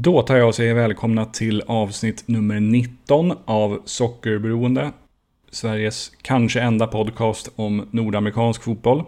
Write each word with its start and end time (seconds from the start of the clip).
Då 0.00 0.22
tar 0.22 0.36
jag 0.36 0.48
och 0.48 0.54
säger 0.54 0.74
välkomna 0.74 1.24
till 1.24 1.62
avsnitt 1.66 2.28
nummer 2.28 2.60
19 2.60 3.32
av 3.44 3.82
Sockerberoende. 3.84 4.92
Sveriges 5.50 6.12
kanske 6.22 6.60
enda 6.60 6.86
podcast 6.86 7.50
om 7.56 7.88
nordamerikansk 7.90 8.62
fotboll. 8.62 9.04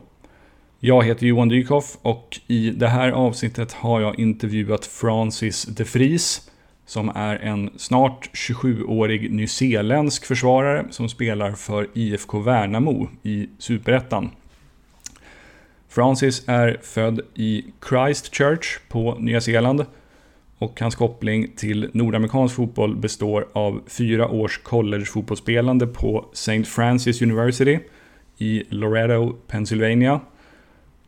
Jag 0.80 1.04
heter 1.04 1.26
Johan 1.26 1.48
Dykhoff 1.48 1.98
och 2.02 2.40
i 2.46 2.70
det 2.70 2.88
här 2.88 3.10
avsnittet 3.10 3.72
har 3.72 4.00
jag 4.00 4.18
intervjuat 4.18 4.86
Francis 4.86 5.64
de 5.64 5.84
Vries 5.84 6.50
som 6.86 7.08
är 7.08 7.36
en 7.36 7.70
snart 7.76 8.30
27-årig 8.32 9.32
nyzeeländsk 9.32 10.24
försvarare 10.24 10.86
som 10.90 11.08
spelar 11.08 11.52
för 11.52 11.88
IFK 11.94 12.40
Värnamo 12.40 13.08
i 13.22 13.48
Superettan. 13.58 14.30
Francis 15.88 16.48
är 16.48 16.78
född 16.82 17.20
i 17.34 17.64
Christchurch 17.88 18.78
på 18.88 19.14
Nya 19.18 19.40
Zeeland 19.40 19.84
och 20.60 20.80
hans 20.80 20.94
koppling 20.94 21.48
till 21.56 21.90
nordamerikansk 21.92 22.54
fotboll 22.54 22.96
består 22.96 23.46
av 23.52 23.82
fyra 23.86 24.28
års 24.28 24.58
collegefotbollsspelande 24.58 25.86
på 25.86 26.26
St. 26.32 26.64
Francis 26.64 27.22
University 27.22 27.78
i 28.38 28.62
Loretto, 28.68 29.32
Pennsylvania. 29.46 30.20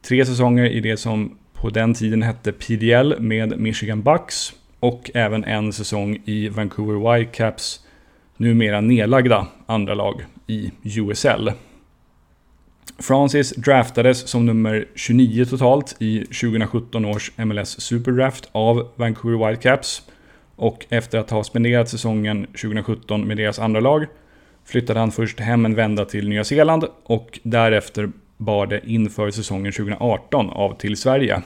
Tre 0.02 0.26
säsonger 0.26 0.64
i 0.64 0.80
det 0.80 0.96
som 0.96 1.38
på 1.52 1.70
den 1.70 1.94
tiden 1.94 2.22
hette 2.22 2.52
PDL 2.52 3.14
med 3.20 3.60
Michigan 3.60 4.02
Bucks 4.02 4.52
och 4.80 5.10
även 5.14 5.44
en 5.44 5.72
säsong 5.72 6.18
i 6.24 6.48
Vancouver 6.48 7.16
Whitecaps 7.16 7.86
numera 8.36 8.80
nedlagda 8.80 9.46
andra 9.66 9.94
lag 9.94 10.24
i 10.46 10.70
USL. 10.82 11.50
Francis 13.02 13.50
draftades 13.50 14.28
som 14.28 14.46
nummer 14.46 14.84
29 14.94 15.44
totalt 15.44 15.96
i 15.98 16.18
2017 16.18 17.04
års 17.04 17.32
MLS 17.36 17.80
Superdraft 17.80 18.48
av 18.52 18.88
Vancouver 18.96 19.48
Whitecaps. 19.48 20.02
Och 20.56 20.86
efter 20.88 21.18
att 21.18 21.30
ha 21.30 21.44
spenderat 21.44 21.88
säsongen 21.88 22.46
2017 22.46 23.26
med 23.28 23.36
deras 23.36 23.58
andra 23.58 23.80
lag 23.80 24.06
flyttade 24.64 25.00
han 25.00 25.12
först 25.12 25.40
hem 25.40 25.64
en 25.64 25.74
vända 25.74 26.04
till 26.04 26.28
Nya 26.28 26.44
Zeeland 26.44 26.84
och 27.04 27.40
därefter 27.42 28.10
bar 28.36 28.66
det 28.66 28.80
inför 28.84 29.30
säsongen 29.30 29.72
2018 29.72 30.50
av 30.50 30.78
till 30.78 30.96
Sverige. 30.96 31.42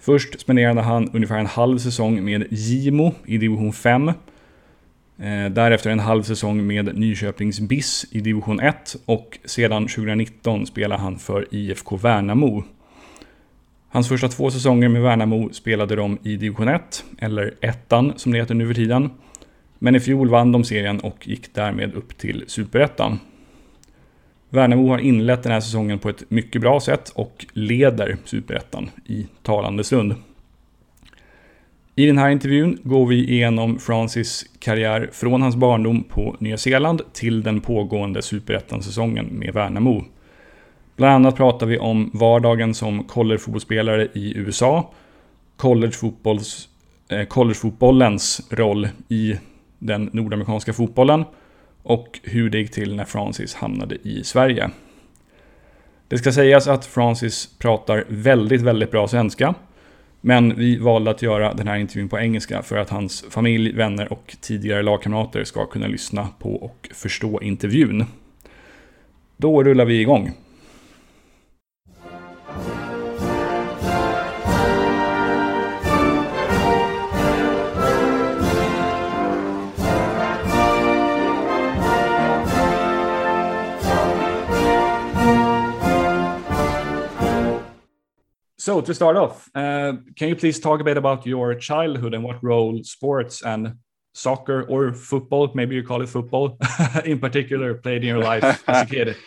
Först 0.00 0.40
spenderade 0.40 0.80
han 0.80 1.10
ungefär 1.12 1.38
en 1.38 1.46
halv 1.46 1.78
säsong 1.78 2.24
med 2.24 2.46
Gimo 2.50 3.14
i 3.26 3.38
division 3.38 3.72
5 3.72 4.12
Eh, 5.18 5.50
därefter 5.50 5.90
en 5.90 6.00
halv 6.00 6.22
säsong 6.22 6.66
med 6.66 6.98
Nyköpings 6.98 7.60
BIS 7.60 8.06
i 8.10 8.20
division 8.20 8.60
1 8.60 8.96
och 9.04 9.38
sedan 9.44 9.88
2019 9.88 10.66
spelar 10.66 10.98
han 10.98 11.18
för 11.18 11.46
IFK 11.50 11.96
Värnamo. 11.96 12.64
Hans 13.88 14.08
första 14.08 14.28
två 14.28 14.50
säsonger 14.50 14.88
med 14.88 15.02
Värnamo 15.02 15.52
spelade 15.52 15.96
de 15.96 16.18
i 16.22 16.36
division 16.36 16.68
1, 16.68 17.04
eller 17.18 17.54
ettan 17.60 18.12
som 18.16 18.32
det 18.32 18.38
heter 18.38 18.54
nu 18.54 18.66
för 18.66 18.74
tiden. 18.74 19.10
Men 19.78 19.96
i 19.96 20.00
fjol 20.00 20.28
vann 20.28 20.52
de 20.52 20.64
serien 20.64 21.00
och 21.00 21.28
gick 21.28 21.54
därmed 21.54 21.94
upp 21.94 22.18
till 22.18 22.44
superettan. 22.46 23.18
Värnamo 24.48 24.88
har 24.88 24.98
inlett 24.98 25.42
den 25.42 25.52
här 25.52 25.60
säsongen 25.60 25.98
på 25.98 26.08
ett 26.08 26.30
mycket 26.30 26.60
bra 26.60 26.80
sätt 26.80 27.12
och 27.14 27.46
leder 27.52 28.16
superettan 28.24 28.90
i 29.06 29.26
talande 29.42 29.84
stund. 29.84 30.14
I 31.94 32.06
den 32.06 32.18
här 32.18 32.30
intervjun 32.30 32.78
går 32.82 33.06
vi 33.06 33.30
igenom 33.30 33.78
Francis 33.78 34.46
karriär 34.58 35.10
från 35.12 35.42
hans 35.42 35.56
barndom 35.56 36.04
på 36.04 36.36
Nya 36.40 36.56
Zeeland 36.56 37.02
till 37.12 37.42
den 37.42 37.60
pågående 37.60 38.22
superettan-säsongen 38.22 39.26
med 39.26 39.54
Värnamo. 39.54 40.04
Bland 40.96 41.14
annat 41.14 41.36
pratar 41.36 41.66
vi 41.66 41.78
om 41.78 42.10
vardagen 42.14 42.74
som 42.74 43.04
collegefotbollsspelare 43.04 44.08
i 44.12 44.36
USA, 44.36 44.90
collegefotbollens 45.56 46.68
eh, 47.08 47.24
collegefotbollens 47.24 48.40
roll 48.50 48.88
i 49.08 49.36
den 49.78 50.10
nordamerikanska 50.12 50.72
fotbollen 50.72 51.24
och 51.82 52.20
hur 52.22 52.50
det 52.50 52.58
gick 52.58 52.70
till 52.70 52.96
när 52.96 53.04
Francis 53.04 53.54
hamnade 53.54 53.94
i 54.02 54.24
Sverige. 54.24 54.70
Det 56.08 56.18
ska 56.18 56.32
sägas 56.32 56.68
att 56.68 56.86
Francis 56.86 57.58
pratar 57.58 58.04
väldigt, 58.08 58.62
väldigt 58.62 58.90
bra 58.90 59.08
svenska 59.08 59.54
men 60.24 60.56
vi 60.56 60.76
valde 60.76 61.10
att 61.10 61.22
göra 61.22 61.54
den 61.54 61.68
här 61.68 61.76
intervjun 61.76 62.08
på 62.08 62.18
engelska 62.18 62.62
för 62.62 62.76
att 62.76 62.90
hans 62.90 63.24
familj, 63.30 63.72
vänner 63.72 64.12
och 64.12 64.36
tidigare 64.40 64.82
lagkamrater 64.82 65.44
ska 65.44 65.66
kunna 65.66 65.86
lyssna 65.86 66.28
på 66.38 66.54
och 66.54 66.88
förstå 66.94 67.40
intervjun. 67.42 68.04
Då 69.36 69.62
rullar 69.62 69.84
vi 69.84 70.00
igång. 70.00 70.32
So 88.62 88.80
to 88.80 88.94
start 88.94 89.16
off, 89.16 89.50
uh, 89.56 89.94
can 90.14 90.28
you 90.28 90.36
please 90.36 90.60
talk 90.60 90.80
a 90.80 90.84
bit 90.84 90.96
about 90.96 91.26
your 91.26 91.52
childhood 91.56 92.14
and 92.14 92.22
what 92.22 92.44
role 92.44 92.80
sports 92.84 93.42
and 93.42 93.74
soccer 94.14 94.62
or 94.68 94.94
football, 94.94 95.50
maybe 95.52 95.74
you 95.74 95.82
call 95.82 96.00
it 96.00 96.08
football, 96.08 96.56
in 97.04 97.18
particular, 97.18 97.74
played 97.74 98.02
in 98.04 98.08
your 98.10 98.20
life 98.20 98.62
as 98.68 98.82
a 98.82 98.86
kid? 98.86 99.16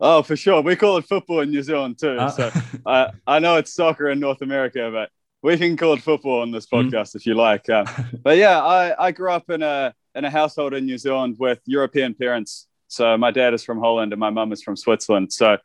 Oh, 0.00 0.22
for 0.22 0.36
sure. 0.36 0.60
We 0.60 0.76
call 0.76 0.96
it 0.98 1.06
football 1.06 1.40
in 1.40 1.50
New 1.50 1.62
Zealand 1.62 1.98
too. 1.98 2.16
Uh, 2.16 2.30
so 2.30 2.52
I, 2.86 3.10
I 3.26 3.38
know 3.40 3.56
it's 3.56 3.74
soccer 3.74 4.08
in 4.10 4.20
North 4.20 4.42
America, 4.42 4.90
but 4.92 5.10
we 5.42 5.56
can 5.56 5.76
call 5.76 5.94
it 5.94 6.02
football 6.02 6.42
on 6.42 6.52
this 6.52 6.66
mm-hmm. 6.66 6.88
podcast 6.88 7.10
mm. 7.10 7.16
if 7.16 7.26
you 7.26 7.34
like. 7.34 7.68
Uh, 7.68 7.84
but 8.22 8.36
yeah, 8.38 8.60
I, 8.60 9.06
I 9.06 9.10
grew 9.10 9.32
up 9.32 9.50
in 9.50 9.60
a 9.62 9.92
in 10.14 10.24
a 10.24 10.30
household 10.30 10.72
in 10.74 10.86
New 10.86 10.98
Zealand 10.98 11.34
with 11.40 11.60
European 11.66 12.14
parents. 12.14 12.68
So 12.86 13.16
my 13.18 13.32
dad 13.32 13.54
is 13.54 13.64
from 13.64 13.80
Holland 13.80 14.12
and 14.12 14.20
my 14.20 14.30
mum 14.30 14.52
is 14.52 14.62
from 14.62 14.76
Switzerland. 14.76 15.32
So 15.32 15.58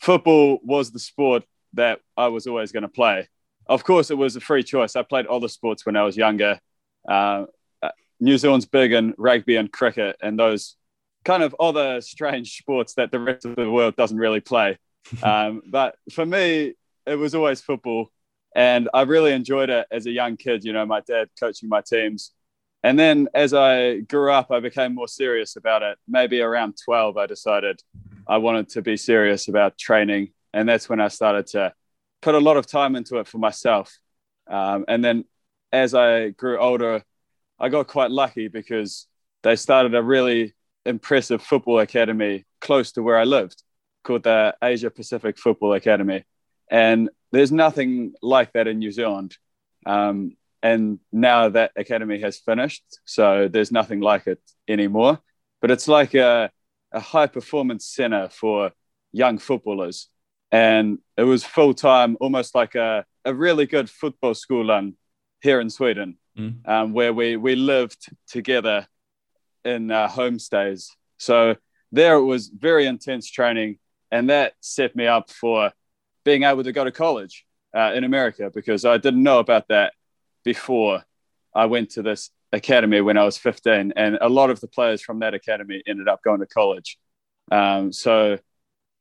football 0.00 0.58
was 0.64 0.90
the 0.90 0.98
sport 0.98 1.44
that 1.76 2.00
I 2.16 2.28
was 2.28 2.46
always 2.46 2.72
going 2.72 2.82
to 2.82 2.88
play. 2.88 3.28
Of 3.66 3.84
course, 3.84 4.10
it 4.10 4.18
was 4.18 4.36
a 4.36 4.40
free 4.40 4.62
choice. 4.62 4.96
I 4.96 5.02
played 5.02 5.26
other 5.26 5.48
sports 5.48 5.86
when 5.86 5.96
I 5.96 6.02
was 6.02 6.16
younger. 6.16 6.60
Uh, 7.08 7.46
uh, 7.82 7.90
New 8.20 8.38
Zealand's 8.38 8.66
big 8.66 8.92
in 8.92 9.14
rugby 9.18 9.56
and 9.56 9.72
cricket 9.72 10.16
and 10.20 10.38
those 10.38 10.76
kind 11.24 11.42
of 11.42 11.54
other 11.58 12.00
strange 12.00 12.56
sports 12.56 12.94
that 12.94 13.10
the 13.10 13.18
rest 13.18 13.44
of 13.44 13.56
the 13.56 13.70
world 13.70 13.96
doesn't 13.96 14.18
really 14.18 14.40
play. 14.40 14.78
Um, 15.22 15.62
but 15.64 15.94
for 16.10 16.26
me, 16.26 16.74
it 17.06 17.14
was 17.14 17.32
always 17.32 17.60
football. 17.60 18.10
And 18.56 18.88
I 18.92 19.02
really 19.02 19.32
enjoyed 19.32 19.70
it 19.70 19.86
as 19.92 20.06
a 20.06 20.10
young 20.10 20.36
kid, 20.36 20.64
you 20.64 20.72
know, 20.72 20.84
my 20.84 21.00
dad 21.00 21.28
coaching 21.38 21.68
my 21.68 21.80
teams. 21.80 22.32
And 22.82 22.98
then 22.98 23.28
as 23.32 23.54
I 23.54 24.00
grew 24.00 24.32
up, 24.32 24.50
I 24.50 24.58
became 24.58 24.96
more 24.96 25.06
serious 25.06 25.54
about 25.54 25.82
it. 25.82 25.96
Maybe 26.08 26.40
around 26.40 26.76
12, 26.84 27.16
I 27.16 27.26
decided 27.26 27.80
I 28.26 28.38
wanted 28.38 28.68
to 28.70 28.82
be 28.82 28.96
serious 28.96 29.46
about 29.46 29.78
training 29.78 30.30
and 30.56 30.66
that's 30.66 30.88
when 30.88 31.00
I 31.00 31.08
started 31.08 31.48
to 31.48 31.74
put 32.22 32.34
a 32.34 32.38
lot 32.38 32.56
of 32.56 32.66
time 32.66 32.96
into 32.96 33.18
it 33.18 33.28
for 33.28 33.36
myself. 33.36 33.94
Um, 34.48 34.86
and 34.88 35.04
then 35.04 35.26
as 35.70 35.94
I 35.94 36.30
grew 36.30 36.58
older, 36.58 37.02
I 37.58 37.68
got 37.68 37.88
quite 37.88 38.10
lucky 38.10 38.48
because 38.48 39.06
they 39.42 39.54
started 39.56 39.94
a 39.94 40.02
really 40.02 40.54
impressive 40.86 41.42
football 41.42 41.80
academy 41.80 42.46
close 42.62 42.92
to 42.92 43.02
where 43.02 43.18
I 43.18 43.24
lived 43.24 43.62
called 44.02 44.22
the 44.22 44.56
Asia 44.62 44.90
Pacific 44.90 45.36
Football 45.36 45.74
Academy. 45.74 46.24
And 46.70 47.10
there's 47.32 47.52
nothing 47.52 48.14
like 48.22 48.52
that 48.54 48.66
in 48.66 48.78
New 48.78 48.92
Zealand. 48.92 49.36
Um, 49.84 50.36
and 50.62 51.00
now 51.12 51.50
that 51.50 51.72
academy 51.76 52.18
has 52.22 52.38
finished, 52.38 52.84
so 53.04 53.48
there's 53.48 53.72
nothing 53.72 54.00
like 54.00 54.26
it 54.26 54.40
anymore. 54.66 55.18
But 55.60 55.70
it's 55.70 55.86
like 55.86 56.14
a, 56.14 56.50
a 56.92 57.00
high 57.00 57.26
performance 57.26 57.84
center 57.84 58.30
for 58.30 58.70
young 59.12 59.36
footballers 59.36 60.08
and 60.56 60.98
it 61.18 61.24
was 61.24 61.44
full 61.44 61.74
time, 61.74 62.16
almost 62.18 62.54
like 62.54 62.74
a, 62.76 63.04
a 63.26 63.34
really 63.34 63.66
good 63.66 63.90
football 63.90 64.32
school 64.32 64.70
um, 64.70 64.96
here 65.42 65.60
in 65.60 65.68
Sweden, 65.68 66.16
mm. 66.38 66.66
um, 66.66 66.94
where 66.94 67.12
we 67.12 67.36
we 67.36 67.56
lived 67.56 68.06
together 68.26 68.86
in 69.66 69.90
uh, 69.90 70.08
homestays. 70.08 70.88
So 71.18 71.56
there 71.92 72.14
it 72.16 72.24
was 72.24 72.48
very 72.48 72.86
intense 72.86 73.30
training, 73.30 73.78
and 74.10 74.30
that 74.30 74.54
set 74.60 74.96
me 74.96 75.06
up 75.06 75.30
for 75.30 75.72
being 76.24 76.44
able 76.44 76.64
to 76.64 76.72
go 76.72 76.84
to 76.84 76.90
college 76.90 77.44
uh, 77.76 77.92
in 77.94 78.04
America 78.04 78.50
because 78.54 78.86
I 78.86 78.96
didn't 78.96 79.22
know 79.22 79.40
about 79.40 79.68
that 79.68 79.92
before 80.42 81.04
I 81.54 81.66
went 81.66 81.90
to 81.90 82.02
this 82.02 82.30
academy 82.52 83.02
when 83.02 83.18
I 83.18 83.24
was 83.24 83.36
15, 83.36 83.92
and 83.94 84.18
a 84.22 84.30
lot 84.30 84.48
of 84.48 84.60
the 84.60 84.68
players 84.68 85.02
from 85.02 85.18
that 85.18 85.34
academy 85.34 85.82
ended 85.86 86.08
up 86.08 86.22
going 86.22 86.40
to 86.40 86.46
college. 86.46 86.96
Um, 87.52 87.92
so 87.92 88.38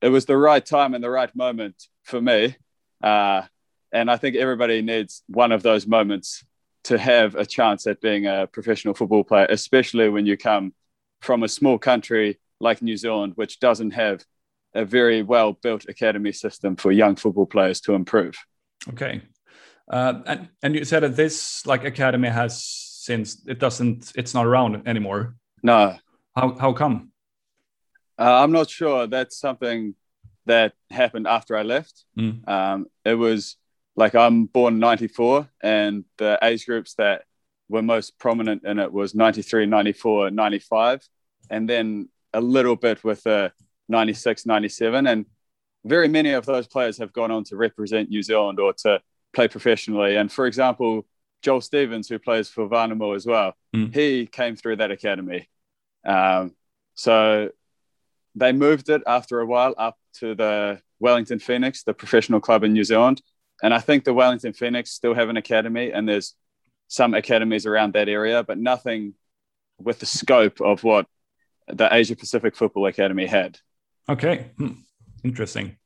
it 0.02 0.10
was 0.10 0.26
the 0.26 0.38
right 0.38 0.66
time 0.66 0.94
and 0.94 1.04
the 1.04 1.10
right 1.10 1.34
moment 1.36 1.88
for 2.04 2.22
me. 2.22 2.56
Uh, 3.02 3.44
and 3.92 4.12
I 4.12 4.18
think 4.18 4.36
everybody 4.36 4.82
needs 4.82 5.24
one 5.28 5.52
of 5.52 5.64
those 5.64 5.88
moments 5.88 6.44
to 6.86 6.98
have 6.98 7.36
a 7.36 7.46
chance 7.46 7.88
at 7.88 8.02
being 8.02 8.28
a 8.28 8.48
professional 8.48 8.94
football 8.94 9.24
player, 9.24 9.48
especially 9.50 10.10
when 10.10 10.26
you 10.26 10.38
come 10.38 10.74
from 11.22 11.44
a 11.44 11.48
small 11.48 11.80
country 11.80 12.40
like 12.60 12.82
New 12.82 12.98
Zealand, 12.98 13.34
which 13.36 13.60
doesn't 13.60 13.92
have 13.92 14.24
a 14.74 14.86
very 14.86 15.24
well 15.24 15.54
built 15.54 15.86
academy 15.88 16.32
system 16.32 16.76
for 16.76 16.92
young 16.92 17.16
football 17.16 17.46
players 17.46 17.82
to 17.82 17.94
improve. 17.94 18.36
Okay. 18.90 19.22
Uh, 19.90 20.22
and 20.26 20.50
and 20.62 20.76
you 20.76 20.84
said 20.84 21.02
that 21.02 21.16
this 21.16 21.66
like 21.66 21.86
academy 21.86 22.28
has 22.28 22.64
since 22.64 23.46
it 23.48 23.60
doesn't 23.60 24.12
it's 24.16 24.34
not 24.34 24.46
around 24.46 24.88
anymore. 24.88 25.36
No. 25.64 25.96
How 26.36 26.56
how 26.58 26.74
come? 26.74 27.12
Uh, 28.18 28.44
I'm 28.44 28.52
not 28.52 28.70
sure. 28.70 29.08
That's 29.08 29.38
something 29.38 29.96
that 30.46 30.74
happened 30.90 31.28
after 31.28 31.58
I 31.58 31.64
left. 31.64 32.06
Mm. 32.18 32.48
Um, 32.48 32.86
it 33.04 33.16
was 33.16 33.58
like 33.96 34.16
I'm 34.16 34.46
born 34.46 34.80
94, 34.80 35.50
and 35.62 36.06
the 36.18 36.38
age 36.42 36.66
groups 36.66 36.96
that 36.96 37.24
were 37.70 37.82
most 37.82 38.20
prominent 38.20 38.64
in 38.66 38.80
it 38.80 38.92
was 38.92 39.16
93, 39.16 39.66
94, 39.66 40.32
95, 40.32 41.08
and 41.50 41.70
then 41.70 42.10
a 42.34 42.42
little 42.42 42.76
bit 42.76 43.04
with 43.04 43.24
the 43.24 43.52
96, 43.90 44.46
97. 44.46 45.08
And 45.08 45.26
very 45.84 46.08
many 46.08 46.32
of 46.32 46.46
those 46.46 46.68
players 46.68 46.98
have 46.98 47.14
gone 47.14 47.32
on 47.32 47.44
to 47.46 47.56
represent 47.56 48.10
New 48.10 48.22
Zealand 48.22 48.60
or 48.60 48.74
to 48.74 49.02
play 49.34 49.48
professionally. 49.48 50.16
And 50.16 50.32
for 50.32 50.46
example, 50.48 51.06
Joel 51.42 51.62
Stevens, 51.62 52.10
who 52.10 52.20
plays 52.20 52.50
for 52.50 52.68
Värnamo 52.68 53.16
as 53.16 53.26
well, 53.26 53.54
mm. 53.76 53.94
he 53.94 54.26
came 54.26 54.56
through 54.56 54.78
that 54.78 54.92
academy. 54.92 55.48
Um, 56.06 56.56
so 56.96 57.50
they 58.36 58.52
moved 58.52 58.90
it 58.90 59.02
after 59.08 59.40
a 59.40 59.46
while 59.46 59.74
up 59.78 59.98
to 60.20 60.36
the 60.36 60.82
Wellington 61.00 61.40
Phoenix, 61.40 61.84
the 61.84 61.94
professional 61.94 62.40
club 62.40 62.64
in 62.64 62.74
New 62.74 62.84
Zealand. 62.84 63.22
And 63.64 63.74
I 63.74 63.80
think 63.80 64.04
the 64.04 64.14
Wellington 64.14 64.54
Phoenix 64.54 64.92
still 64.92 65.14
have 65.14 65.30
an 65.30 65.38
academy, 65.38 65.92
and 65.92 66.08
there's 66.08 66.36
some 66.88 67.14
academies 67.14 67.66
around 67.66 67.94
that 67.94 68.10
area, 68.10 68.44
but 68.44 68.58
nothing 68.58 69.14
with 69.80 70.00
the 70.00 70.06
scope 70.06 70.62
of 70.62 70.84
what 70.84 71.08
the 71.68 71.94
Asia 71.94 72.16
Pacific 72.16 72.56
Football 72.56 72.88
Academy 72.88 73.26
had. 73.26 73.58
Okay, 74.08 74.52
hmm. 74.58 74.74
interesting. 75.24 75.78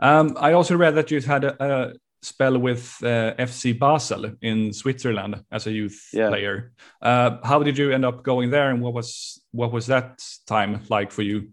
Um, 0.00 0.36
I 0.40 0.52
also 0.52 0.76
read 0.76 0.96
that 0.96 1.10
you 1.10 1.20
had 1.20 1.44
a, 1.44 1.62
a 1.62 1.92
spell 2.22 2.58
with 2.58 2.96
uh, 3.02 3.34
FC 3.38 3.78
Basel 3.78 4.32
in 4.40 4.72
Switzerland 4.72 5.44
as 5.50 5.66
a 5.66 5.72
youth 5.72 6.08
yeah. 6.12 6.28
player. 6.28 6.72
Uh, 7.00 7.38
how 7.44 7.62
did 7.62 7.78
you 7.78 7.92
end 7.92 8.04
up 8.04 8.24
going 8.24 8.50
there, 8.50 8.70
and 8.70 8.80
what 8.80 8.94
was 8.94 9.40
what 9.52 9.72
was 9.72 9.86
that 9.86 10.22
time 10.46 10.80
like 10.88 11.12
for 11.12 11.22
you? 11.22 11.50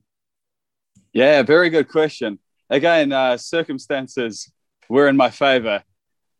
Yeah, 1.14 1.42
very 1.44 1.70
good 1.70 1.90
question. 1.90 2.40
Again, 2.70 3.12
uh, 3.12 3.38
circumstances 3.38 4.52
were 4.90 5.08
in 5.08 5.18
my 5.18 5.30
favor. 5.30 5.84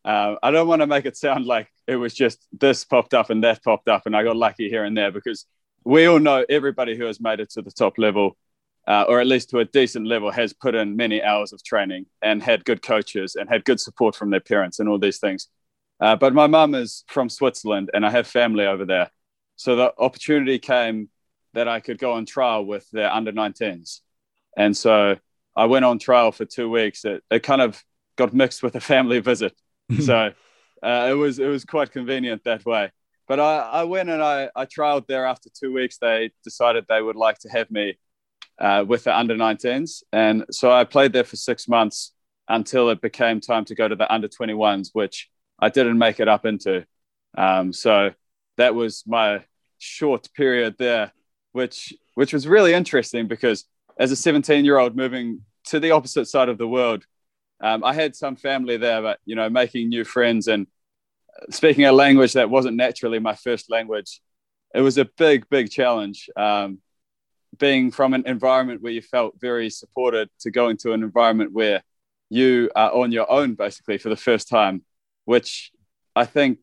Uh, 0.06 0.36
I 0.42 0.52
don't 0.52 0.68
want 0.68 0.82
to 0.82 0.88
make 0.88 1.06
it 1.06 1.18
sound 1.18 1.46
like 1.46 1.68
it 1.88 1.96
was 1.96 2.14
just 2.14 2.46
this 2.52 2.86
popped 2.86 3.14
up 3.14 3.30
and 3.30 3.44
that 3.44 3.64
popped 3.64 3.88
up 3.88 4.04
and 4.06 4.16
I 4.16 4.24
got 4.24 4.36
lucky 4.36 4.70
here 4.70 4.84
and 4.84 4.96
there 4.96 5.12
because 5.12 5.46
we 5.84 6.06
all 6.06 6.20
know 6.20 6.46
everybody 6.50 6.96
who 6.96 7.06
has 7.06 7.20
made 7.20 7.40
it 7.40 7.50
to 7.52 7.62
the 7.62 7.72
top 7.72 7.98
level, 7.98 8.38
uh, 8.88 9.06
or 9.08 9.20
at 9.20 9.28
least 9.28 9.50
to 9.50 9.60
a 9.60 9.66
decent 9.66 10.06
level, 10.06 10.32
has 10.32 10.54
put 10.54 10.76
in 10.76 10.96
many 10.96 11.22
hours 11.24 11.52
of 11.52 11.64
training 11.64 12.06
and 12.22 12.44
had 12.44 12.64
good 12.64 12.82
coaches 12.82 13.36
and 13.36 13.50
had 13.50 13.66
good 13.66 13.80
support 13.80 14.16
from 14.16 14.30
their 14.30 14.40
parents 14.40 14.80
and 14.80 14.88
all 14.88 15.00
these 15.00 15.20
things. 15.20 15.48
Uh, 16.00 16.16
but 16.16 16.34
my 16.34 16.48
mum 16.48 16.76
is 16.76 17.04
from 17.08 17.28
Switzerland 17.28 17.90
and 17.94 18.06
I 18.06 18.12
have 18.12 18.28
family 18.28 18.66
over 18.66 18.86
there. 18.86 19.10
So 19.56 19.76
the 19.76 19.94
opportunity 19.98 20.60
came 20.60 21.10
that 21.54 21.68
I 21.68 21.80
could 21.80 21.98
go 21.98 22.14
on 22.14 22.26
trial 22.26 22.66
with 22.66 22.90
their 22.92 23.12
under 23.12 23.32
19s. 23.32 24.02
And 24.58 24.76
so 24.76 25.18
I 25.56 25.66
went 25.66 25.86
on 25.86 26.00
trial 26.00 26.32
for 26.32 26.46
two 26.46 26.70
weeks. 26.70 27.06
It, 27.06 27.24
it 27.30 27.44
kind 27.44 27.62
of 27.62 27.84
got 28.18 28.34
mixed 28.34 28.64
with 28.64 28.76
a 28.76 28.82
family 28.82 29.20
visit. 29.32 29.54
so 30.00 30.32
uh, 30.84 31.08
it 31.10 31.14
was 31.14 31.40
it 31.40 31.48
was 31.48 31.66
quite 31.66 31.92
convenient 31.92 32.44
that 32.46 32.66
way. 32.66 32.92
But 33.28 33.40
I, 33.40 33.60
I 33.60 33.84
went 33.84 34.10
and 34.10 34.24
I, 34.24 34.50
I 34.56 34.66
trialed 34.66 35.06
there 35.08 35.26
after 35.26 35.50
two 35.50 35.72
weeks. 35.72 35.98
They 36.00 36.32
decided 36.44 36.86
they 36.88 37.02
would 37.02 37.16
like 37.16 37.38
to 37.40 37.50
have 37.50 37.70
me 37.70 37.98
uh, 38.60 38.84
with 38.88 39.04
the 39.04 39.16
under 39.16 39.36
19s. 39.36 40.04
And 40.12 40.46
so 40.50 40.72
I 40.72 40.84
played 40.84 41.14
there 41.14 41.24
for 41.24 41.36
six 41.36 41.68
months 41.68 42.12
until 42.48 42.90
it 42.90 43.02
became 43.02 43.40
time 43.40 43.66
to 43.66 43.76
go 43.76 43.88
to 43.88 43.96
the 43.96 44.12
under 44.12 44.28
21s, 44.28 44.90
which 44.94 45.30
I 45.60 45.70
didn't 45.70 46.00
make 46.00 46.20
it 46.20 46.28
up 46.28 46.46
into. 46.46 46.86
Um, 47.38 47.72
so 47.72 48.12
that 48.58 48.74
was 48.74 49.04
my 49.06 49.46
short 49.78 50.28
period 50.34 50.76
there, 50.78 51.12
which 51.52 51.94
which 52.16 52.34
was 52.34 52.48
really 52.48 52.74
interesting 52.74 53.28
because 53.28 53.66
as 54.00 54.12
a 54.12 54.16
17 54.16 54.66
year 54.66 54.80
old 54.80 54.96
moving 54.96 55.42
to 55.66 55.80
the 55.80 55.92
opposite 55.92 56.26
side 56.26 56.50
of 56.50 56.58
the 56.58 56.68
world, 56.68 57.06
um, 57.62 57.84
I 57.84 57.94
had 57.94 58.16
some 58.16 58.36
family 58.36 58.78
there, 58.78 59.02
but 59.02 59.20
you 59.26 59.36
know, 59.36 59.50
making 59.50 59.90
new 59.90 60.06
friends 60.06 60.48
and 60.48 60.66
speaking 61.50 61.86
a 61.86 61.92
language 61.92 62.34
that 62.34 62.50
wasn't 62.50 62.78
naturally 62.78 63.20
my 63.20 63.36
first 63.36 63.70
language, 63.70 64.22
it 64.74 64.82
was 64.82 64.98
a 64.98 65.06
big, 65.06 65.48
big 65.50 65.70
challenge. 65.70 66.30
Um, 66.36 66.80
being 67.58 67.92
from 67.92 68.14
an 68.14 68.24
environment 68.28 68.82
where 68.82 68.92
you 68.92 69.02
felt 69.02 69.40
very 69.40 69.70
supported 69.70 70.30
to 70.40 70.52
go 70.52 70.70
into 70.70 70.94
an 70.94 71.04
environment 71.04 71.52
where 71.52 71.84
you 72.30 72.70
are 72.76 72.94
on 72.94 73.12
your 73.12 73.30
own 73.30 73.56
basically 73.56 73.98
for 73.98 74.10
the 74.10 74.16
first 74.16 74.48
time, 74.48 74.84
which 75.26 75.72
I 76.16 76.26
think 76.26 76.60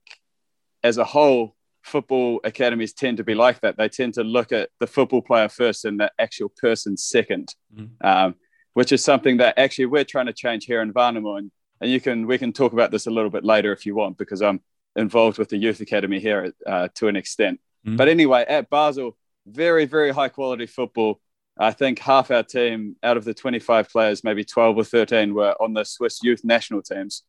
as 0.84 0.96
a 0.96 1.04
whole, 1.04 1.55
football 1.86 2.40
academies 2.44 2.92
tend 2.92 3.16
to 3.18 3.24
be 3.24 3.34
like 3.34 3.60
that. 3.60 3.76
They 3.76 3.88
tend 3.88 4.14
to 4.14 4.24
look 4.24 4.52
at 4.52 4.70
the 4.80 4.86
football 4.86 5.22
player 5.22 5.48
first 5.48 5.84
and 5.84 5.98
the 5.98 6.10
actual 6.18 6.50
person 6.60 6.96
second, 6.96 7.54
mm. 7.74 7.88
um, 8.02 8.34
which 8.74 8.92
is 8.92 9.02
something 9.04 9.38
that 9.38 9.58
actually 9.58 9.86
we're 9.86 10.04
trying 10.04 10.26
to 10.26 10.32
change 10.32 10.64
here 10.64 10.82
in 10.82 10.92
Värnamo. 10.92 11.38
And, 11.38 11.50
and 11.80 11.90
you 11.90 12.00
can 12.00 12.26
we 12.26 12.38
can 12.38 12.52
talk 12.52 12.72
about 12.72 12.90
this 12.90 13.06
a 13.06 13.10
little 13.10 13.30
bit 13.30 13.44
later 13.44 13.72
if 13.72 13.86
you 13.86 13.94
want, 13.94 14.18
because 14.18 14.42
I'm 14.42 14.60
involved 14.96 15.38
with 15.38 15.48
the 15.48 15.56
youth 15.56 15.80
academy 15.80 16.20
here 16.20 16.52
uh, 16.66 16.88
to 16.94 17.08
an 17.08 17.16
extent. 17.16 17.60
Mm. 17.86 17.96
But 17.96 18.08
anyway, 18.08 18.44
at 18.48 18.68
Basel, 18.68 19.16
very 19.46 19.84
very 19.84 20.10
high 20.10 20.28
quality 20.28 20.66
football. 20.66 21.20
I 21.58 21.70
think 21.70 21.98
half 22.00 22.30
our 22.30 22.42
team, 22.42 22.96
out 23.02 23.16
of 23.16 23.24
the 23.24 23.32
25 23.32 23.88
players, 23.88 24.22
maybe 24.22 24.44
12 24.44 24.76
or 24.76 24.84
13 24.84 25.32
were 25.32 25.54
on 25.58 25.72
the 25.72 25.84
Swiss 25.84 26.22
youth 26.22 26.42
national 26.44 26.82
teams. 26.82 27.22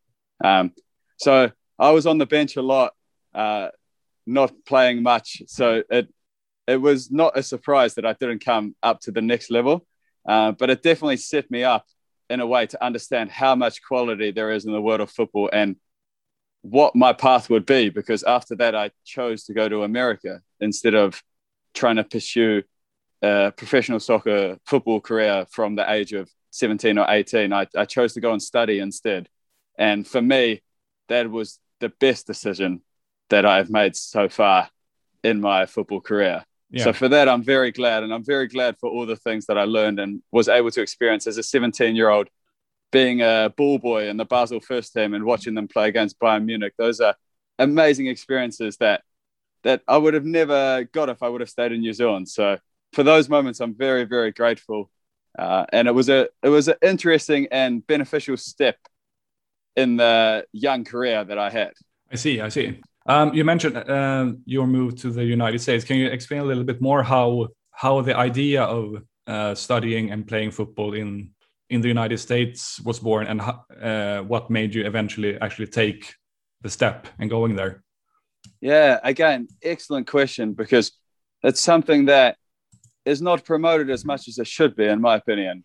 Um, 0.44 0.74
so 1.16 1.52
I 1.80 1.92
was 1.92 2.06
on 2.06 2.18
the 2.18 2.26
bench 2.26 2.58
a 2.58 2.62
lot. 2.62 2.94
Uh, 3.34 3.70
not 4.28 4.54
playing 4.66 5.04
much. 5.04 5.42
So 5.48 5.84
it 5.90 6.10
it 6.68 6.82
was 6.82 7.10
not 7.10 7.38
a 7.38 7.44
surprise 7.44 7.96
that 7.96 8.06
I 8.06 8.14
didn't 8.14 8.44
come 8.44 8.76
up 8.84 9.00
to 9.02 9.12
the 9.12 9.22
next 9.22 9.50
level, 9.50 9.88
uh, 10.28 10.52
but 10.52 10.70
it 10.70 10.84
definitely 10.84 11.18
set 11.18 11.50
me 11.50 11.64
up 11.64 11.86
in 12.30 12.42
a 12.42 12.46
way 12.46 12.66
to 12.68 12.84
understand 12.84 13.32
how 13.32 13.56
much 13.56 13.82
quality 13.82 14.32
there 14.32 14.52
is 14.52 14.66
in 14.66 14.74
the 14.74 14.82
world 14.82 15.00
of 15.00 15.10
football 15.10 15.50
and 15.54 15.78
what 16.62 16.94
my 16.94 17.14
path 17.14 17.50
would 17.50 17.66
be. 17.66 17.90
Because 17.90 18.24
after 18.24 18.56
that, 18.58 18.76
I 18.76 18.92
chose 19.06 19.46
to 19.46 19.54
go 19.54 19.70
to 19.70 19.84
America 19.84 20.42
instead 20.60 20.94
of 20.94 21.24
trying 21.74 21.96
to 21.96 22.04
pursue 22.04 22.64
a 23.22 23.54
professional 23.56 24.02
soccer 24.02 24.58
football 24.66 25.00
career 25.00 25.46
from 25.50 25.76
the 25.76 25.90
age 25.90 26.12
of 26.12 26.30
17 26.52 26.98
or 26.98 27.06
18. 27.10 27.54
I, 27.54 27.68
I 27.76 27.86
chose 27.86 28.14
to 28.14 28.22
go 28.22 28.34
and 28.34 28.44
study 28.44 28.80
instead. 28.80 29.30
And 29.78 30.06
for 30.06 30.22
me, 30.22 30.62
that 31.08 31.30
was 31.30 31.60
the 31.80 31.90
best 31.90 32.28
decision 32.28 32.82
that 33.30 33.46
I've 33.46 33.70
made 33.70 33.96
so 33.96 34.30
far 34.30 34.70
in 35.24 35.42
my 35.42 35.66
football 35.66 36.02
career. 36.02 36.46
Yeah. 36.70 36.86
So 36.86 36.94
for 36.94 37.10
that, 37.10 37.30
I'm 37.30 37.44
very 37.44 37.72
glad, 37.72 38.04
and 38.04 38.14
I'm 38.14 38.26
very 38.26 38.48
glad 38.48 38.78
for 38.80 38.90
all 38.90 39.06
the 39.06 39.16
things 39.16 39.46
that 39.46 39.58
I 39.58 39.64
learned 39.64 40.00
and 40.00 40.22
was 40.32 40.50
able 40.50 40.72
to 40.72 40.82
experience 40.82 41.26
as 41.26 41.38
a 41.38 41.44
17 41.44 41.96
year 41.96 42.10
old, 42.10 42.28
being 42.92 43.22
a 43.22 43.54
ball 43.56 43.80
boy 43.80 44.10
in 44.10 44.18
the 44.18 44.26
Basel 44.26 44.60
first 44.60 44.94
team 44.94 45.14
and 45.14 45.24
watching 45.24 45.54
them 45.54 45.68
play 45.68 45.88
against 45.88 46.20
Bayern 46.20 46.46
Munich. 46.46 46.74
Those 46.78 47.00
are 47.00 47.16
amazing 47.60 48.08
experiences 48.08 48.78
that 48.78 49.02
that 49.64 49.82
I 49.88 49.98
would 49.98 50.14
have 50.14 50.26
never 50.26 50.84
got 50.94 51.10
if 51.10 51.24
I 51.24 51.30
would 51.30 51.42
have 51.42 51.50
stayed 51.50 51.72
in 51.72 51.82
New 51.82 51.94
Zealand. 51.94 52.30
So 52.30 52.58
for 52.94 53.04
those 53.04 53.28
moments, 53.30 53.60
I'm 53.60 53.74
very 53.74 54.04
very 54.04 54.32
grateful, 54.32 54.90
uh, 55.40 55.66
and 55.72 55.88
it 55.88 55.94
was 55.94 56.10
a 56.10 56.28
it 56.44 56.50
was 56.50 56.68
an 56.68 56.76
interesting 56.82 57.48
and 57.50 57.86
beneficial 57.86 58.36
step 58.36 58.78
in 59.78 59.96
the 59.96 60.46
young 60.52 60.84
career 60.84 61.24
that 61.24 61.38
I 61.38 61.50
had. 61.50 61.72
I 62.12 62.16
see. 62.16 62.42
I 62.42 62.50
see. 62.50 62.82
Um, 63.08 63.34
you 63.34 63.46
mentioned 63.46 63.78
uh, 63.78 64.34
your 64.46 64.68
move 64.68 64.96
to 64.98 65.10
the 65.12 65.24
United 65.24 65.60
States. 65.60 65.86
Can 65.86 65.98
you 65.98 66.08
explain 66.08 66.42
a 66.42 66.46
little 66.46 66.66
bit 66.66 66.82
more 66.82 67.04
how 67.04 67.48
how 67.72 68.02
the 68.02 68.18
idea 68.18 68.64
of 68.64 69.02
uh, 69.28 69.56
studying 69.56 70.12
and 70.12 70.28
playing 70.28 70.52
football 70.52 70.94
in 70.94 71.32
in 71.70 71.82
the 71.82 71.88
United 71.88 72.18
States 72.18 72.80
was 72.82 73.00
born, 73.00 73.28
and 73.28 73.42
uh, 73.42 74.22
what 74.22 74.50
made 74.50 74.74
you 74.74 74.86
eventually 74.86 75.38
actually 75.40 75.68
take 75.68 76.16
the 76.62 76.70
step 76.70 77.08
and 77.20 77.30
going 77.30 77.56
there? 77.56 77.84
Yeah, 78.62 79.00
again, 79.04 79.48
excellent 79.62 80.08
question 80.08 80.54
because 80.54 80.92
it's 81.44 81.62
something 81.62 82.06
that 82.06 82.38
is 83.06 83.22
not 83.22 83.46
promoted 83.46 83.90
as 83.90 84.04
much 84.06 84.28
as 84.28 84.38
it 84.38 84.48
should 84.48 84.76
be, 84.76 84.86
in 84.86 85.00
my 85.02 85.16
opinion. 85.16 85.64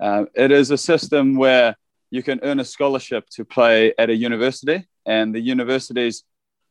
Uh, 0.00 0.24
it 0.34 0.50
is 0.52 0.70
a 0.70 0.78
system 0.78 1.36
where 1.36 1.76
you 2.10 2.22
can 2.22 2.38
earn 2.42 2.60
a 2.60 2.64
scholarship 2.64 3.24
to 3.30 3.44
play 3.44 3.92
at 3.98 4.10
a 4.10 4.14
university, 4.14 4.86
and 5.04 5.34
the 5.34 5.40
universities 5.40 6.24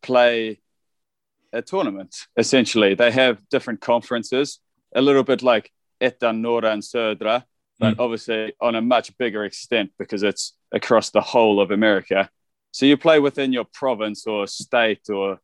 play 0.06 0.60
a 1.52 1.62
tournament 1.62 2.16
essentially. 2.38 2.96
They 2.96 3.12
have 3.12 3.38
different 3.50 3.82
conferences, 3.82 4.60
a 4.94 5.02
little 5.02 5.24
bit 5.24 5.42
like 5.42 5.72
Ettan, 6.02 6.42
Norra, 6.42 6.74
and 6.74 6.84
Södra, 6.84 7.44
but 7.80 7.98
mm. 7.98 8.00
obviously 8.00 8.54
on 8.62 8.76
a 8.76 8.82
much 8.82 9.18
bigger 9.18 9.44
extent 9.46 9.92
because 9.98 10.24
it's 10.24 10.54
across 10.72 11.10
the 11.10 11.22
whole 11.22 11.60
of 11.60 11.72
America. 11.72 12.30
So 12.72 12.86
you 12.86 12.98
play 12.98 13.20
within 13.20 13.54
your 13.54 13.66
province 13.66 14.28
or 14.28 14.48
state 14.48 15.10
or 15.10 15.40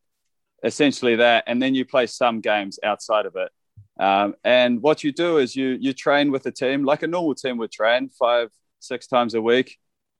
essentially 0.62 1.16
that, 1.16 1.44
and 1.46 1.60
then 1.60 1.74
you 1.74 1.84
play 1.84 2.06
some 2.06 2.40
games 2.40 2.78
outside 2.84 3.26
of 3.26 3.34
it. 3.36 3.50
Um, 3.98 4.34
and 4.44 4.80
what 4.80 5.02
you 5.04 5.12
do 5.12 5.38
is 5.38 5.56
you 5.56 5.76
you 5.80 5.92
train 5.92 6.30
with 6.30 6.46
a 6.46 6.52
team 6.52 6.84
like 6.84 7.02
a 7.02 7.06
normal 7.06 7.34
team 7.34 7.56
would 7.58 7.72
train 7.72 8.10
five 8.10 8.48
six 8.78 9.06
times 9.06 9.34
a 9.34 9.42
week 9.42 9.78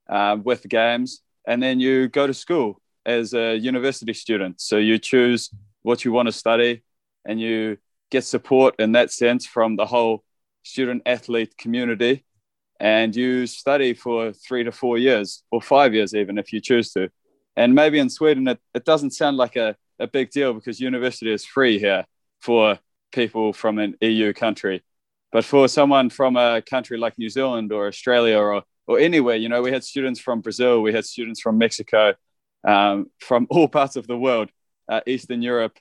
um, 0.08 0.42
with 0.42 0.68
games, 0.68 1.22
and 1.46 1.62
then 1.62 1.80
you 1.80 2.08
go 2.08 2.26
to 2.26 2.34
school 2.34 2.81
as 3.04 3.34
a 3.34 3.56
university 3.56 4.12
student. 4.12 4.60
So 4.60 4.76
you 4.76 4.98
choose 4.98 5.50
what 5.82 6.04
you 6.04 6.12
want 6.12 6.26
to 6.26 6.32
study 6.32 6.82
and 7.24 7.40
you 7.40 7.78
get 8.10 8.24
support 8.24 8.74
in 8.78 8.92
that 8.92 9.10
sense 9.10 9.46
from 9.46 9.76
the 9.76 9.86
whole 9.86 10.24
student 10.62 11.02
athlete 11.06 11.56
community. 11.56 12.24
And 12.78 13.14
you 13.14 13.46
study 13.46 13.94
for 13.94 14.32
three 14.32 14.64
to 14.64 14.72
four 14.72 14.98
years 14.98 15.44
or 15.50 15.62
five 15.62 15.94
years, 15.94 16.14
even 16.14 16.36
if 16.36 16.52
you 16.52 16.60
choose 16.60 16.92
to. 16.92 17.10
And 17.56 17.74
maybe 17.74 17.98
in 17.98 18.10
Sweden, 18.10 18.48
it, 18.48 18.58
it 18.74 18.84
doesn't 18.84 19.12
sound 19.12 19.36
like 19.36 19.56
a, 19.56 19.76
a 19.98 20.06
big 20.06 20.30
deal 20.30 20.52
because 20.52 20.80
university 20.80 21.32
is 21.32 21.44
free 21.44 21.78
here 21.78 22.04
for 22.40 22.78
people 23.12 23.52
from 23.52 23.78
an 23.78 23.94
EU 24.00 24.32
country. 24.32 24.82
But 25.30 25.44
for 25.44 25.68
someone 25.68 26.10
from 26.10 26.36
a 26.36 26.60
country 26.60 26.98
like 26.98 27.18
New 27.18 27.28
Zealand 27.28 27.72
or 27.72 27.86
Australia 27.86 28.38
or, 28.38 28.62
or 28.86 28.98
anywhere, 28.98 29.36
you 29.36 29.48
know, 29.48 29.62
we 29.62 29.70
had 29.70 29.84
students 29.84 30.20
from 30.20 30.40
Brazil, 30.40 30.82
we 30.82 30.92
had 30.92 31.06
students 31.06 31.40
from 31.40 31.58
Mexico, 31.58 32.14
um, 32.64 33.10
from 33.18 33.46
all 33.50 33.68
parts 33.68 33.96
of 33.96 34.06
the 34.06 34.16
world, 34.16 34.50
uh, 34.88 35.00
Eastern 35.06 35.42
Europe. 35.42 35.78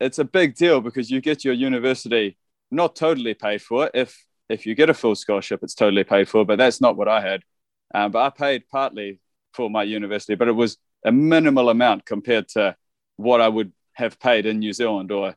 It's 0.00 0.18
a 0.18 0.24
big 0.24 0.54
deal 0.54 0.80
because 0.80 1.10
you 1.10 1.20
get 1.20 1.44
your 1.44 1.54
university 1.54 2.36
not 2.70 2.96
totally 2.96 3.34
paid 3.34 3.62
for. 3.62 3.90
If 3.94 4.24
if 4.48 4.66
you 4.66 4.74
get 4.74 4.90
a 4.90 4.94
full 4.94 5.14
scholarship, 5.14 5.60
it's 5.62 5.74
totally 5.74 6.04
paid 6.04 6.28
for, 6.28 6.44
but 6.44 6.58
that's 6.58 6.80
not 6.80 6.96
what 6.96 7.08
I 7.08 7.20
had. 7.20 7.42
Um, 7.94 8.10
but 8.10 8.22
I 8.22 8.30
paid 8.30 8.68
partly 8.68 9.20
for 9.54 9.70
my 9.70 9.82
university, 9.84 10.34
but 10.34 10.48
it 10.48 10.52
was 10.52 10.76
a 11.04 11.12
minimal 11.12 11.70
amount 11.70 12.04
compared 12.04 12.48
to 12.48 12.76
what 13.16 13.40
I 13.40 13.48
would 13.48 13.72
have 13.94 14.18
paid 14.18 14.44
in 14.44 14.58
New 14.58 14.72
Zealand 14.72 15.10
or 15.12 15.34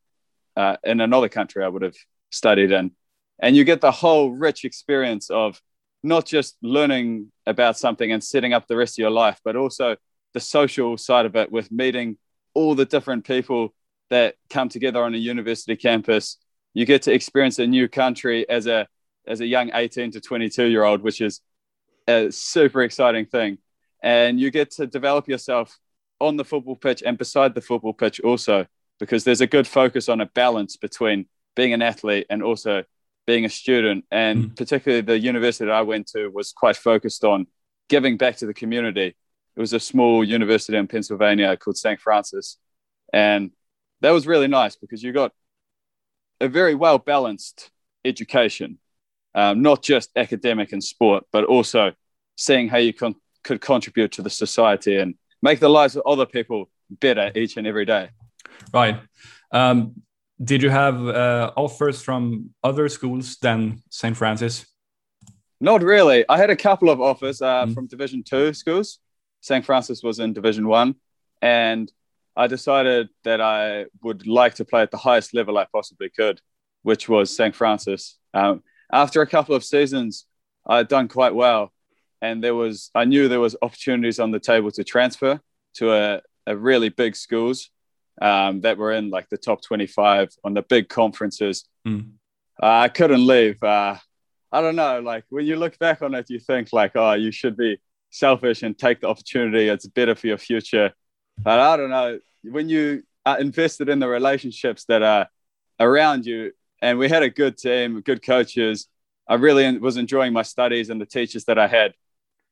uh, 0.57 0.75
in 0.83 0.99
another 0.99 1.29
country 1.29 1.63
I 1.63 1.67
would 1.67 1.83
have 1.83 1.95
studied 2.31 2.71
in. 2.71 2.91
And 3.39 3.55
you 3.55 3.63
get 3.63 3.81
the 3.81 3.91
whole 3.91 4.31
rich 4.31 4.65
experience 4.65 5.29
of 5.29 5.61
not 6.03 6.25
just 6.25 6.57
learning 6.61 7.31
about 7.45 7.77
something 7.77 8.11
and 8.11 8.23
setting 8.23 8.53
up 8.53 8.67
the 8.67 8.75
rest 8.75 8.95
of 8.95 9.03
your 9.03 9.11
life, 9.11 9.39
but 9.45 9.55
also 9.55 9.95
the 10.33 10.39
social 10.39 10.97
side 10.97 11.25
of 11.25 11.35
it 11.35 11.51
with 11.51 11.71
meeting 11.71 12.17
all 12.53 12.75
the 12.75 12.85
different 12.85 13.25
people 13.25 13.73
that 14.09 14.35
come 14.49 14.69
together 14.69 15.03
on 15.03 15.13
a 15.13 15.17
university 15.17 15.75
campus. 15.75 16.37
You 16.73 16.85
get 16.85 17.03
to 17.03 17.13
experience 17.13 17.59
a 17.59 17.67
new 17.67 17.87
country 17.87 18.47
as 18.49 18.67
a 18.67 18.87
as 19.27 19.41
a 19.41 19.45
young 19.45 19.71
18 19.73 20.11
to 20.11 20.21
22 20.21 20.65
year 20.65 20.83
old, 20.83 21.01
which 21.01 21.21
is 21.21 21.41
a 22.07 22.31
super 22.31 22.81
exciting 22.81 23.25
thing. 23.25 23.57
And 24.01 24.39
you 24.39 24.51
get 24.51 24.71
to 24.71 24.87
develop 24.87 25.27
yourself 25.27 25.77
on 26.19 26.37
the 26.37 26.45
football 26.45 26.75
pitch 26.75 27.03
and 27.05 27.17
beside 27.17 27.53
the 27.53 27.61
football 27.61 27.93
pitch 27.93 28.19
also, 28.21 28.65
because 28.99 29.23
there's 29.23 29.41
a 29.41 29.47
good 29.47 29.67
focus 29.67 30.07
on 30.09 30.21
a 30.21 30.25
balance 30.25 30.77
between 30.77 31.27
being 31.55 31.73
an 31.73 31.81
athlete 31.81 32.25
and 32.29 32.41
also 32.41 32.83
being 33.25 33.43
a 33.45 33.49
student. 33.49 34.05
And 34.11 34.45
mm. 34.45 34.55
particularly 34.55 35.01
the 35.01 35.19
university 35.19 35.65
that 35.65 35.73
I 35.73 35.81
went 35.81 36.07
to 36.07 36.29
was 36.29 36.53
quite 36.53 36.77
focused 36.77 37.23
on 37.23 37.47
giving 37.89 38.17
back 38.17 38.37
to 38.37 38.45
the 38.45 38.53
community. 38.53 39.15
It 39.57 39.59
was 39.59 39.73
a 39.73 39.79
small 39.79 40.23
university 40.23 40.77
in 40.77 40.87
Pennsylvania 40.87 41.57
called 41.57 41.77
St. 41.77 41.99
Francis. 41.99 42.57
And 43.11 43.51
that 44.01 44.11
was 44.11 44.27
really 44.27 44.47
nice 44.47 44.75
because 44.75 45.03
you 45.03 45.11
got 45.11 45.33
a 46.39 46.47
very 46.47 46.75
well 46.75 46.99
balanced 46.99 47.71
education 48.05 48.77
um, 49.37 49.61
not 49.61 49.83
just 49.83 50.09
academic 50.15 50.73
and 50.73 50.83
sport, 50.83 51.23
but 51.31 51.45
also 51.45 51.93
seeing 52.35 52.67
how 52.67 52.79
you 52.79 52.91
con- 52.91 53.15
could 53.43 53.61
contribute 53.61 54.11
to 54.13 54.23
the 54.23 54.31
society 54.31 54.97
and 54.97 55.13
make 55.43 55.59
the 55.59 55.69
lives 55.69 55.95
of 55.95 56.01
other 56.07 56.25
people 56.25 56.69
better 56.89 57.31
each 57.35 57.55
and 57.55 57.67
every 57.67 57.85
day. 57.85 58.09
Right. 58.73 58.99
Um, 59.51 60.01
did 60.43 60.63
you 60.63 60.71
have 60.71 61.07
uh, 61.07 61.51
offers 61.55 62.01
from 62.01 62.49
other 62.63 62.89
schools 62.89 63.37
than 63.37 63.83
St. 63.91 64.17
Francis? 64.17 64.65
Not 65.61 65.83
really. 65.83 66.25
I 66.27 66.37
had 66.37 66.49
a 66.49 66.55
couple 66.55 66.89
of 66.89 66.99
offers 66.99 67.41
uh, 67.41 67.65
mm. 67.65 67.73
from 67.75 67.85
Division 67.87 68.23
Two 68.23 68.53
schools. 68.53 68.99
St. 69.47 69.65
Francis 69.65 70.03
was 70.03 70.19
in 70.19 70.33
Division 70.33 70.67
One, 70.67 70.95
and 71.41 71.91
I 72.35 72.47
decided 72.47 73.09
that 73.23 73.39
I 73.39 73.85
would 74.03 74.27
like 74.27 74.55
to 74.55 74.65
play 74.65 74.81
at 74.81 74.91
the 74.91 74.97
highest 74.97 75.33
level 75.33 75.57
I 75.57 75.65
possibly 75.71 76.09
could, 76.09 76.41
which 76.83 77.07
was 77.07 77.35
St. 77.35 77.55
Francis. 77.55 78.17
Um, 78.33 78.61
after 78.91 79.21
a 79.21 79.27
couple 79.27 79.55
of 79.55 79.63
seasons, 79.63 80.25
I 80.65 80.77
had 80.77 80.89
done 80.89 81.07
quite 81.07 81.33
well, 81.33 81.71
and 82.21 82.43
there 82.43 82.55
was 82.55 82.91
I 82.93 83.05
knew 83.05 83.27
there 83.27 83.39
was 83.39 83.55
opportunities 83.61 84.19
on 84.19 84.31
the 84.31 84.39
table 84.39 84.69
to 84.71 84.83
transfer 84.83 85.39
to 85.75 85.93
a, 85.93 86.21
a 86.45 86.55
really 86.55 86.89
big 86.89 87.15
schools 87.15 87.69
um, 88.21 88.61
that 88.61 88.77
were 88.77 88.91
in 88.91 89.09
like 89.09 89.29
the 89.29 89.37
top 89.37 89.61
25 89.61 90.29
on 90.43 90.53
the 90.53 90.61
big 90.61 90.89
conferences. 90.89 91.65
Mm. 91.87 92.11
Uh, 92.61 92.65
I 92.65 92.89
couldn't 92.89 93.25
leave. 93.25 93.61
Uh, 93.63 93.95
I 94.51 94.61
don't 94.61 94.75
know. 94.75 94.99
Like 94.99 95.23
when 95.29 95.45
you 95.45 95.55
look 95.55 95.77
back 95.79 96.01
on 96.01 96.15
it, 96.15 96.29
you 96.29 96.39
think 96.39 96.73
like, 96.73 96.93
oh, 96.95 97.13
you 97.13 97.31
should 97.31 97.55
be 97.55 97.79
selfish 98.17 98.63
and 98.63 98.77
take 98.77 99.01
the 99.01 99.07
opportunity. 99.07 99.67
It's 99.67 99.87
better 99.87 100.15
for 100.15 100.27
your 100.27 100.37
future. 100.37 100.93
But 101.37 101.59
I 101.59 101.77
don't 101.77 101.89
know. 101.89 102.19
When 102.43 102.69
you 102.69 103.03
are 103.25 103.39
invested 103.39 103.89
in 103.89 103.99
the 103.99 104.07
relationships 104.07 104.85
that 104.85 105.03
are 105.03 105.27
around 105.79 106.25
you, 106.25 106.51
and 106.81 106.97
we 106.97 107.09
had 107.09 107.23
a 107.23 107.29
good 107.29 107.57
team, 107.57 108.01
good 108.01 108.23
coaches. 108.23 108.87
I 109.27 109.35
really 109.35 109.77
was 109.77 109.97
enjoying 109.97 110.33
my 110.33 110.43
studies 110.43 110.89
and 110.89 111.01
the 111.01 111.05
teachers 111.05 111.45
that 111.45 111.57
I 111.57 111.67
had. 111.67 111.93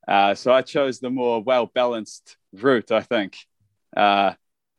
Uh, 0.07 0.36
so 0.36 0.51
I 0.51 0.62
chose 0.62 1.00
the 1.00 1.10
more 1.10 1.41
well 1.41 1.65
balanced 1.65 2.38
route, 2.53 2.91
I 2.91 3.01
think, 3.01 3.38
uh, 3.95 4.34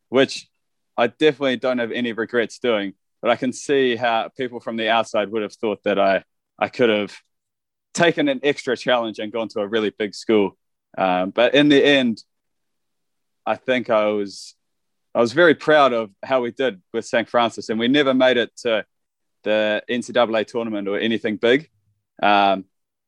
which 0.09 0.47
I 0.95 1.07
definitely 1.07 1.57
don't 1.57 1.79
have 1.79 1.91
any 1.91 2.13
regrets 2.13 2.59
doing. 2.59 2.93
But 3.21 3.31
I 3.31 3.35
can 3.35 3.51
see 3.51 3.95
how 3.95 4.29
people 4.37 4.59
from 4.59 4.77
the 4.77 4.89
outside 4.89 5.31
would 5.31 5.41
have 5.41 5.53
thought 5.53 5.83
that 5.83 5.99
I, 5.99 6.23
I 6.59 6.69
could 6.69 6.89
have 6.89 7.15
taken 7.93 8.27
an 8.27 8.39
extra 8.43 8.77
challenge 8.77 9.17
and 9.19 9.31
gone 9.31 9.47
to 9.49 9.61
a 9.61 9.67
really 9.67 9.89
big 9.89 10.13
school. 10.13 10.57
Um, 10.97 11.31
but 11.31 11.55
in 11.55 11.69
the 11.69 11.83
end, 11.83 12.23
I 13.45 13.55
think 13.55 13.89
I 13.89 14.07
was 14.07 14.55
I 15.15 15.21
was 15.21 15.33
very 15.33 15.55
proud 15.55 15.93
of 15.93 16.11
how 16.23 16.41
we 16.41 16.51
did 16.51 16.81
with 16.93 17.05
St. 17.05 17.27
Francis, 17.27 17.69
and 17.69 17.79
we 17.79 17.87
never 17.87 18.13
made 18.13 18.37
it 18.37 18.55
to 18.57 18.85
the 19.43 19.81
NCAA 19.89 20.45
tournament 20.45 20.87
or 20.87 20.99
anything 20.99 21.37
big. 21.37 21.69
Um, 22.21 22.65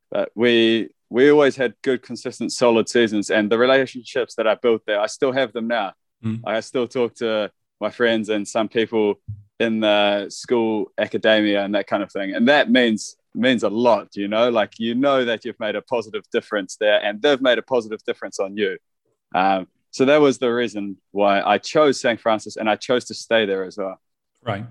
but 0.09 0.31
we 0.33 0.89
we 1.09 1.29
always 1.29 1.55
had 1.55 1.75
good, 1.83 2.01
consistent, 2.01 2.51
solid 2.51 2.87
seasons, 2.87 3.29
and 3.29 3.51
the 3.51 3.57
relationships 3.57 4.35
that 4.35 4.47
I 4.47 4.55
built 4.55 4.83
there, 4.87 4.99
I 4.99 5.07
still 5.07 5.31
have 5.31 5.53
them 5.53 5.67
now. 5.67 5.93
Mm. 6.23 6.41
I 6.45 6.61
still 6.61 6.87
talk 6.87 7.15
to 7.15 7.51
my 7.79 7.89
friends 7.89 8.29
and 8.29 8.47
some 8.47 8.69
people 8.69 9.19
in 9.59 9.81
the 9.81 10.29
school 10.29 10.91
academia 10.97 11.63
and 11.63 11.75
that 11.75 11.87
kind 11.87 12.01
of 12.01 12.11
thing, 12.11 12.33
and 12.33 12.47
that 12.47 12.71
means 12.71 13.17
means 13.33 13.63
a 13.63 13.69
lot. 13.69 14.15
You 14.15 14.27
know, 14.27 14.49
like 14.49 14.79
you 14.79 14.95
know 14.95 15.25
that 15.25 15.45
you've 15.45 15.59
made 15.59 15.75
a 15.75 15.81
positive 15.81 16.23
difference 16.31 16.77
there, 16.77 17.03
and 17.03 17.21
they've 17.21 17.41
made 17.41 17.57
a 17.57 17.63
positive 17.63 18.03
difference 18.03 18.39
on 18.39 18.57
you. 18.57 18.77
Um, 19.33 19.67
so 19.91 20.05
that 20.05 20.21
was 20.21 20.37
the 20.37 20.49
reason 20.49 20.97
why 21.11 21.41
I 21.41 21.57
chose 21.57 21.99
St. 21.99 22.19
Francis, 22.19 22.57
and 22.57 22.69
I 22.69 22.75
chose 22.75 23.05
to 23.05 23.13
stay 23.13 23.45
there 23.45 23.63
as 23.63 23.77
well. 23.77 23.99
Right. 24.43 24.65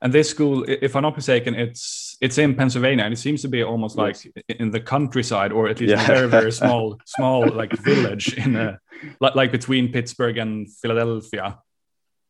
And 0.00 0.12
this 0.12 0.28
school, 0.28 0.64
if 0.66 0.96
I'm 0.96 1.02
not 1.02 1.16
mistaken, 1.16 1.54
it's 1.54 2.16
it's 2.20 2.36
in 2.38 2.54
Pennsylvania, 2.54 3.04
and 3.04 3.14
it 3.14 3.18
seems 3.18 3.42
to 3.42 3.48
be 3.48 3.62
almost 3.62 3.96
yes. 3.96 4.26
like 4.26 4.46
in 4.60 4.70
the 4.70 4.80
countryside, 4.80 5.52
or 5.52 5.68
at 5.68 5.80
least 5.80 5.92
yeah. 5.92 6.02
a 6.02 6.06
very 6.06 6.28
very 6.28 6.52
small 6.60 6.98
small 7.06 7.48
like 7.48 7.72
village 7.72 8.34
in 8.34 8.56
a 8.56 8.78
like, 9.20 9.34
like 9.34 9.52
between 9.52 9.92
Pittsburgh 9.92 10.38
and 10.38 10.68
Philadelphia. 10.70 11.58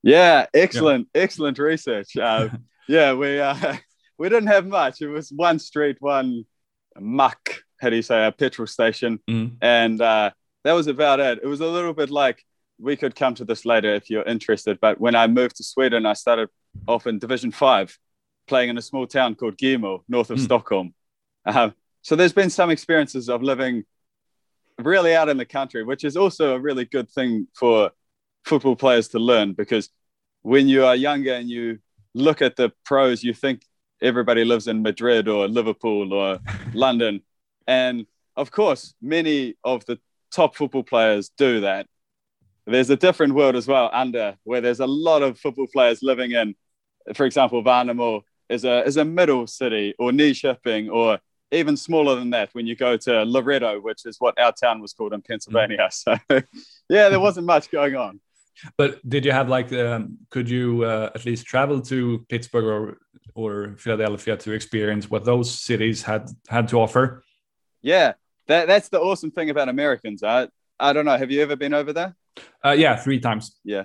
Yeah, 0.02 0.46
excellent, 0.52 1.08
yeah. 1.14 1.22
excellent 1.22 1.58
research. 1.58 2.16
Uh, 2.16 2.48
yeah, 2.88 3.14
we 3.14 3.40
uh, 3.40 3.76
we 4.22 4.28
didn't 4.28 4.46
have 4.46 4.68
much. 4.68 5.02
It 5.02 5.08
was 5.08 5.32
one 5.32 5.58
street, 5.58 5.96
one 5.98 6.44
muck. 6.96 7.64
How 7.80 7.90
do 7.90 7.96
you 7.96 8.02
say 8.02 8.24
a 8.24 8.30
petrol 8.30 8.68
station, 8.68 9.18
mm. 9.28 9.56
and 9.60 10.00
uh, 10.00 10.30
that 10.62 10.74
was 10.74 10.86
about 10.86 11.18
it. 11.18 11.40
It 11.42 11.48
was 11.48 11.60
a 11.60 11.66
little 11.66 11.92
bit 11.92 12.08
like 12.08 12.44
we 12.78 12.94
could 12.96 13.16
come 13.16 13.34
to 13.34 13.44
this 13.44 13.66
later 13.66 13.92
if 13.96 14.10
you're 14.10 14.22
interested. 14.22 14.78
But 14.80 15.00
when 15.00 15.16
I 15.16 15.26
moved 15.26 15.56
to 15.56 15.64
Sweden, 15.64 16.06
I 16.06 16.12
started 16.12 16.50
off 16.86 17.08
in 17.08 17.18
Division 17.18 17.50
Five, 17.50 17.98
playing 18.46 18.70
in 18.70 18.78
a 18.78 18.82
small 18.82 19.08
town 19.08 19.34
called 19.34 19.56
Gimo, 19.56 20.04
north 20.08 20.30
of 20.30 20.38
mm. 20.38 20.44
Stockholm. 20.44 20.94
Uh, 21.44 21.70
so 22.02 22.14
there's 22.14 22.32
been 22.32 22.50
some 22.50 22.70
experiences 22.70 23.28
of 23.28 23.42
living 23.42 23.82
really 24.78 25.16
out 25.16 25.28
in 25.28 25.36
the 25.36 25.44
country, 25.44 25.82
which 25.82 26.04
is 26.04 26.16
also 26.16 26.54
a 26.54 26.60
really 26.60 26.84
good 26.84 27.10
thing 27.10 27.48
for 27.56 27.90
football 28.44 28.76
players 28.76 29.08
to 29.08 29.18
learn 29.18 29.52
because 29.52 29.88
when 30.42 30.68
you 30.68 30.84
are 30.84 30.94
younger 30.94 31.34
and 31.34 31.50
you 31.50 31.80
look 32.14 32.40
at 32.40 32.54
the 32.54 32.70
pros, 32.84 33.24
you 33.24 33.34
think 33.34 33.62
everybody 34.02 34.44
lives 34.44 34.68
in 34.68 34.82
Madrid 34.82 35.28
or 35.28 35.48
Liverpool 35.48 36.12
or 36.12 36.38
London. 36.74 37.22
And 37.66 38.06
of 38.36 38.50
course, 38.50 38.94
many 39.00 39.54
of 39.64 39.84
the 39.86 39.98
top 40.30 40.56
football 40.56 40.82
players 40.82 41.30
do 41.36 41.60
that 41.60 41.86
there's 42.66 42.90
a 42.90 42.96
different 42.96 43.34
world 43.34 43.56
as 43.56 43.66
well 43.66 43.90
under 43.92 44.36
where 44.44 44.60
there's 44.60 44.80
a 44.80 44.86
lot 44.86 45.22
of 45.22 45.38
football 45.38 45.66
players 45.72 46.02
living 46.02 46.32
in, 46.32 46.54
for 47.14 47.26
example, 47.26 47.62
Värnamo 47.62 48.22
is 48.48 48.64
a 48.64 48.84
is 48.84 48.96
a 48.96 49.04
middle 49.04 49.46
city 49.46 49.94
or 49.98 50.10
Nyköping 50.10 50.90
or 50.92 51.18
even 51.50 51.76
smaller 51.76 52.14
than 52.16 52.30
that 52.30 52.48
when 52.52 52.66
you 52.66 52.76
go 52.76 52.96
to 52.96 53.24
Loretto, 53.24 53.80
which 53.80 54.06
is 54.06 54.16
what 54.18 54.38
our 54.40 54.52
town 54.52 54.80
was 54.80 54.92
called 54.92 55.12
in 55.12 55.22
Pennsylvania. 55.22 55.78
Mm. 55.78 56.20
So 56.88 56.96
yeah, 56.96 57.08
there 57.08 57.20
wasn't 57.20 57.46
much 57.46 57.70
going 57.70 57.96
on. 57.96 58.20
But 58.76 59.06
did 59.08 59.24
you 59.24 59.32
have 59.32 59.48
like 59.48 59.72
um, 59.72 60.18
could 60.30 60.48
you 60.48 60.84
uh, 60.84 61.10
at 61.14 61.24
least 61.24 61.46
travel 61.46 61.80
to 61.82 62.24
Pittsburgh 62.28 62.64
or 62.64 62.98
or 63.34 63.74
Philadelphia 63.78 64.36
to 64.36 64.52
experience 64.52 65.10
what 65.10 65.24
those 65.24 65.58
cities 65.58 66.02
had 66.02 66.28
had 66.48 66.68
to 66.68 66.80
offer? 66.80 67.22
Yeah, 67.80 68.14
that, 68.46 68.66
that's 68.66 68.88
the 68.88 69.00
awesome 69.00 69.30
thing 69.30 69.50
about 69.50 69.68
Americans. 69.68 70.22
I 70.22 70.48
I 70.78 70.92
don't 70.92 71.04
know. 71.04 71.16
Have 71.16 71.30
you 71.30 71.42
ever 71.42 71.56
been 71.56 71.74
over 71.74 71.92
there? 71.92 72.16
Uh, 72.64 72.70
yeah, 72.70 72.96
three 72.96 73.20
times. 73.20 73.58
Yeah. 73.64 73.84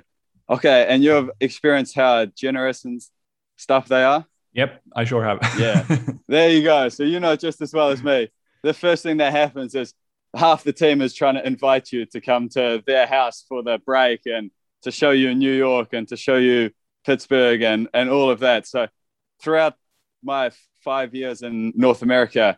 Okay, 0.50 0.86
and 0.88 1.04
you've 1.04 1.30
experienced 1.40 1.96
how 1.96 2.26
generous 2.26 2.86
and 2.86 3.02
stuff 3.58 3.88
they 3.88 4.04
are. 4.04 4.26
Yep, 4.54 4.82
I 4.96 5.04
sure 5.04 5.24
have. 5.24 5.40
yeah, 5.60 5.86
there 6.28 6.50
you 6.50 6.64
go. 6.64 6.90
So 6.90 7.04
you 7.04 7.20
know 7.20 7.36
just 7.36 7.62
as 7.62 7.74
well 7.74 7.90
as 7.90 8.04
me. 8.04 8.30
The 8.64 8.74
first 8.74 9.04
thing 9.04 9.18
that 9.18 9.32
happens 9.32 9.76
is 9.76 9.94
half 10.36 10.64
the 10.64 10.74
team 10.74 11.02
is 11.02 11.14
trying 11.14 11.36
to 11.36 11.46
invite 11.46 11.92
you 11.92 12.06
to 12.08 12.22
come 12.22 12.50
to 12.50 12.84
their 12.86 13.06
house 13.06 13.46
for 13.48 13.62
the 13.62 13.78
break 13.78 14.22
and 14.26 14.52
to 14.84 14.92
show 14.92 15.12
you 15.12 15.34
New 15.36 15.52
York 15.52 15.90
and 15.94 16.08
to 16.08 16.18
show 16.18 16.38
you 16.38 16.72
Pittsburgh 17.06 17.62
and 17.62 17.88
and 17.94 18.10
all 18.10 18.30
of 18.30 18.40
that. 18.40 18.68
So 18.68 18.88
throughout 19.42 19.76
my 20.24 20.52
five 20.84 21.14
years 21.14 21.42
in 21.42 21.74
North 21.76 22.02
America, 22.02 22.58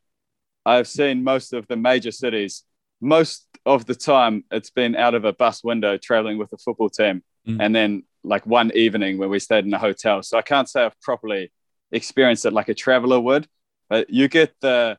I've 0.66 0.88
seen 0.88 1.24
most 1.24 1.54
of 1.54 1.68
the 1.68 1.76
major 1.76 2.12
cities. 2.12 2.64
Most 3.02 3.48
of 3.66 3.86
the 3.86 3.96
time, 3.96 4.44
it's 4.52 4.70
been 4.70 4.96
out 4.96 5.16
of 5.16 5.26
a 5.26 5.34
bus 5.34 5.64
window 5.64 5.98
traveling 5.98 6.38
with 6.38 6.52
a 6.54 6.58
football 6.58 6.90
team, 6.90 7.24
mm. 7.48 7.58
and 7.60 7.74
then 7.74 8.04
like 8.24 8.46
one 8.46 8.72
evening 8.76 9.18
where 9.18 9.30
we 9.30 9.40
stayed 9.40 9.66
in 9.66 9.74
a 9.74 9.80
hotel. 9.80 10.22
So 10.22 10.38
I 10.38 10.42
can't 10.42 10.70
say 10.70 10.84
I've 10.84 11.00
properly 11.02 11.52
experienced 11.92 12.46
it 12.46 12.52
like 12.52 12.70
a 12.70 12.74
traveler 12.74 13.20
would, 13.20 13.48
but 13.90 14.10
you 14.10 14.28
get 14.28 14.54
the 14.62 14.98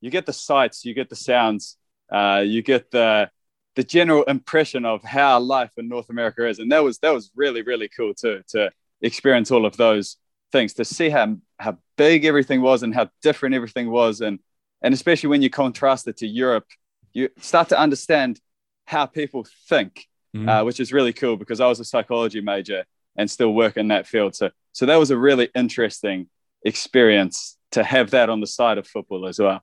you 0.00 0.10
get 0.10 0.26
the 0.26 0.32
sights, 0.32 0.84
you 0.84 0.94
get 0.94 1.10
the 1.10 1.16
sounds, 1.16 1.76
uh, 2.10 2.42
you 2.44 2.62
get 2.62 2.90
the 2.90 3.30
the 3.76 3.84
general 3.84 4.24
impression 4.24 4.84
of 4.84 5.02
how 5.04 5.38
life 5.38 5.72
in 5.76 5.88
North 5.88 6.10
America 6.10 6.46
is, 6.46 6.58
and 6.58 6.70
that 6.72 6.82
was 6.82 6.98
that 6.98 7.12
was 7.12 7.30
really 7.34 7.62
really 7.62 7.88
cool 7.88 8.14
too 8.14 8.42
to 8.48 8.70
experience 9.02 9.50
all 9.50 9.66
of 9.66 9.76
those 9.76 10.16
things 10.52 10.74
to 10.74 10.84
see 10.84 11.08
how 11.08 11.36
how 11.58 11.78
big 11.96 12.24
everything 12.24 12.62
was 12.62 12.82
and 12.82 12.94
how 12.94 13.10
different 13.22 13.54
everything 13.54 13.90
was, 13.90 14.20
and 14.20 14.38
and 14.82 14.94
especially 14.94 15.28
when 15.28 15.42
you 15.42 15.50
contrast 15.50 16.08
it 16.08 16.18
to 16.18 16.26
Europe, 16.26 16.66
you 17.12 17.28
start 17.40 17.68
to 17.68 17.78
understand 17.78 18.40
how 18.86 19.06
people 19.06 19.46
think, 19.68 20.06
mm-hmm. 20.34 20.48
uh, 20.48 20.64
which 20.64 20.80
is 20.80 20.92
really 20.92 21.12
cool 21.12 21.36
because 21.36 21.60
I 21.60 21.66
was 21.66 21.80
a 21.80 21.84
psychology 21.84 22.40
major 22.40 22.84
and 23.16 23.30
still 23.30 23.52
work 23.52 23.76
in 23.76 23.88
that 23.88 24.06
field. 24.06 24.34
So 24.34 24.50
so 24.72 24.86
that 24.86 24.96
was 24.96 25.10
a 25.10 25.16
really 25.16 25.48
interesting 25.54 26.28
experience 26.64 27.56
to 27.72 27.82
have 27.82 28.10
that 28.10 28.28
on 28.28 28.40
the 28.40 28.46
side 28.46 28.78
of 28.78 28.86
football 28.86 29.26
as 29.26 29.38
well. 29.38 29.62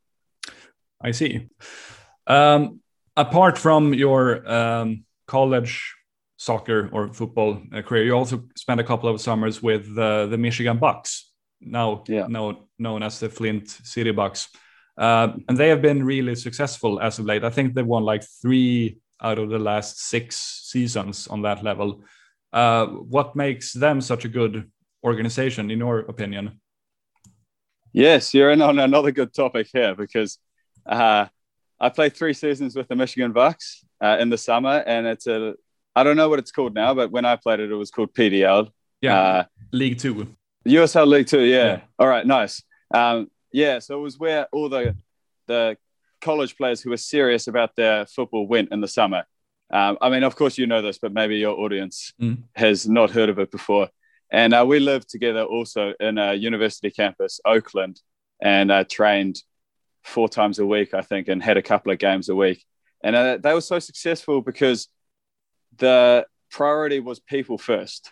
I 1.02 1.12
see. 1.12 1.48
Um, 2.26 2.82
apart 3.16 3.58
from 3.58 3.94
your 3.94 4.50
um, 4.50 5.06
college 5.28 5.97
soccer 6.38 6.90
or 6.94 7.14
football 7.14 7.62
uh, 7.74 7.82
career, 7.82 8.06
you 8.06 8.14
also 8.14 8.44
spent 8.56 8.80
a 8.80 8.84
couple 8.84 9.10
of 9.10 9.20
summers 9.20 9.62
with 9.62 9.98
uh, 9.98 10.28
the 10.28 10.38
Michigan 10.38 10.78
Bucks, 10.78 11.32
now 11.60 12.04
yeah. 12.08 12.28
now 12.28 12.68
known 12.80 13.04
as 13.04 13.20
the 13.20 13.30
Flint 13.30 13.70
City 13.70 14.12
Bucks, 14.12 14.50
uh, 14.98 15.34
and 15.48 15.58
they 15.58 15.70
have 15.70 15.82
been 15.82 16.04
really 16.04 16.36
successful 16.36 17.00
as 17.00 17.20
of 17.20 17.26
late. 17.26 17.44
I 17.44 17.50
think 17.50 17.74
they 17.74 17.84
won 17.84 18.04
like 18.04 18.24
three 18.42 19.00
out 19.22 19.40
of 19.40 19.50
the 19.50 19.60
last 19.60 20.00
six 20.00 20.36
seasons 20.36 21.28
on 21.28 21.42
that 21.42 21.64
level. 21.64 22.04
Uh, 22.54 22.86
what 22.86 23.36
makes 23.36 23.74
them 23.74 24.02
such 24.02 24.26
a 24.26 24.30
good 24.30 24.72
organization, 25.04 25.72
in 25.72 25.80
your 25.80 26.00
opinion? 26.00 26.60
Yes, 27.94 28.34
you're 28.34 28.52
in 28.52 28.62
on 28.62 28.80
another 28.80 29.12
good 29.12 29.34
topic 29.34 29.68
here 29.74 29.96
because 29.96 30.38
uh, 30.86 31.26
I 31.80 31.90
played 31.90 32.16
three 32.16 32.34
seasons 32.34 32.76
with 32.76 32.88
the 32.88 32.96
Michigan 32.96 33.32
Bucks 33.32 33.86
uh, 34.02 34.18
in 34.20 34.30
the 34.30 34.38
summer, 34.38 34.84
and 34.86 35.08
it's 35.08 35.28
a 35.28 35.56
I 35.98 36.04
don't 36.04 36.16
know 36.16 36.30
what 36.30 36.38
it's 36.38 36.52
called 36.52 36.76
now, 36.76 36.94
but 36.94 37.10
when 37.10 37.26
I 37.26 37.38
played 37.38 37.60
it, 37.60 37.72
it 37.72 37.76
was 37.76 37.90
called 37.90 38.14
PDL. 38.14 38.70
Yeah, 39.02 39.20
uh, 39.20 39.44
League 39.72 39.98
Two. 39.98 40.36
USL 40.68 41.08
League 41.08 41.26
Two. 41.26 41.42
Yeah. 41.42 41.66
yeah. 41.66 41.80
All 41.98 42.08
right. 42.08 42.26
Nice. 42.26 42.62
Um, 42.94 43.32
yeah. 43.52 43.80
So 43.80 43.98
it 43.98 44.02
was 44.04 44.20
where 44.20 44.46
all 44.52 44.70
the 44.70 44.96
the 45.48 45.76
college 46.22 46.56
players 46.56 46.82
who 46.82 46.92
were 46.92 46.98
serious 46.98 47.48
about 47.48 47.76
their 47.76 48.06
football 48.06 48.46
went 48.46 48.72
in 48.72 48.80
the 48.80 48.88
summer. 48.88 49.24
Um, 49.72 49.98
I 50.00 50.12
mean, 50.12 50.22
of 50.22 50.36
course, 50.36 50.60
you 50.60 50.68
know 50.68 50.84
this, 50.84 51.00
but 51.00 51.14
maybe 51.14 51.38
your 51.38 51.60
audience 51.60 52.14
mm. 52.22 52.44
has 52.56 52.88
not 52.88 53.10
heard 53.10 53.30
of 53.30 53.40
it 53.40 53.50
before. 53.50 53.90
And 54.32 54.54
uh, 54.54 54.66
we 54.68 54.80
lived 54.80 55.10
together 55.10 55.44
also 55.44 55.94
in 56.00 56.20
a 56.20 56.36
university 56.36 56.92
campus, 56.92 57.40
Oakland, 57.44 58.02
and 58.40 58.72
uh, 58.72 58.84
trained 58.84 59.42
four 60.04 60.30
times 60.30 60.60
a 60.60 60.66
week, 60.66 60.94
I 60.94 61.02
think, 61.02 61.28
and 61.28 61.42
had 61.42 61.58
a 61.58 61.64
couple 61.64 61.92
of 61.92 61.98
games 61.98 62.30
a 62.30 62.36
week. 62.36 62.64
And 63.04 63.16
uh, 63.16 63.38
they 63.38 63.54
were 63.54 63.62
so 63.62 63.80
successful 63.80 64.42
because 64.42 64.90
the 65.78 66.26
priority 66.52 67.00
was 67.00 67.20
people 67.20 67.58
first 67.58 68.12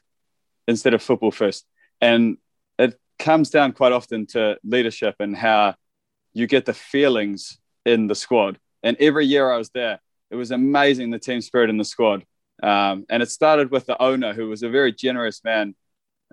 instead 0.68 0.94
of 0.94 1.02
football 1.02 1.32
first. 1.32 1.66
And 2.02 2.38
it 2.78 3.00
comes 3.20 3.50
down 3.50 3.74
quite 3.74 3.92
often 3.92 4.26
to 4.28 4.58
leadership 4.64 5.16
and 5.20 5.36
how 5.36 5.76
you 6.34 6.48
get 6.48 6.66
the 6.66 6.74
feelings 6.74 7.58
in 7.86 8.08
the 8.08 8.16
squad. 8.16 8.60
And 8.84 8.98
every 9.00 9.26
year 9.26 9.52
I 9.52 9.58
was 9.58 9.70
there, 9.70 10.00
it 10.30 10.36
was 10.36 10.52
amazing 10.52 11.12
the 11.12 11.20
team 11.20 11.42
spirit 11.42 11.70
in 11.70 11.78
the 11.78 11.86
squad. 11.86 12.26
Um, 12.62 13.06
and 13.10 13.22
it 13.22 13.30
started 13.30 13.72
with 13.72 13.86
the 13.86 14.02
owner, 14.02 14.34
who 14.34 14.48
was 14.48 14.64
a 14.64 14.70
very 14.70 14.94
generous 14.94 15.44
man 15.44 15.76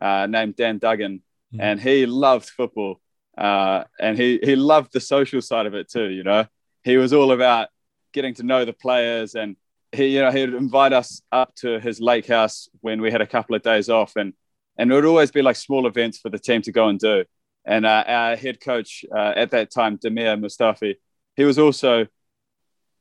uh, 0.00 0.26
named 0.26 0.56
Dan 0.56 0.78
Duggan, 0.78 1.22
mm. 1.54 1.58
and 1.60 1.80
he 1.80 2.06
loved 2.06 2.48
football. 2.48 3.00
Uh, 3.36 3.84
and 3.98 4.18
he 4.18 4.38
he 4.42 4.56
loved 4.56 4.92
the 4.92 5.00
social 5.00 5.40
side 5.40 5.66
of 5.66 5.74
it 5.74 5.88
too. 5.88 6.08
You 6.08 6.22
know, 6.22 6.46
he 6.84 6.96
was 6.96 7.12
all 7.12 7.32
about 7.32 7.68
getting 8.12 8.34
to 8.34 8.42
know 8.42 8.64
the 8.64 8.72
players, 8.72 9.34
and 9.34 9.56
he 9.92 10.06
you 10.06 10.22
know 10.22 10.30
he'd 10.30 10.54
invite 10.54 10.92
us 10.92 11.22
up 11.30 11.54
to 11.56 11.78
his 11.78 12.00
lake 12.00 12.26
house 12.26 12.68
when 12.80 13.00
we 13.00 13.10
had 13.10 13.20
a 13.20 13.26
couple 13.26 13.54
of 13.54 13.62
days 13.62 13.88
off, 13.88 14.16
and 14.16 14.32
and 14.78 14.90
it 14.90 14.94
would 14.94 15.04
always 15.04 15.30
be 15.30 15.42
like 15.42 15.56
small 15.56 15.86
events 15.86 16.18
for 16.18 16.30
the 16.30 16.38
team 16.38 16.62
to 16.62 16.72
go 16.72 16.88
and 16.88 16.98
do. 16.98 17.24
And 17.64 17.86
uh, 17.86 18.04
our 18.06 18.36
head 18.36 18.60
coach 18.60 19.04
uh, 19.14 19.32
at 19.36 19.50
that 19.50 19.70
time, 19.70 19.98
Damir 19.98 20.40
Mustafi, 20.40 20.96
he 21.36 21.44
was 21.44 21.58
also 21.58 22.06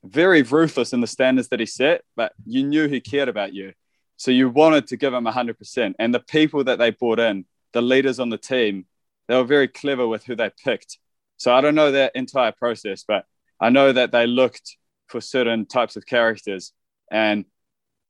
very 0.03 0.41
ruthless 0.41 0.93
in 0.93 1.01
the 1.01 1.07
standards 1.07 1.49
that 1.49 1.59
he 1.59 1.65
set, 1.65 2.03
but 2.15 2.33
you 2.45 2.63
knew 2.63 2.87
he 2.87 3.01
cared 3.01 3.29
about 3.29 3.53
you. 3.53 3.73
So 4.17 4.31
you 4.31 4.49
wanted 4.49 4.87
to 4.87 4.97
give 4.97 5.13
him 5.13 5.25
100%. 5.25 5.95
And 5.97 6.13
the 6.13 6.19
people 6.19 6.63
that 6.65 6.77
they 6.77 6.91
brought 6.91 7.19
in, 7.19 7.45
the 7.73 7.81
leaders 7.81 8.19
on 8.19 8.29
the 8.29 8.37
team, 8.37 8.85
they 9.27 9.35
were 9.35 9.43
very 9.43 9.67
clever 9.67 10.07
with 10.07 10.25
who 10.25 10.35
they 10.35 10.51
picked. 10.63 10.97
So 11.37 11.53
I 11.53 11.61
don't 11.61 11.75
know 11.75 11.91
that 11.91 12.15
entire 12.15 12.51
process, 12.51 13.03
but 13.07 13.25
I 13.59 13.69
know 13.69 13.91
that 13.91 14.11
they 14.11 14.27
looked 14.27 14.77
for 15.07 15.21
certain 15.21 15.65
types 15.65 15.95
of 15.95 16.05
characters, 16.05 16.73
and 17.11 17.45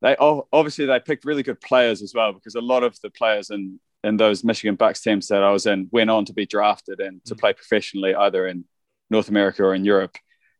they 0.01 0.15
obviously 0.15 0.85
they 0.85 0.99
picked 0.99 1.25
really 1.25 1.43
good 1.43 1.59
players 1.59 2.01
as 2.01 2.13
well 2.13 2.31
because 2.33 2.55
a 2.55 2.61
lot 2.61 2.83
of 2.83 2.97
the 3.01 3.09
players 3.09 3.49
in 3.49 3.79
in 4.03 4.17
those 4.17 4.43
Michigan 4.43 4.75
Bucks 4.75 5.01
teams 5.01 5.27
that 5.27 5.43
I 5.43 5.51
was 5.51 5.65
in 5.65 5.89
went 5.91 6.09
on 6.09 6.25
to 6.25 6.33
be 6.33 6.45
drafted 6.45 6.99
and 6.99 7.23
to 7.25 7.35
mm. 7.35 7.39
play 7.39 7.53
professionally 7.53 8.15
either 8.15 8.47
in 8.47 8.65
North 9.09 9.29
America 9.29 9.63
or 9.63 9.75
in 9.75 9.85
Europe. 9.85 10.17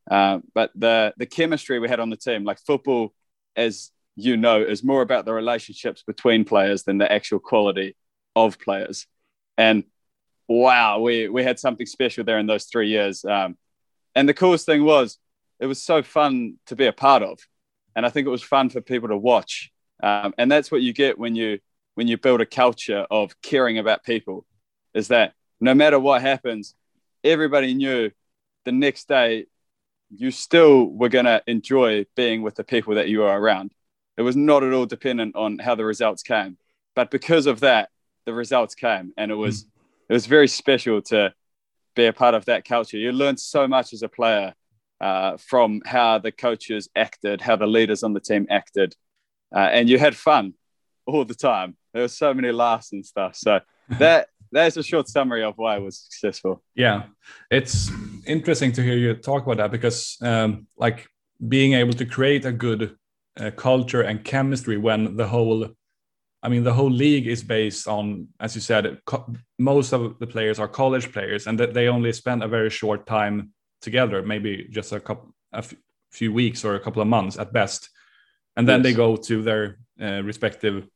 Uh, 0.09 0.39
but 0.53 0.71
the 0.75 1.13
the 1.17 1.25
chemistry 1.25 1.79
we 1.79 1.89
had 1.89 1.99
on 1.99 2.09
the 2.09 2.17
team, 2.17 2.43
like 2.43 2.59
football, 2.59 3.13
as 3.55 3.91
you 4.15 4.37
know, 4.37 4.61
is 4.61 4.83
more 4.83 5.01
about 5.01 5.25
the 5.25 5.33
relationships 5.33 6.03
between 6.03 6.43
players 6.43 6.83
than 6.83 6.97
the 6.97 7.11
actual 7.11 7.39
quality 7.39 7.95
of 8.35 8.59
players. 8.59 9.07
And 9.57 9.83
wow, 10.47 10.99
we 10.99 11.29
we 11.29 11.43
had 11.43 11.59
something 11.59 11.85
special 11.85 12.23
there 12.23 12.39
in 12.39 12.47
those 12.47 12.65
three 12.65 12.89
years. 12.89 13.23
Um, 13.25 13.57
and 14.15 14.27
the 14.27 14.33
coolest 14.33 14.65
thing 14.65 14.83
was, 14.83 15.17
it 15.59 15.67
was 15.67 15.81
so 15.81 16.03
fun 16.03 16.55
to 16.67 16.75
be 16.75 16.85
a 16.85 16.93
part 16.93 17.23
of, 17.23 17.39
and 17.95 18.05
I 18.05 18.09
think 18.09 18.27
it 18.27 18.31
was 18.31 18.43
fun 18.43 18.69
for 18.69 18.81
people 18.81 19.09
to 19.09 19.17
watch. 19.17 19.71
Um, 20.01 20.33
and 20.37 20.51
that's 20.51 20.71
what 20.71 20.81
you 20.81 20.93
get 20.93 21.17
when 21.17 21.35
you 21.35 21.59
when 21.95 22.07
you 22.07 22.17
build 22.17 22.41
a 22.41 22.45
culture 22.45 23.05
of 23.11 23.39
caring 23.41 23.77
about 23.77 24.03
people, 24.03 24.45
is 24.93 25.09
that 25.09 25.33
no 25.59 25.73
matter 25.73 25.99
what 25.99 26.21
happens, 26.21 26.73
everybody 27.23 27.73
knew 27.73 28.11
the 28.65 28.71
next 28.71 29.07
day 29.07 29.45
you 30.09 30.31
still 30.31 30.85
were 30.85 31.09
going 31.09 31.25
to 31.25 31.41
enjoy 31.47 32.05
being 32.15 32.41
with 32.41 32.55
the 32.55 32.63
people 32.63 32.95
that 32.95 33.09
you 33.09 33.23
are 33.23 33.39
around. 33.39 33.71
It 34.17 34.23
was 34.23 34.35
not 34.35 34.63
at 34.63 34.73
all 34.73 34.85
dependent 34.85 35.35
on 35.35 35.59
how 35.59 35.75
the 35.75 35.85
results 35.85 36.23
came, 36.23 36.57
but 36.95 37.11
because 37.11 37.45
of 37.45 37.61
that, 37.61 37.89
the 38.25 38.33
results 38.33 38.75
came, 38.75 39.13
and 39.17 39.31
it 39.31 39.35
was 39.35 39.63
mm 39.63 39.67
it 40.11 40.13
was 40.13 40.25
very 40.25 40.49
special 40.49 41.01
to 41.01 41.33
be 41.95 42.05
a 42.05 42.11
part 42.11 42.35
of 42.35 42.43
that 42.43 42.65
culture. 42.65 42.97
You 42.97 43.13
learned 43.13 43.39
so 43.39 43.65
much 43.65 43.93
as 43.93 44.03
a 44.03 44.09
player 44.09 44.53
uh, 45.01 45.37
from 45.37 45.81
how 45.85 46.19
the 46.19 46.31
coaches 46.31 46.87
acted, 46.95 47.41
how 47.41 47.55
the 47.55 47.65
leaders 47.67 48.03
on 48.03 48.13
the 48.13 48.19
team 48.19 48.45
acted, 48.49 48.95
uh, 49.53 49.69
and 49.71 49.89
you 49.89 49.97
had 49.97 50.15
fun 50.15 50.53
all 51.05 51.25
the 51.25 51.35
time. 51.35 51.75
There 51.93 52.03
were 52.03 52.07
so 52.07 52.33
many 52.33 52.51
laughs 52.51 52.93
and 52.93 53.05
stuff. 53.05 53.35
So 53.35 53.59
that 53.99 54.27
that's 54.51 54.77
a 54.77 54.83
short 54.83 55.07
summary 55.07 55.43
of 55.43 55.55
why 55.57 55.75
I 55.75 55.79
was 55.79 55.97
successful. 55.97 56.61
Yeah, 56.75 57.03
it's 57.49 57.89
interesting 58.27 58.71
to 58.73 58.83
hear 58.83 58.97
you 58.97 59.13
talk 59.15 59.43
about 59.43 59.57
that 59.57 59.71
because, 59.71 60.17
um, 60.21 60.67
like, 60.77 61.07
being 61.47 61.73
able 61.73 61.93
to 61.93 62.05
create 62.05 62.45
a 62.45 62.51
good 62.51 62.95
uh, 63.39 63.49
culture 63.51 64.01
and 64.01 64.23
chemistry 64.23 64.77
when 64.77 65.17
the 65.17 65.27
whole 65.27 65.69
I 66.43 66.49
mean, 66.49 66.63
the 66.63 66.73
whole 66.73 66.89
league 66.89 67.27
is 67.27 67.43
based 67.43 67.87
on, 67.87 68.27
as 68.39 68.55
you 68.55 68.61
said, 68.61 68.97
most 69.59 69.93
of 69.93 70.17
the 70.17 70.25
players 70.25 70.57
are 70.57 70.67
college 70.67 71.11
players, 71.11 71.45
and 71.45 71.59
that 71.59 71.75
they 71.75 71.87
only 71.87 72.11
spend 72.13 72.41
a 72.41 72.47
very 72.47 72.71
short 72.71 73.05
time 73.05 73.51
together, 73.81 74.21
maybe 74.21 74.67
just 74.69 74.91
a 74.91 74.99
couple, 74.99 75.33
a 75.53 75.63
few 76.11 76.31
weeks 76.33 76.63
or 76.65 76.75
a 76.75 76.79
couple 76.79 77.01
of 77.01 77.07
months 77.07 77.37
at 77.37 77.53
best, 77.53 77.89
and 78.55 78.67
then 78.67 78.79
yes. 78.79 78.83
they 78.83 78.93
go 78.93 79.15
to 79.15 79.41
their 79.41 79.77
uh, 80.01 80.21
respective 80.23 80.87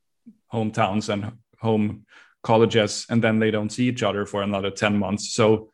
hometowns 0.54 1.10
and 1.10 1.32
home 1.60 2.06
colleges, 2.44 3.06
and 3.10 3.24
then 3.24 3.40
they 3.40 3.52
don't 3.52 3.72
see 3.72 3.88
each 3.88 4.04
other 4.04 4.26
for 4.26 4.44
another 4.44 4.70
ten 4.70 4.98
months. 4.98 5.34
So, 5.34 5.72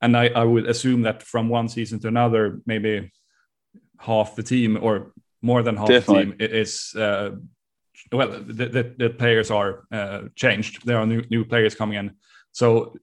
and 0.00 0.16
I, 0.16 0.28
I 0.28 0.44
would 0.44 0.68
assume 0.68 1.02
that 1.02 1.22
from 1.22 1.48
one 1.48 1.68
season 1.68 1.98
to 2.00 2.08
another, 2.08 2.60
maybe 2.66 3.10
half 3.98 4.36
the 4.36 4.42
team 4.42 4.78
or 4.80 5.12
more 5.42 5.62
than 5.62 5.76
half 5.76 5.88
Definitely. 5.88 6.32
the 6.32 6.48
team 6.48 6.56
is 6.56 6.94
uh, 6.94 7.30
well, 8.12 8.28
the, 8.28 8.66
the, 8.66 8.94
the, 8.98 9.10
players 9.10 9.50
are 9.50 9.86
uh, 9.90 10.22
changed. 10.34 10.84
There 10.86 10.98
are 10.98 11.06
new, 11.06 11.22
new 11.30 11.44
players 11.44 11.74
coming 11.74 11.98
in. 11.98 12.12
So, 12.52 12.94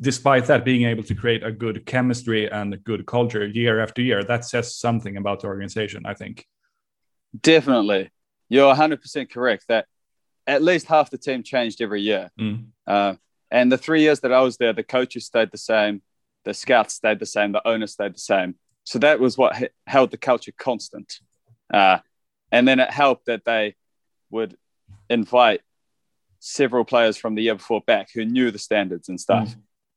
despite 0.00 0.46
that, 0.46 0.64
being 0.64 0.84
able 0.84 1.02
to 1.04 1.14
create 1.14 1.42
a 1.42 1.52
good 1.52 1.86
chemistry 1.86 2.50
and 2.50 2.72
a 2.74 2.76
good 2.76 3.06
culture 3.06 3.46
year 3.46 3.80
after 3.80 4.02
year, 4.02 4.24
that 4.24 4.44
says 4.44 4.74
something 4.74 5.16
about 5.16 5.40
the 5.40 5.46
organization, 5.46 6.02
I 6.06 6.14
think. 6.14 6.46
Definitely. 7.40 8.10
You're 8.48 8.74
100% 8.74 9.30
correct 9.30 9.64
that 9.68 9.86
at 10.46 10.62
least 10.62 10.86
half 10.86 11.10
the 11.10 11.18
team 11.18 11.42
changed 11.42 11.82
every 11.82 12.00
year. 12.00 12.30
Mm. 12.40 12.68
Uh, 12.86 13.14
and 13.50 13.70
the 13.70 13.78
three 13.78 14.02
years 14.02 14.20
that 14.20 14.32
I 14.32 14.40
was 14.40 14.56
there, 14.56 14.72
the 14.72 14.82
coaches 14.82 15.26
stayed 15.26 15.50
the 15.50 15.58
same, 15.58 16.02
the 16.44 16.54
scouts 16.54 16.94
stayed 16.94 17.18
the 17.18 17.26
same, 17.26 17.52
the 17.52 17.66
owner 17.66 17.86
stayed 17.86 18.14
the 18.14 18.20
same. 18.20 18.54
So 18.84 18.98
that 19.00 19.20
was 19.20 19.36
what 19.36 19.70
held 19.86 20.10
the 20.10 20.16
culture 20.16 20.52
constant. 20.58 21.20
Uh, 21.72 21.98
and 22.50 22.66
then 22.66 22.80
it 22.80 22.90
helped 22.90 23.26
that 23.26 23.44
they 23.44 23.76
would 24.30 24.56
invite 25.10 25.60
several 26.40 26.84
players 26.84 27.16
from 27.16 27.34
the 27.34 27.42
year 27.42 27.54
before 27.54 27.82
back 27.86 28.08
who 28.14 28.24
knew 28.24 28.50
the 28.50 28.58
standards 28.58 29.08
and 29.08 29.20
stuff. 29.20 29.48
Mm. 29.48 29.56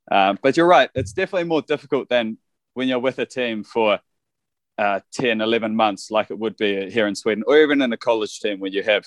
Um, 0.10 0.40
but 0.42 0.58
you're 0.58 0.68
right, 0.68 0.90
it's 0.96 1.14
definitely 1.14 1.48
more 1.48 1.62
difficult 1.62 2.10
than 2.10 2.38
when 2.74 2.88
you're 2.88 3.00
with 3.00 3.20
a 3.20 3.26
team 3.26 3.64
for 3.64 4.00
uh, 4.78 5.02
10, 5.14 5.42
11 5.42 5.76
months, 5.76 6.10
like 6.10 6.32
it 6.32 6.40
would 6.40 6.58
be 6.58 6.90
here 6.90 7.08
in 7.08 7.16
Sweden, 7.16 7.44
or 7.46 7.60
even 7.60 7.82
in 7.82 7.94
a 7.94 7.98
college 7.98 8.40
team 8.40 8.60
where 8.60 8.72
you 8.72 8.84
have 8.84 9.06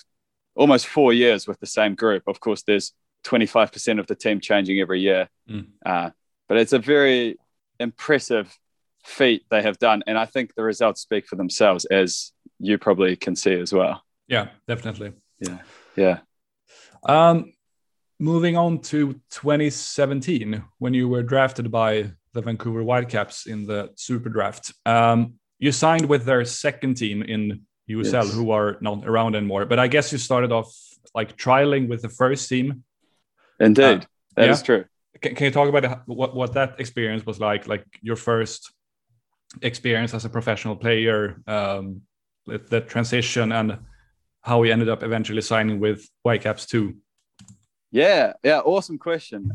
almost 0.54 0.86
four 0.86 1.12
years 1.12 1.46
with 1.46 1.58
the 1.60 1.66
same 1.66 1.94
group. 1.94 2.22
Of 2.26 2.40
course, 2.40 2.62
there's 2.62 2.92
25% 3.24 3.98
of 3.98 4.06
the 4.06 4.14
team 4.14 4.40
changing 4.40 4.80
every 4.80 5.00
year. 5.00 5.28
Mm. 5.48 5.68
Uh, 5.84 6.10
but 6.48 6.58
it's 6.58 6.72
a 6.72 6.78
very 6.78 7.38
impressive 7.80 8.56
feat 9.04 9.44
they 9.50 9.62
have 9.62 9.78
done. 9.78 10.02
And 10.06 10.18
I 10.18 10.26
think 10.26 10.54
the 10.54 10.62
results 10.62 11.00
speak 11.00 11.26
for 11.26 11.36
themselves, 11.36 11.84
as 11.86 12.32
you 12.58 12.78
probably 12.78 13.16
can 13.16 13.34
see 13.34 13.54
as 13.54 13.72
well. 13.72 14.02
Yeah, 14.28 14.48
definitely. 14.68 15.12
Yeah. 15.40 15.58
Yeah. 15.96 16.18
Um, 17.02 17.52
moving 18.18 18.56
on 18.56 18.80
to 18.80 19.14
2017, 19.30 20.62
when 20.78 20.94
you 20.94 21.08
were 21.08 21.22
drafted 21.22 21.70
by 21.70 22.10
the 22.32 22.42
Vancouver 22.42 22.82
Whitecaps 22.82 23.46
in 23.46 23.66
the 23.66 23.90
Super 23.96 24.28
Draft, 24.28 24.72
um, 24.86 25.34
you 25.58 25.72
signed 25.72 26.06
with 26.06 26.24
their 26.24 26.44
second 26.44 26.94
team 26.94 27.22
in 27.22 27.62
USL, 27.88 28.24
yes. 28.24 28.34
who 28.34 28.50
are 28.50 28.76
not 28.80 29.06
around 29.06 29.36
anymore. 29.36 29.66
But 29.66 29.78
I 29.78 29.88
guess 29.88 30.12
you 30.12 30.18
started 30.18 30.52
off 30.52 30.72
like 31.14 31.36
trialing 31.36 31.88
with 31.88 32.02
the 32.02 32.08
first 32.08 32.48
team. 32.48 32.84
Indeed, 33.60 33.84
uh, 33.84 34.00
that 34.36 34.46
yeah? 34.46 34.52
is 34.52 34.62
true. 34.62 34.84
Can, 35.20 35.34
can, 35.34 35.44
you 35.44 35.50
talk 35.50 35.68
about 35.68 36.02
what, 36.06 36.34
what 36.34 36.54
that 36.54 36.80
experience 36.80 37.24
was 37.24 37.38
like? 37.38 37.68
Like 37.68 37.84
your 38.02 38.16
first 38.16 38.72
experience 39.62 40.12
as 40.12 40.24
a 40.24 40.28
professional 40.28 40.76
player, 40.76 41.40
um, 41.46 42.02
the 42.46 42.80
transition, 42.80 43.52
and 43.52 43.78
how 44.42 44.58
we 44.58 44.72
ended 44.72 44.88
up 44.88 45.02
eventually 45.02 45.40
signing 45.40 45.80
with 45.80 46.08
Whitecaps 46.22 46.66
too. 46.66 46.96
Yeah, 47.94 48.32
yeah, 48.42 48.58
awesome 48.58 48.98
question. 48.98 49.52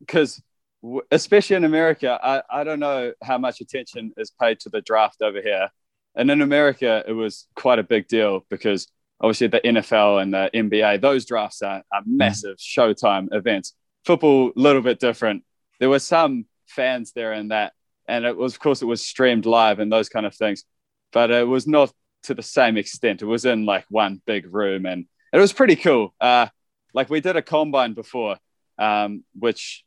Because 0.00 0.42
um, 0.82 1.00
especially 1.10 1.56
in 1.56 1.64
America, 1.64 2.18
I, 2.22 2.42
I 2.48 2.64
don't 2.64 2.80
know 2.80 3.12
how 3.22 3.36
much 3.36 3.60
attention 3.60 4.14
is 4.16 4.30
paid 4.30 4.60
to 4.60 4.70
the 4.70 4.80
draft 4.80 5.20
over 5.20 5.42
here. 5.42 5.68
And 6.14 6.30
in 6.30 6.40
America, 6.40 7.04
it 7.06 7.12
was 7.12 7.46
quite 7.54 7.78
a 7.78 7.82
big 7.82 8.08
deal 8.08 8.46
because 8.48 8.88
obviously 9.20 9.48
the 9.48 9.60
NFL 9.60 10.22
and 10.22 10.32
the 10.32 10.50
NBA, 10.54 11.02
those 11.02 11.26
drafts 11.26 11.60
are, 11.60 11.82
are 11.92 12.02
massive 12.06 12.56
showtime 12.56 13.28
events. 13.32 13.74
Football, 14.06 14.52
a 14.56 14.58
little 14.58 14.80
bit 14.80 14.98
different. 14.98 15.44
There 15.78 15.90
were 15.90 15.98
some 15.98 16.46
fans 16.68 17.12
there 17.12 17.34
in 17.34 17.48
that. 17.48 17.74
And 18.08 18.24
it 18.24 18.34
was, 18.34 18.54
of 18.54 18.60
course, 18.60 18.80
it 18.80 18.86
was 18.86 19.04
streamed 19.04 19.44
live 19.44 19.78
and 19.78 19.92
those 19.92 20.08
kind 20.08 20.24
of 20.24 20.34
things. 20.34 20.64
But 21.12 21.30
it 21.30 21.46
was 21.46 21.66
not 21.66 21.92
to 22.22 22.32
the 22.32 22.42
same 22.42 22.78
extent. 22.78 23.20
It 23.20 23.26
was 23.26 23.44
in 23.44 23.66
like 23.66 23.84
one 23.90 24.22
big 24.24 24.54
room 24.54 24.86
and 24.86 25.04
it 25.34 25.38
was 25.38 25.52
pretty 25.52 25.76
cool. 25.76 26.14
Uh, 26.18 26.46
like 26.94 27.10
we 27.10 27.20
did 27.20 27.36
a 27.36 27.42
combine 27.42 27.94
before, 27.94 28.36
um, 28.78 29.24
which 29.38 29.84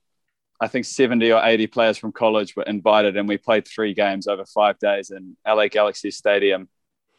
I 0.59 0.67
think 0.67 0.85
70 0.85 1.31
or 1.31 1.41
80 1.43 1.67
players 1.67 1.97
from 1.97 2.11
college 2.11 2.55
were 2.55 2.63
invited, 2.63 3.17
and 3.17 3.27
we 3.27 3.37
played 3.37 3.67
three 3.67 3.93
games 3.93 4.27
over 4.27 4.45
five 4.45 4.79
days 4.79 5.11
in 5.11 5.35
LA 5.47 5.67
Galaxy 5.67 6.11
Stadium. 6.11 6.69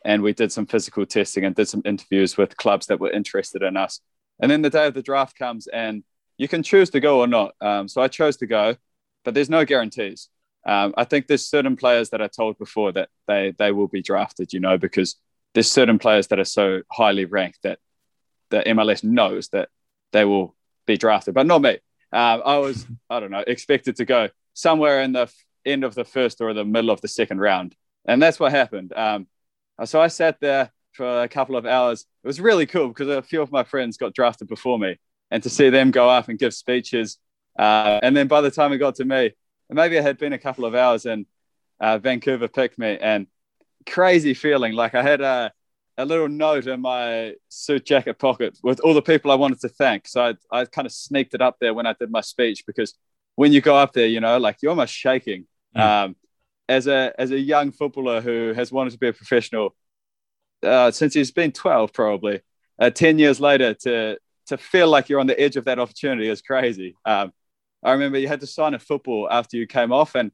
And 0.05 0.23
we 0.23 0.33
did 0.33 0.53
some 0.53 0.67
physical 0.67 1.05
testing 1.05 1.45
and 1.45 1.55
did 1.55 1.69
some 1.69 1.83
interviews 1.85 2.37
with 2.37 2.57
clubs 2.57 2.87
that 2.87 3.01
were 3.01 3.11
interested 3.11 3.63
in 3.63 3.77
us. 3.77 4.01
And 4.41 4.51
then 4.51 4.63
the 4.63 4.71
day 4.71 4.87
of 4.87 4.95
the 4.95 5.03
draft 5.03 5.37
comes, 5.37 5.67
and 5.67 6.05
you 6.39 6.49
can 6.49 6.63
choose 6.63 6.91
to 6.91 7.01
go 7.01 7.21
or 7.21 7.27
not. 7.27 7.55
Um, 7.61 7.89
so 7.89 8.01
I 8.01 8.09
chose 8.09 8.37
to 8.39 8.47
go, 8.47 8.77
but 9.25 9.35
there's 9.35 9.51
no 9.51 9.65
guarantees. 9.65 10.29
Um, 10.67 10.95
I 10.97 11.05
think 11.05 11.27
there's 11.27 11.47
certain 11.47 11.77
players 11.77 12.11
that 12.11 12.23
I 12.23 12.29
told 12.29 12.59
before 12.59 12.93
that 12.93 13.09
they 13.27 13.55
they 13.57 13.73
will 13.73 13.89
be 13.89 14.03
drafted, 14.03 14.53
you 14.53 14.61
know, 14.61 14.79
because 14.79 15.17
there's 15.55 15.71
certain 15.71 15.99
players 15.99 16.27
that 16.29 16.39
are 16.39 16.45
so 16.45 16.83
highly 16.93 17.25
ranked 17.25 17.61
that 17.63 17.79
the 18.51 18.63
MLS 18.63 19.03
knows 19.03 19.49
that 19.49 19.69
they 20.13 20.25
will 20.25 20.55
be 20.87 20.97
drafted, 20.97 21.35
but 21.35 21.47
not 21.47 21.63
me. 21.63 21.79
Um, 22.13 22.43
I 22.45 22.59
was, 22.59 22.87
I 23.11 23.21
don't 23.21 23.31
know, 23.31 23.45
expected 23.47 23.97
to 23.97 24.05
go 24.05 24.29
somewhere 24.55 25.03
in 25.03 25.13
the 25.13 25.31
end 25.65 25.85
of 25.85 25.95
the 25.95 26.05
first 26.05 26.41
or 26.41 26.53
the 26.55 26.65
middle 26.65 26.91
of 26.91 27.01
the 27.01 27.09
second 27.09 27.41
round, 27.41 27.75
and 28.07 28.23
that's 28.23 28.41
what 28.41 28.53
happened. 28.53 28.93
Um, 28.97 29.27
so 29.85 30.01
I 30.01 30.09
sat 30.09 30.41
there 30.41 30.71
for 30.93 31.23
a 31.23 31.29
couple 31.29 31.57
of 31.57 31.67
hours. 31.67 32.07
It 32.25 32.27
was 32.27 32.41
really 32.41 32.67
cool 32.67 32.89
because 32.89 33.09
a 33.09 33.23
few 33.23 33.43
of 33.43 33.53
my 33.53 33.65
friends 33.65 33.99
got 33.99 34.15
drafted 34.15 34.49
before 34.49 34.79
me, 34.79 34.99
and 35.31 35.43
to 35.43 35.51
see 35.51 35.71
them 35.71 35.91
go 35.91 36.09
up 36.09 36.29
and 36.29 36.39
give 36.39 36.55
speeches, 36.55 37.19
uh, 37.59 38.01
and 38.03 38.17
then 38.17 38.29
by 38.29 38.41
the 38.41 38.51
time 38.51 38.73
it 38.73 38.79
got 38.79 38.97
to 38.97 39.05
me, 39.05 39.33
maybe 39.71 39.97
it 39.97 40.03
had 40.03 40.19
been 40.19 40.33
a 40.33 40.39
couple 40.39 40.65
of 40.65 40.75
hours 40.75 41.07
and 41.07 41.27
uh, 41.81 41.99
Vancouver 41.99 42.49
picked 42.49 42.79
me 42.79 42.99
and 43.01 43.27
crazy 43.87 44.35
feeling. 44.35 44.73
Like 44.73 44.95
I 44.95 45.03
had 45.03 45.21
a, 45.21 45.53
a 45.99 46.05
little 46.05 46.29
note 46.29 46.67
in 46.67 46.81
my 46.81 47.35
suit 47.49 47.87
jacket 47.87 48.19
pocket 48.19 48.59
with 48.63 48.81
all 48.81 48.95
the 48.95 49.03
people 49.03 49.31
I 49.31 49.37
wanted 49.37 49.61
to 49.61 49.69
thank. 49.69 50.07
So 50.07 50.35
I, 50.53 50.61
I 50.61 50.65
kind 50.67 50.87
of 50.87 50.93
sneaked 50.93 51.35
it 51.35 51.41
up 51.41 51.57
there 51.61 51.75
when 51.75 51.87
I 51.87 51.95
did 51.99 52.11
my 52.11 52.21
speech 52.21 52.65
because 52.67 52.95
when 53.35 53.53
you 53.53 53.61
go 53.61 53.77
up 53.77 53.93
there, 53.93 54.07
you 54.07 54.21
know, 54.21 54.39
like 54.39 54.59
you're 54.63 54.71
almost 54.71 54.93
shaking. 54.93 55.47
Mm. 55.77 55.81
Um, 55.81 56.17
as 56.69 56.87
a 56.87 57.13
as 57.19 57.31
a 57.31 57.39
young 57.39 57.71
footballer 57.71 58.21
who 58.21 58.53
has 58.55 58.73
wanted 58.73 58.91
to 58.91 58.99
be 58.99 59.09
a 59.09 59.13
professional 59.13 59.77
uh, 60.63 60.91
since 60.91 61.15
he's 61.15 61.31
been 61.31 61.53
12, 61.53 61.93
probably 61.93 62.41
uh, 62.79 62.91
10 62.91 63.19
years 63.19 63.41
later, 63.41 63.75
to 63.75 64.19
to 64.47 64.57
feel 64.57 64.89
like 64.89 65.09
you're 65.09 65.21
on 65.21 65.27
the 65.27 65.39
edge 65.41 65.57
of 65.57 65.65
that 65.65 65.79
opportunity 65.79 66.29
is 66.29 66.41
crazy. 66.41 66.97
Um, 67.05 67.33
I 67.83 67.93
remember 67.93 68.19
you 68.19 68.29
had 68.29 68.41
to 68.41 68.47
sign 68.47 68.75
a 68.75 68.79
football 68.79 69.29
after 69.31 69.57
you 69.57 69.67
came 69.67 69.93
off, 69.93 70.15
and 70.15 70.31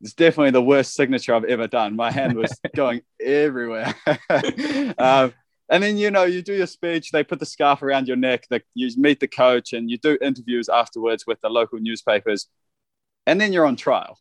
it's 0.00 0.14
definitely 0.14 0.52
the 0.52 0.62
worst 0.62 0.94
signature 0.94 1.34
I've 1.34 1.44
ever 1.44 1.66
done. 1.66 1.96
My 1.96 2.10
hand 2.10 2.36
was 2.36 2.58
going 2.76 3.02
everywhere. 3.20 3.94
um, 4.98 5.32
and 5.70 5.82
then 5.82 5.98
you 5.98 6.10
know 6.10 6.24
you 6.24 6.40
do 6.40 6.54
your 6.54 6.66
speech. 6.66 7.10
They 7.10 7.24
put 7.24 7.40
the 7.40 7.46
scarf 7.46 7.82
around 7.82 8.08
your 8.08 8.16
neck. 8.16 8.46
The, 8.48 8.62
you 8.74 8.90
meet 8.96 9.20
the 9.20 9.28
coach, 9.28 9.72
and 9.72 9.90
you 9.90 9.98
do 9.98 10.16
interviews 10.20 10.68
afterwards 10.68 11.26
with 11.26 11.40
the 11.40 11.48
local 11.48 11.78
newspapers. 11.78 12.48
And 13.26 13.40
then 13.40 13.52
you're 13.52 13.66
on 13.66 13.76
trial, 13.76 14.18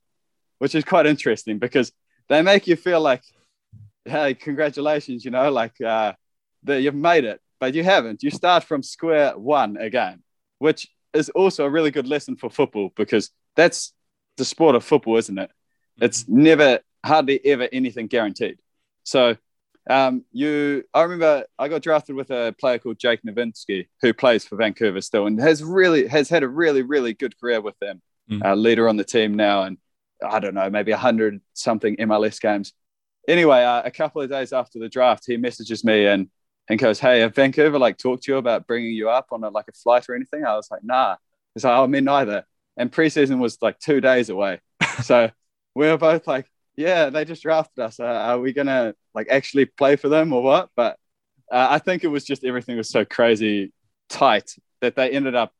which 0.57 0.75
is 0.75 0.83
quite 0.83 1.05
interesting 1.05 1.59
because 1.59 1.91
they 2.27 2.41
make 2.41 2.67
you 2.67 2.75
feel 2.75 2.99
like, 2.99 3.23
hey, 4.03 4.33
congratulations, 4.33 5.23
you 5.23 5.31
know, 5.31 5.49
like 5.51 5.79
uh, 5.79 6.13
that 6.63 6.81
you've 6.81 6.95
made 6.95 7.23
it, 7.23 7.39
but 7.59 7.73
you 7.73 7.83
haven't. 7.83 8.23
You 8.23 8.31
start 8.31 8.63
from 8.63 8.83
square 8.83 9.37
one 9.37 9.77
again, 9.77 10.23
which 10.59 10.87
is 11.13 11.29
also 11.29 11.65
a 11.65 11.69
really 11.69 11.91
good 11.91 12.07
lesson 12.07 12.35
for 12.35 12.49
football 12.49 12.91
because 12.95 13.31
that's 13.55 13.93
the 14.35 14.45
sport 14.45 14.75
of 14.75 14.83
football, 14.83 15.17
isn't 15.17 15.37
it? 15.37 15.49
It's 16.01 16.23
mm-hmm. 16.23 16.43
never, 16.43 16.79
hardly 17.05 17.43
ever 17.45 17.67
anything 17.71 18.07
guaranteed. 18.07 18.57
So, 19.03 19.37
um, 19.89 20.25
you, 20.31 20.83
I 20.93 21.03
remember 21.03 21.45
I 21.57 21.69
got 21.69 21.81
drafted 21.81 22.15
with 22.15 22.29
a 22.29 22.53
player 22.59 22.77
called 22.77 22.99
Jake 22.99 23.21
Nerwinski 23.23 23.87
who 24.01 24.13
plays 24.13 24.45
for 24.45 24.57
Vancouver 24.57 24.99
still 25.01 25.27
and 25.27 25.39
has 25.39 25.63
really 25.63 26.07
has 26.07 26.27
had 26.27 26.43
a 26.43 26.47
really 26.47 26.81
really 26.81 27.13
good 27.13 27.39
career 27.39 27.61
with 27.61 27.79
them. 27.79 28.01
Mm. 28.29 28.43
Uh, 28.43 28.55
leader 28.55 28.89
on 28.89 28.97
the 28.97 29.05
team 29.05 29.35
now, 29.35 29.63
and 29.63 29.77
I 30.25 30.39
don't 30.39 30.53
know, 30.53 30.69
maybe 30.69 30.91
a 30.91 30.97
hundred 30.97 31.39
something 31.53 31.95
MLS 31.95 32.41
games. 32.41 32.73
Anyway, 33.25 33.63
uh, 33.63 33.83
a 33.85 33.91
couple 33.91 34.21
of 34.21 34.29
days 34.29 34.51
after 34.51 34.79
the 34.79 34.89
draft, 34.89 35.23
he 35.25 35.37
messages 35.37 35.85
me 35.85 36.05
and 36.05 36.29
and 36.69 36.77
goes, 36.77 36.99
"Hey, 36.99 37.21
have 37.21 37.35
Vancouver 37.35 37.79
like 37.79 37.97
talked 37.97 38.23
to 38.23 38.33
you 38.33 38.37
about 38.37 38.67
bringing 38.67 38.91
you 38.91 39.09
up 39.09 39.27
on 39.31 39.43
a, 39.45 39.49
like 39.49 39.69
a 39.69 39.73
flight 39.73 40.09
or 40.09 40.15
anything?" 40.15 40.45
I 40.45 40.55
was 40.55 40.69
like, 40.69 40.83
"Nah." 40.83 41.15
He's 41.53 41.63
like, 41.63 41.77
"Oh, 41.77 41.87
me 41.87 42.01
neither." 42.01 42.45
And 42.75 42.91
preseason 42.91 43.39
was 43.39 43.57
like 43.61 43.79
two 43.79 44.01
days 44.01 44.29
away, 44.29 44.59
so 45.03 45.31
we 45.77 45.87
were 45.87 45.97
both 45.97 46.27
like, 46.27 46.49
"Yeah, 46.75 47.09
they 47.09 47.25
just 47.25 47.43
drafted 47.43 47.83
us. 47.83 47.99
Uh, 47.99 48.05
are 48.05 48.39
we 48.39 48.53
gonna 48.53 48.95
like 49.13 49.27
actually 49.29 49.65
play 49.65 49.95
for 49.95 50.09
them 50.09 50.33
or 50.33 50.41
what?" 50.41 50.69
But 50.75 50.97
uh, 51.51 51.67
I 51.69 51.79
think 51.79 52.03
it 52.03 52.07
was 52.07 52.25
just 52.25 52.43
everything 52.43 52.77
was 52.77 52.89
so 52.89 53.05
crazy 53.05 53.71
tight 54.09 54.55
that 54.81 54.95
they 54.95 55.09
ended 55.11 55.35
up 55.35 55.53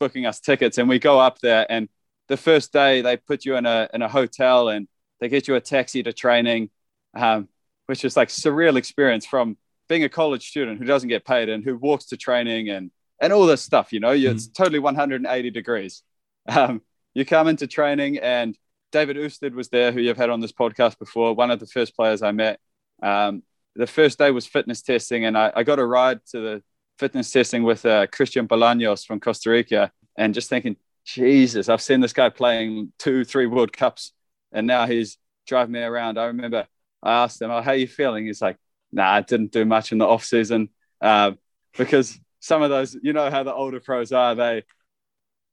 booking 0.00 0.26
us 0.26 0.40
tickets, 0.40 0.78
and 0.78 0.88
we 0.88 0.98
go 0.98 1.20
up 1.20 1.38
there, 1.38 1.66
and 1.70 1.88
the 2.28 2.36
first 2.36 2.72
day 2.72 3.00
they 3.02 3.16
put 3.16 3.44
you 3.44 3.56
in 3.56 3.66
a 3.66 3.88
in 3.94 4.02
a 4.02 4.08
hotel 4.08 4.68
and 4.68 4.88
they 5.20 5.28
get 5.28 5.48
you 5.48 5.54
a 5.54 5.60
taxi 5.60 6.02
to 6.02 6.12
training, 6.12 6.70
um, 7.14 7.48
which 7.86 8.04
is 8.04 8.16
like 8.16 8.28
surreal 8.28 8.76
experience 8.76 9.26
from 9.26 9.56
being 9.88 10.04
a 10.04 10.08
college 10.08 10.48
student 10.48 10.78
who 10.78 10.84
doesn't 10.84 11.08
get 11.08 11.24
paid 11.24 11.48
and 11.48 11.62
who 11.64 11.76
walks 11.76 12.06
to 12.06 12.16
training 12.16 12.70
and 12.70 12.90
and 13.20 13.32
all 13.32 13.46
this 13.46 13.62
stuff, 13.62 13.92
you 13.92 14.00
know, 14.00 14.14
mm. 14.14 14.30
it's 14.30 14.48
totally 14.48 14.78
180 14.78 15.50
degrees. 15.50 16.02
Um, 16.46 16.82
you 17.14 17.24
come 17.24 17.48
into 17.48 17.66
training 17.66 18.18
and 18.18 18.54
David 18.94 19.18
Ousted 19.18 19.56
was 19.56 19.70
there, 19.70 19.90
who 19.90 20.00
you've 20.00 20.16
had 20.16 20.30
on 20.30 20.38
this 20.40 20.52
podcast 20.52 21.00
before, 21.00 21.34
one 21.34 21.50
of 21.50 21.58
the 21.58 21.66
first 21.66 21.96
players 21.96 22.22
I 22.22 22.30
met. 22.30 22.60
Um, 23.02 23.42
the 23.74 23.88
first 23.88 24.20
day 24.20 24.30
was 24.30 24.46
fitness 24.46 24.82
testing, 24.82 25.24
and 25.24 25.36
I, 25.36 25.52
I 25.52 25.64
got 25.64 25.80
a 25.80 25.84
ride 25.84 26.24
to 26.26 26.38
the 26.38 26.62
fitness 27.00 27.32
testing 27.32 27.64
with 27.64 27.84
uh, 27.84 28.06
Christian 28.06 28.46
Bolaños 28.46 29.04
from 29.04 29.18
Costa 29.18 29.50
Rica, 29.50 29.90
and 30.16 30.32
just 30.32 30.48
thinking, 30.48 30.76
Jesus, 31.04 31.68
I've 31.68 31.82
seen 31.82 32.00
this 32.00 32.12
guy 32.12 32.28
playing 32.28 32.92
two, 33.00 33.24
three 33.24 33.46
World 33.46 33.72
Cups, 33.72 34.12
and 34.52 34.64
now 34.64 34.86
he's 34.86 35.18
driving 35.44 35.72
me 35.72 35.80
around. 35.80 36.16
I 36.16 36.26
remember 36.26 36.68
I 37.02 37.24
asked 37.24 37.42
him, 37.42 37.50
oh, 37.50 37.62
"How 37.62 37.72
you 37.72 37.88
feeling?" 37.88 38.26
He's 38.26 38.40
like, 38.40 38.58
"Nah, 38.92 39.10
I 39.10 39.22
didn't 39.22 39.50
do 39.50 39.64
much 39.64 39.90
in 39.90 39.98
the 39.98 40.06
off 40.06 40.24
season 40.24 40.68
uh, 41.00 41.32
because 41.76 42.16
some 42.38 42.62
of 42.62 42.70
those, 42.70 42.96
you 43.02 43.12
know, 43.12 43.28
how 43.28 43.42
the 43.42 43.52
older 43.52 43.80
pros 43.80 44.12
are. 44.12 44.36
They 44.36 44.62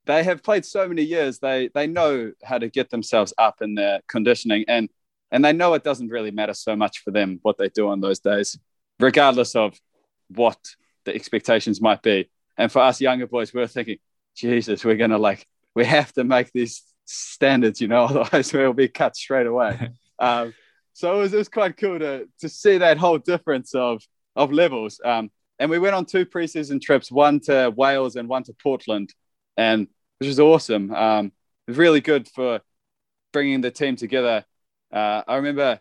they 0.06 0.24
have 0.24 0.42
played 0.42 0.64
so 0.64 0.88
many 0.88 1.02
years. 1.02 1.38
They 1.38 1.70
they 1.74 1.86
know 1.86 2.32
how 2.42 2.58
to 2.58 2.68
get 2.68 2.90
themselves 2.90 3.32
up 3.38 3.62
in 3.62 3.74
their 3.74 4.00
conditioning, 4.08 4.64
and 4.68 4.88
and 5.30 5.44
they 5.44 5.52
know 5.52 5.74
it 5.74 5.84
doesn't 5.84 6.08
really 6.08 6.30
matter 6.30 6.54
so 6.54 6.76
much 6.76 7.00
for 7.00 7.10
them 7.10 7.38
what 7.42 7.58
they 7.58 7.68
do 7.68 7.88
on 7.88 8.00
those 8.00 8.20
days, 8.20 8.58
regardless 8.98 9.54
of 9.54 9.78
what 10.28 10.58
the 11.04 11.14
expectations 11.14 11.80
might 11.80 12.02
be. 12.02 12.30
And 12.58 12.70
for 12.70 12.80
us 12.80 13.00
younger 13.00 13.26
boys, 13.26 13.54
we're 13.54 13.66
thinking, 13.66 13.98
Jesus, 14.34 14.84
we're 14.84 14.96
gonna 14.96 15.18
like 15.18 15.46
we 15.74 15.84
have 15.84 16.12
to 16.14 16.24
make 16.24 16.52
these 16.52 16.82
standards, 17.04 17.80
you 17.80 17.88
know, 17.88 18.04
otherwise 18.10 18.52
we'll 18.52 18.72
be 18.72 18.88
cut 18.88 19.16
straight 19.16 19.46
away. 19.46 19.90
um, 20.18 20.52
so 20.94 21.16
it 21.16 21.18
was, 21.18 21.34
it 21.34 21.38
was 21.38 21.48
quite 21.48 21.76
cool 21.76 21.98
to 21.98 22.28
to 22.40 22.48
see 22.48 22.78
that 22.78 22.98
whole 22.98 23.18
difference 23.18 23.74
of 23.74 24.02
of 24.34 24.52
levels. 24.52 25.00
Um, 25.04 25.30
and 25.58 25.70
we 25.70 25.78
went 25.78 25.94
on 25.94 26.06
two 26.06 26.26
preseason 26.26 26.80
trips, 26.80 27.10
one 27.10 27.38
to 27.40 27.72
Wales 27.76 28.16
and 28.16 28.28
one 28.28 28.42
to 28.44 28.54
Portland, 28.60 29.14
and 29.56 29.88
which 30.18 30.28
was 30.28 30.40
awesome. 30.40 30.92
Um, 30.92 31.26
it 31.26 31.70
was 31.72 31.78
really 31.78 32.00
good 32.00 32.28
for 32.28 32.60
bringing 33.32 33.60
the 33.60 33.70
team 33.70 33.96
together. 33.96 34.44
Uh, 34.92 35.22
I 35.26 35.36
remember 35.36 35.80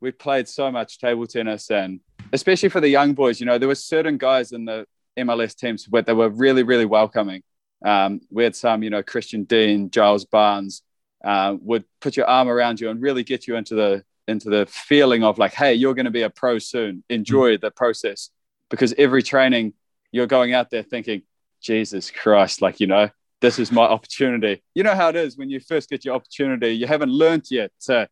we 0.00 0.10
played 0.10 0.48
so 0.48 0.70
much 0.70 0.98
table 0.98 1.26
tennis, 1.26 1.70
and 1.70 2.00
especially 2.32 2.68
for 2.68 2.80
the 2.80 2.88
young 2.88 3.14
boys, 3.14 3.40
you 3.40 3.46
know, 3.46 3.58
there 3.58 3.68
were 3.68 3.74
certain 3.74 4.16
guys 4.16 4.52
in 4.52 4.64
the 4.64 4.86
MLS 5.18 5.56
teams 5.56 5.86
where 5.88 6.02
they 6.02 6.12
were 6.12 6.28
really, 6.28 6.62
really 6.62 6.86
welcoming. 6.86 7.42
Um, 7.84 8.20
we 8.30 8.44
had 8.44 8.56
some, 8.56 8.82
you 8.82 8.90
know, 8.90 9.02
Christian 9.02 9.44
Dean, 9.44 9.90
Giles 9.90 10.24
Barnes, 10.24 10.82
uh, 11.24 11.56
would 11.60 11.84
put 12.00 12.16
your 12.16 12.26
arm 12.26 12.48
around 12.48 12.80
you 12.80 12.90
and 12.90 13.02
really 13.02 13.24
get 13.24 13.46
you 13.46 13.56
into 13.56 13.74
the 13.74 14.04
into 14.28 14.50
the 14.50 14.66
feeling 14.66 15.24
of 15.24 15.38
like, 15.38 15.54
hey, 15.54 15.74
you're 15.74 15.94
going 15.94 16.04
to 16.04 16.10
be 16.10 16.22
a 16.22 16.30
pro 16.30 16.58
soon. 16.58 17.02
Enjoy 17.08 17.56
the 17.56 17.70
process 17.70 18.30
because 18.70 18.94
every 18.98 19.22
training 19.22 19.72
you're 20.12 20.26
going 20.26 20.52
out 20.52 20.70
there 20.70 20.82
thinking, 20.82 21.22
Jesus 21.60 22.10
Christ, 22.10 22.62
like 22.62 22.80
you 22.80 22.86
know, 22.86 23.10
this 23.40 23.58
is 23.58 23.70
my 23.70 23.84
opportunity. 23.84 24.62
You 24.74 24.82
know 24.82 24.94
how 24.94 25.08
it 25.08 25.16
is 25.16 25.36
when 25.36 25.50
you 25.50 25.60
first 25.60 25.88
get 25.88 26.04
your 26.04 26.14
opportunity, 26.14 26.72
you 26.72 26.86
haven't 26.86 27.10
learned 27.10 27.44
yet 27.50 27.72
to 27.82 28.08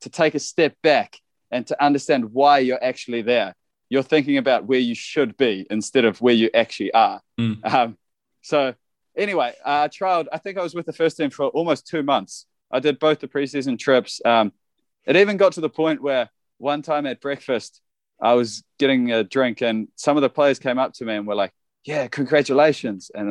to 0.00 0.08
take 0.08 0.34
a 0.34 0.38
step 0.38 0.76
back 0.82 1.18
and 1.50 1.66
to 1.66 1.84
understand 1.84 2.32
why 2.32 2.58
you're 2.58 2.82
actually 2.82 3.22
there. 3.22 3.54
You're 3.88 4.02
thinking 4.02 4.36
about 4.36 4.66
where 4.66 4.78
you 4.78 4.94
should 4.94 5.36
be 5.36 5.66
instead 5.70 6.04
of 6.04 6.20
where 6.20 6.34
you 6.34 6.50
actually 6.54 6.92
are. 6.92 7.20
Mm. 7.40 7.64
Um, 7.64 7.98
so 8.42 8.74
anyway, 9.16 9.54
I 9.64 9.84
uh, 9.84 9.88
trialed. 9.88 10.26
I 10.30 10.38
think 10.38 10.58
I 10.58 10.62
was 10.62 10.74
with 10.74 10.86
the 10.86 10.92
first 10.92 11.16
team 11.16 11.30
for 11.30 11.46
almost 11.46 11.86
two 11.86 12.02
months. 12.02 12.46
I 12.70 12.80
did 12.80 12.98
both 12.98 13.20
the 13.20 13.28
preseason 13.28 13.78
trips. 13.78 14.20
Um, 14.24 14.52
it 15.06 15.16
even 15.16 15.38
got 15.38 15.52
to 15.52 15.60
the 15.60 15.70
point 15.70 16.02
where 16.02 16.28
one 16.58 16.82
time 16.82 17.06
at 17.06 17.20
breakfast, 17.20 17.80
I 18.20 18.34
was 18.34 18.62
getting 18.78 19.10
a 19.12 19.24
drink, 19.24 19.62
and 19.62 19.88
some 19.94 20.16
of 20.16 20.22
the 20.22 20.28
players 20.28 20.58
came 20.58 20.78
up 20.78 20.92
to 20.94 21.04
me 21.04 21.14
and 21.14 21.26
were 21.26 21.34
like, 21.34 21.52
"Yeah, 21.88 22.06
congratulations!" 22.06 23.10
And 23.14 23.30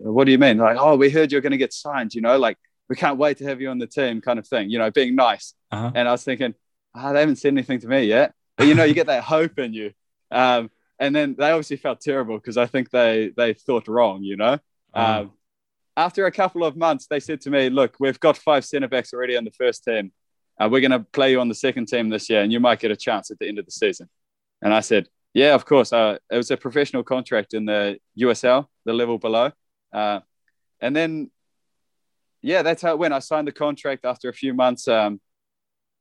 what 0.00 0.24
do 0.24 0.32
you 0.32 0.38
mean? 0.38 0.56
Like, 0.56 0.78
oh, 0.80 0.96
we 0.96 1.10
heard 1.10 1.30
you're 1.30 1.42
going 1.42 1.52
to 1.52 1.58
get 1.58 1.74
signed. 1.74 2.14
You 2.14 2.22
know, 2.22 2.38
like 2.38 2.56
we 2.88 2.96
can't 2.96 3.18
wait 3.18 3.36
to 3.38 3.44
have 3.44 3.60
you 3.60 3.68
on 3.68 3.78
the 3.78 3.86
team, 3.86 4.22
kind 4.22 4.38
of 4.38 4.48
thing. 4.48 4.70
You 4.70 4.78
know, 4.78 4.90
being 4.90 5.14
nice. 5.14 5.52
Uh-huh. 5.70 5.92
And 5.94 6.08
I 6.08 6.12
was 6.12 6.24
thinking, 6.24 6.54
oh, 6.94 7.12
they 7.12 7.20
haven't 7.20 7.36
said 7.36 7.52
anything 7.52 7.80
to 7.80 7.86
me 7.86 8.04
yet, 8.04 8.32
but 8.56 8.68
you 8.68 8.74
know, 8.74 8.84
you 8.84 8.94
get 8.94 9.08
that 9.08 9.22
hope 9.22 9.58
in 9.58 9.74
you. 9.74 9.92
Um, 10.30 10.70
and 10.98 11.14
then 11.14 11.34
they 11.36 11.50
obviously 11.50 11.76
felt 11.76 12.00
terrible 12.00 12.38
because 12.38 12.56
I 12.56 12.64
think 12.64 12.88
they 12.88 13.32
they 13.36 13.52
thought 13.52 13.86
wrong. 13.86 14.22
You 14.22 14.36
know. 14.36 14.58
Uh-huh. 14.94 15.20
Um, 15.20 15.32
after 15.96 16.24
a 16.24 16.32
couple 16.32 16.64
of 16.64 16.76
months, 16.78 17.06
they 17.06 17.20
said 17.20 17.42
to 17.42 17.50
me, 17.50 17.68
"Look, 17.68 17.96
we've 18.00 18.18
got 18.18 18.38
five 18.38 18.64
centre 18.64 18.88
backs 18.88 19.12
already 19.12 19.36
on 19.36 19.44
the 19.44 19.50
first 19.50 19.84
team. 19.84 20.10
Uh, 20.58 20.70
we're 20.72 20.80
going 20.80 20.98
to 20.98 21.00
play 21.00 21.32
you 21.32 21.40
on 21.40 21.48
the 21.48 21.54
second 21.54 21.86
team 21.88 22.08
this 22.08 22.30
year, 22.30 22.40
and 22.40 22.50
you 22.50 22.60
might 22.60 22.80
get 22.80 22.90
a 22.90 22.96
chance 22.96 23.30
at 23.30 23.38
the 23.38 23.46
end 23.46 23.58
of 23.58 23.66
the 23.66 23.72
season." 23.72 24.08
And 24.62 24.72
I 24.72 24.80
said, 24.80 25.08
yeah, 25.34 25.54
of 25.54 25.66
course. 25.66 25.92
Uh, 25.92 26.18
it 26.30 26.36
was 26.36 26.50
a 26.52 26.56
professional 26.56 27.02
contract 27.02 27.54
in 27.54 27.66
the 27.66 27.98
USL, 28.20 28.68
the 28.84 28.92
level 28.92 29.18
below. 29.18 29.50
Uh, 29.92 30.20
and 30.80 30.94
then, 30.94 31.30
yeah, 32.40 32.62
that's 32.62 32.82
how 32.82 32.92
it 32.92 32.98
went. 32.98 33.12
I 33.12 33.18
signed 33.18 33.48
the 33.48 33.52
contract 33.52 34.04
after 34.04 34.28
a 34.28 34.32
few 34.32 34.54
months. 34.54 34.86
Um, 34.86 35.20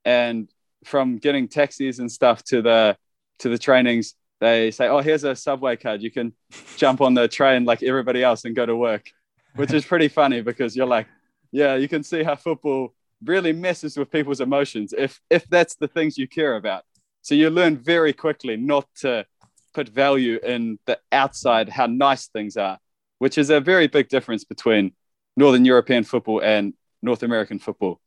and 0.06 0.50
from 0.86 1.18
getting 1.18 1.48
taxis 1.48 2.00
and 2.00 2.12
stuff 2.12 2.44
to 2.46 2.62
the 2.62 2.96
to 3.40 3.50
the 3.50 3.58
trainings, 3.58 4.14
they 4.40 4.70
say, 4.70 4.88
"Oh, 4.88 5.00
here's 5.00 5.24
a 5.24 5.36
subway 5.36 5.78
card. 5.78 6.04
You 6.04 6.12
can 6.12 6.34
jump 6.78 7.02
on 7.02 7.14
the 7.14 7.28
train 7.28 7.66
like 7.66 7.82
everybody 7.82 8.24
else 8.24 8.46
and 8.46 8.56
go 8.56 8.66
to 8.66 8.76
work," 8.76 9.10
which 9.56 9.74
is 9.74 9.86
pretty 9.86 10.10
funny 10.10 10.42
because 10.42 10.76
you're 10.76 10.86
like, 10.86 11.08
"Yeah, 11.52 11.76
you 11.76 11.88
can 11.88 12.04
see 12.04 12.22
how 12.24 12.36
football 12.36 12.94
really 13.24 13.54
messes 13.54 13.98
with 13.98 14.12
people's 14.12 14.42
emotions 14.42 14.94
if 14.96 15.22
if 15.30 15.48
that's 15.50 15.76
the 15.76 15.88
things 15.88 16.18
you 16.18 16.28
care 16.28 16.56
about." 16.56 16.84
So 17.24 17.36
you 17.36 17.50
learn 17.50 17.78
very 17.78 18.14
quickly 18.14 18.58
not 18.58 18.86
to 18.98 19.26
put 19.74 19.90
value 19.90 20.40
in 20.44 20.78
the 20.86 21.00
outside, 21.12 21.70
how 21.70 21.88
nice 21.88 22.28
things 22.28 22.58
are, 22.58 22.78
which 23.20 23.38
is 23.38 23.50
a 23.50 23.60
very 23.60 23.88
big 23.88 24.10
difference 24.10 24.44
between 24.44 24.94
Northern 25.36 25.66
European 25.66 26.04
football 26.04 26.42
and 26.42 26.74
North 27.02 27.24
American 27.24 27.60
football, 27.60 28.00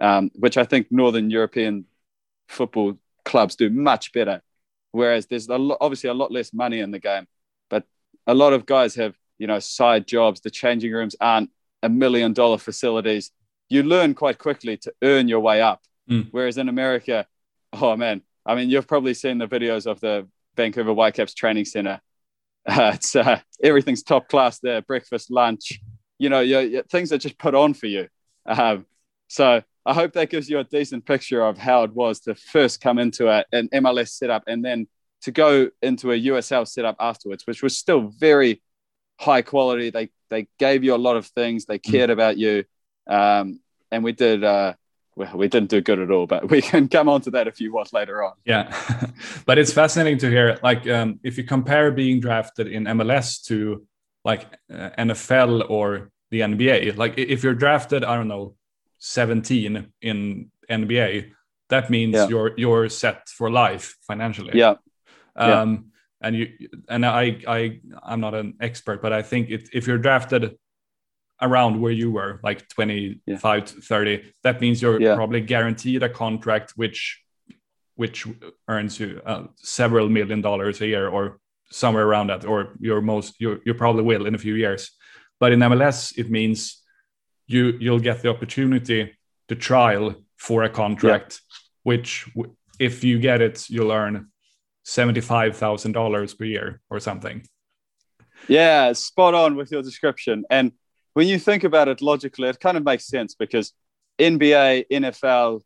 um, 0.00 0.30
which 0.34 0.58
I 0.58 0.64
think 0.64 0.88
Northern 0.90 1.30
European 1.30 1.86
football 2.48 2.98
clubs 3.24 3.54
do 3.56 3.70
much 3.70 4.12
better. 4.12 4.42
Whereas 4.90 5.26
there's 5.26 5.48
a 5.48 5.56
lot, 5.56 5.78
obviously 5.80 6.10
a 6.10 6.14
lot 6.14 6.32
less 6.32 6.52
money 6.52 6.80
in 6.80 6.90
the 6.90 6.98
game, 6.98 7.26
but 7.70 7.84
a 8.26 8.34
lot 8.34 8.52
of 8.52 8.66
guys 8.66 8.96
have 8.96 9.14
you 9.38 9.46
know 9.46 9.60
side 9.60 10.06
jobs. 10.06 10.40
The 10.40 10.50
changing 10.50 10.92
rooms 10.92 11.16
aren't 11.20 11.50
a 11.82 11.88
million 11.88 12.32
dollar 12.32 12.58
facilities. 12.58 13.30
You 13.68 13.82
learn 13.82 14.14
quite 14.14 14.38
quickly 14.38 14.76
to 14.78 14.92
earn 15.02 15.28
your 15.28 15.40
way 15.40 15.62
up. 15.62 15.82
Mm. 16.10 16.28
Whereas 16.32 16.58
in 16.58 16.68
America, 16.68 17.26
oh 17.72 17.96
man, 17.96 18.22
I 18.46 18.54
mean, 18.54 18.70
you've 18.70 18.86
probably 18.86 19.14
seen 19.14 19.38
the 19.38 19.48
videos 19.48 19.86
of 19.86 20.00
the 20.00 20.28
Vancouver 20.56 20.92
Whitecaps 20.92 21.34
training 21.34 21.64
center. 21.64 22.00
Uh, 22.66 22.92
it's 22.94 23.16
uh, 23.16 23.40
everything's 23.62 24.02
top 24.02 24.28
class 24.28 24.58
there. 24.60 24.82
Breakfast, 24.82 25.30
lunch, 25.30 25.80
you 26.18 26.28
know, 26.28 26.40
you, 26.40 26.58
you, 26.60 26.82
things 26.90 27.12
are 27.12 27.18
just 27.18 27.38
put 27.38 27.54
on 27.54 27.74
for 27.74 27.86
you. 27.86 28.08
Um, 28.46 28.86
so 29.28 29.62
I 29.86 29.94
hope 29.94 30.12
that 30.14 30.30
gives 30.30 30.48
you 30.48 30.58
a 30.58 30.64
decent 30.64 31.04
picture 31.04 31.44
of 31.44 31.58
how 31.58 31.82
it 31.84 31.92
was 31.92 32.20
to 32.20 32.34
first 32.34 32.80
come 32.80 32.98
into 32.98 33.28
a, 33.28 33.44
an 33.52 33.68
MLS 33.72 34.10
setup 34.10 34.44
and 34.46 34.64
then 34.64 34.86
to 35.22 35.32
go 35.32 35.70
into 35.82 36.12
a 36.12 36.20
USL 36.20 36.66
setup 36.68 36.96
afterwards, 37.00 37.46
which 37.46 37.62
was 37.62 37.76
still 37.76 38.12
very 38.18 38.62
high 39.18 39.42
quality. 39.42 39.90
They 39.90 40.10
they 40.30 40.46
gave 40.58 40.84
you 40.84 40.94
a 40.94 40.96
lot 40.96 41.16
of 41.16 41.26
things. 41.26 41.64
They 41.64 41.78
cared 41.78 42.10
mm. 42.10 42.14
about 42.14 42.38
you, 42.38 42.64
um, 43.06 43.60
and 43.90 44.04
we 44.04 44.12
did. 44.12 44.44
Uh, 44.44 44.74
well, 45.16 45.36
we 45.36 45.48
didn't 45.48 45.70
do 45.70 45.80
good 45.80 45.98
at 45.98 46.10
all, 46.10 46.26
but 46.26 46.50
we 46.50 46.62
can 46.62 46.88
come 46.88 47.08
on 47.08 47.20
to 47.22 47.30
that 47.32 47.46
if 47.46 47.60
you 47.60 47.72
want 47.72 47.92
later 47.92 48.22
on. 48.22 48.32
Yeah, 48.44 48.74
but 49.46 49.58
it's 49.58 49.72
fascinating 49.72 50.18
to 50.18 50.30
hear. 50.30 50.58
Like, 50.62 50.88
um, 50.88 51.20
if 51.22 51.38
you 51.38 51.44
compare 51.44 51.90
being 51.92 52.20
drafted 52.20 52.68
in 52.68 52.84
MLS 52.84 53.44
to 53.46 53.86
like 54.24 54.46
uh, 54.72 54.90
NFL 54.98 55.70
or 55.70 56.10
the 56.30 56.40
NBA, 56.40 56.96
like 56.96 57.14
if 57.18 57.42
you're 57.42 57.54
drafted, 57.54 58.04
I 58.04 58.16
don't 58.16 58.28
know, 58.28 58.54
17 58.98 59.92
in 60.02 60.50
NBA, 60.70 61.32
that 61.68 61.90
means 61.90 62.14
yeah. 62.14 62.28
you're 62.28 62.52
you're 62.56 62.88
set 62.88 63.28
for 63.28 63.50
life 63.50 63.96
financially. 64.06 64.52
Yeah. 64.54 64.74
Um, 65.36 65.50
yeah. 66.20 66.28
And 66.28 66.36
you 66.36 66.48
and 66.88 67.04
I 67.04 67.38
I 67.46 67.80
I'm 68.02 68.20
not 68.20 68.34
an 68.34 68.54
expert, 68.60 69.02
but 69.02 69.12
I 69.12 69.22
think 69.22 69.50
it, 69.50 69.68
if 69.72 69.86
you're 69.86 69.98
drafted 69.98 70.56
around 71.40 71.80
where 71.80 71.92
you 71.92 72.10
were, 72.10 72.40
like 72.42 72.68
25 72.68 73.20
yeah. 73.26 73.60
to 73.60 73.80
30, 73.80 74.32
that 74.42 74.60
means 74.60 74.80
you're 74.80 75.00
yeah. 75.00 75.14
probably 75.14 75.40
guaranteed 75.40 76.02
a 76.02 76.08
contract 76.08 76.72
which 76.76 77.20
which 77.96 78.26
earns 78.68 78.98
you 78.98 79.20
uh, 79.24 79.44
several 79.56 80.08
million 80.08 80.40
dollars 80.40 80.80
a 80.80 80.86
year 80.86 81.08
or 81.08 81.38
somewhere 81.70 82.06
around 82.06 82.28
that, 82.28 82.44
or 82.44 82.74
your 82.80 83.00
most 83.00 83.34
you 83.40 83.60
you 83.64 83.74
probably 83.74 84.02
will 84.02 84.26
in 84.26 84.34
a 84.34 84.38
few 84.38 84.54
years. 84.54 84.90
But 85.40 85.52
in 85.52 85.60
MLS, 85.60 86.16
it 86.18 86.30
means 86.30 86.82
you 87.46 87.76
you'll 87.80 88.00
get 88.00 88.22
the 88.22 88.30
opportunity 88.30 89.16
to 89.48 89.54
trial 89.54 90.14
for 90.36 90.64
a 90.64 90.68
contract, 90.68 91.40
yeah. 91.40 91.56
which 91.84 92.28
if 92.78 93.04
you 93.04 93.18
get 93.18 93.40
it, 93.40 93.68
you'll 93.70 93.92
earn 93.92 94.28
seventy-five 94.82 95.56
thousand 95.56 95.92
dollars 95.92 96.34
per 96.34 96.44
year 96.44 96.80
or 96.90 97.00
something. 97.00 97.46
Yeah, 98.48 98.92
spot 98.92 99.34
on 99.34 99.56
with 99.56 99.70
your 99.72 99.82
description. 99.82 100.44
And 100.50 100.72
when 101.14 101.26
you 101.26 101.38
think 101.38 101.64
about 101.64 101.88
it 101.88 102.02
logically, 102.02 102.48
it 102.48 102.60
kind 102.60 102.76
of 102.76 102.84
makes 102.84 103.06
sense 103.06 103.34
because 103.34 103.72
NBA, 104.18 104.86
NFL, 104.92 105.62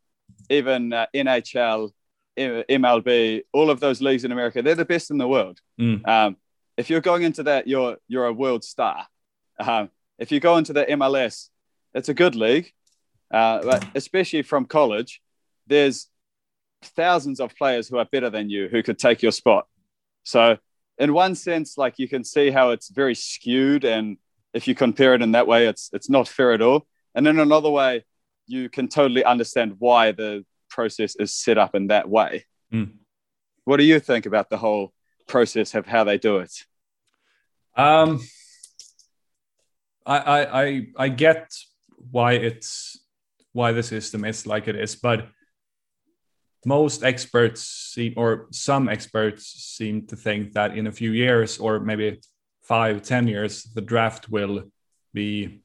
even 0.49 0.93
uh, 0.93 1.07
NHL, 1.13 1.91
MLB, 2.37 3.41
all 3.51 3.69
of 3.69 3.79
those 3.79 4.01
leagues 4.01 4.23
in 4.23 4.31
America, 4.31 4.61
they're 4.61 4.75
the 4.75 4.85
best 4.85 5.11
in 5.11 5.17
the 5.17 5.27
world. 5.27 5.59
Mm. 5.79 6.07
Um, 6.07 6.37
if 6.77 6.89
you're 6.89 7.01
going 7.01 7.23
into 7.23 7.43
that, 7.43 7.67
you're 7.67 7.97
you're 8.07 8.25
a 8.25 8.33
world 8.33 8.63
star. 8.63 9.05
Um, 9.59 9.89
if 10.17 10.31
you 10.31 10.39
go 10.39 10.57
into 10.57 10.71
the 10.71 10.85
MLS, 10.85 11.49
it's 11.93 12.09
a 12.09 12.13
good 12.13 12.35
league, 12.35 12.71
uh, 13.31 13.61
but 13.61 13.85
especially 13.95 14.43
from 14.43 14.65
college, 14.65 15.21
there's 15.67 16.07
thousands 16.81 17.41
of 17.41 17.55
players 17.55 17.89
who 17.89 17.97
are 17.97 18.05
better 18.05 18.29
than 18.29 18.49
you 18.49 18.69
who 18.69 18.81
could 18.81 18.97
take 18.97 19.21
your 19.21 19.33
spot. 19.33 19.67
So, 20.23 20.57
in 20.97 21.13
one 21.13 21.35
sense, 21.35 21.77
like 21.77 21.99
you 21.99 22.07
can 22.07 22.23
see 22.23 22.49
how 22.51 22.69
it's 22.69 22.89
very 22.89 23.15
skewed, 23.15 23.83
and 23.83 24.17
if 24.53 24.67
you 24.67 24.75
compare 24.75 25.13
it 25.13 25.21
in 25.21 25.31
that 25.33 25.47
way, 25.47 25.67
it's 25.67 25.89
it's 25.93 26.09
not 26.09 26.27
fair 26.27 26.51
at 26.53 26.61
all. 26.61 26.87
And 27.15 27.27
in 27.27 27.39
another 27.39 27.69
way, 27.69 28.05
you 28.47 28.69
can 28.69 28.87
totally 28.87 29.23
understand 29.23 29.75
why 29.79 30.11
the 30.11 30.45
process 30.69 31.15
is 31.15 31.33
set 31.33 31.57
up 31.57 31.75
in 31.75 31.87
that 31.87 32.09
way. 32.09 32.45
Mm. 32.73 32.91
What 33.65 33.77
do 33.77 33.83
you 33.83 33.99
think 33.99 34.25
about 34.25 34.49
the 34.49 34.57
whole 34.57 34.93
process 35.27 35.75
of 35.75 35.85
how 35.85 36.03
they 36.03 36.17
do 36.17 36.37
it? 36.37 36.53
Um, 37.75 38.19
I, 40.05 40.17
I 40.17 40.63
I 40.63 40.85
I 40.97 41.09
get 41.09 41.53
why 42.11 42.33
it's 42.33 42.99
why 43.51 43.71
the 43.71 43.83
system 43.83 44.25
is 44.25 44.45
like 44.45 44.67
it 44.67 44.75
is, 44.75 44.95
but 44.95 45.27
most 46.65 47.03
experts 47.03 47.61
seem, 47.63 48.13
or 48.17 48.47
some 48.51 48.89
experts 48.89 49.45
seem 49.45 50.05
to 50.07 50.15
think 50.15 50.53
that 50.53 50.77
in 50.77 50.87
a 50.87 50.91
few 50.91 51.11
years, 51.11 51.57
or 51.57 51.79
maybe 51.79 52.19
five, 52.69 53.01
ten 53.01 53.27
years, 53.27 53.63
the 53.73 53.81
draft 53.81 54.29
will 54.29 54.63
be 55.13 55.63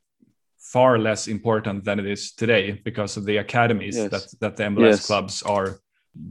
far 0.59 0.99
less 0.99 1.29
important 1.29 1.85
than 1.85 2.01
it 2.01 2.07
is 2.07 2.33
today 2.33 2.81
because 2.88 3.19
of 3.19 3.25
the 3.27 3.37
academies 3.37 3.97
yes. 3.97 4.11
that, 4.11 4.25
that 4.40 4.57
the 4.57 4.64
MLS 4.64 4.97
yes. 4.97 5.07
clubs 5.07 5.43
are 5.43 5.77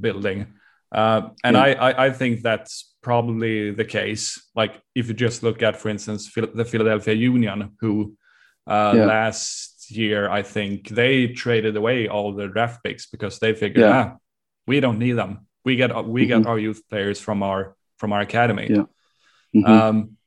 building. 0.02 0.48
Uh, 0.92 1.30
and 1.44 1.56
yeah. 1.56 1.64
I, 1.64 1.70
I, 1.92 2.06
I, 2.06 2.10
think 2.12 2.42
that's 2.42 2.96
probably 3.02 3.72
the 3.72 3.86
case. 3.86 4.24
Like 4.56 4.82
if 4.96 5.08
you 5.08 5.14
just 5.14 5.44
look 5.44 5.64
at, 5.64 5.76
for 5.76 5.90
instance, 5.90 6.32
the 6.34 6.66
Philadelphia 6.66 7.14
Union, 7.14 7.72
who 7.80 8.16
uh, 8.68 8.94
yeah. 8.96 9.06
last 9.06 9.92
year 9.92 10.30
I 10.30 10.42
think 10.44 10.90
they 10.90 11.28
traded 11.28 11.76
away 11.76 12.08
all 12.08 12.34
the 12.34 12.48
draft 12.48 12.84
picks 12.84 13.08
because 13.08 13.40
they 13.40 13.54
figured, 13.54 13.86
yeah. 13.86 14.14
ah, 14.14 14.18
we 14.68 14.80
don't 14.80 15.00
need 15.00 15.14
them. 15.14 15.48
We 15.66 15.76
get 15.76 15.90
we 16.06 16.28
mm-hmm. 16.28 16.42
get 16.42 16.48
our 16.48 16.60
youth 16.60 16.82
players 16.90 17.20
from 17.20 17.42
our 17.44 17.76
from 17.98 18.14
our 18.14 18.22
academy. 18.22 18.68
Yeah. 18.70 18.86
Mm-hmm. 19.56 19.66
Um, 19.66 20.18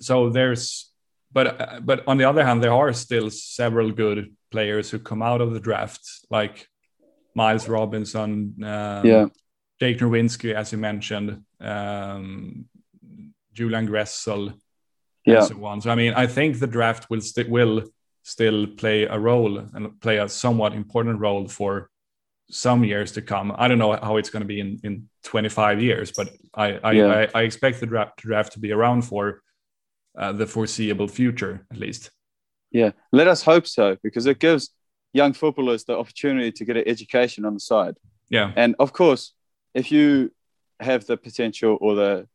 so 0.00 0.28
there's 0.30 0.92
but 1.32 1.84
but 1.84 2.06
on 2.06 2.18
the 2.18 2.24
other 2.24 2.44
hand, 2.44 2.62
there 2.62 2.72
are 2.72 2.92
still 2.92 3.30
several 3.30 3.90
good 3.90 4.34
players 4.50 4.90
who 4.90 4.98
come 4.98 5.22
out 5.22 5.40
of 5.40 5.52
the 5.52 5.60
draft, 5.60 6.06
like 6.30 6.68
Miles 7.34 7.68
Robinson, 7.68 8.54
um, 8.62 9.06
yeah, 9.06 9.26
Jake 9.80 9.98
Nerwinski, 9.98 10.54
as 10.54 10.72
you 10.72 10.78
mentioned, 10.78 11.42
um, 11.60 12.66
Julian 13.54 13.88
Gressel, 13.88 14.54
yeah. 15.24 15.38
and 15.38 15.46
so 15.46 15.64
on. 15.64 15.80
So 15.80 15.90
I 15.90 15.94
mean, 15.94 16.12
I 16.14 16.26
think 16.26 16.58
the 16.58 16.66
draft 16.66 17.08
will 17.08 17.22
st- 17.22 17.48
will 17.48 17.84
still 18.22 18.66
play 18.66 19.04
a 19.04 19.18
role 19.18 19.58
and 19.58 20.00
play 20.00 20.18
a 20.18 20.28
somewhat 20.28 20.74
important 20.74 21.18
role 21.18 21.48
for 21.48 21.88
some 22.50 22.84
years 22.84 23.12
to 23.12 23.22
come. 23.22 23.52
I 23.56 23.66
don't 23.66 23.78
know 23.78 23.92
how 23.92 24.18
it's 24.18 24.30
going 24.30 24.42
to 24.42 24.46
be 24.46 24.60
in, 24.60 24.78
in 24.84 25.08
25 25.24 25.80
years, 25.80 26.12
but 26.14 26.28
I 26.54 26.78
I, 26.84 26.92
yeah. 26.92 27.26
I, 27.34 27.40
I 27.40 27.42
expect 27.42 27.80
the 27.80 27.86
draft, 27.86 28.18
draft 28.18 28.52
to 28.52 28.60
be 28.60 28.70
around 28.70 29.02
for 29.02 29.40
uh, 30.16 30.32
the 30.32 30.46
foreseeable 30.46 31.08
future, 31.08 31.66
at 31.70 31.78
least. 31.78 32.10
Yeah, 32.70 32.92
let 33.12 33.28
us 33.28 33.42
hope 33.42 33.66
so, 33.66 33.96
because 34.02 34.26
it 34.26 34.38
gives 34.38 34.70
young 35.12 35.32
footballers 35.32 35.84
the 35.84 35.96
opportunity 35.96 36.52
to 36.52 36.64
get 36.64 36.76
an 36.76 36.84
education 36.86 37.44
on 37.44 37.54
the 37.54 37.60
side. 37.60 37.96
Yeah, 38.28 38.52
and 38.56 38.74
of 38.78 38.92
course, 38.92 39.34
if 39.74 39.92
you 39.92 40.32
have 40.80 41.06
the 41.06 41.16
potential 41.16 41.78
or 41.80 41.94
the 41.94 42.28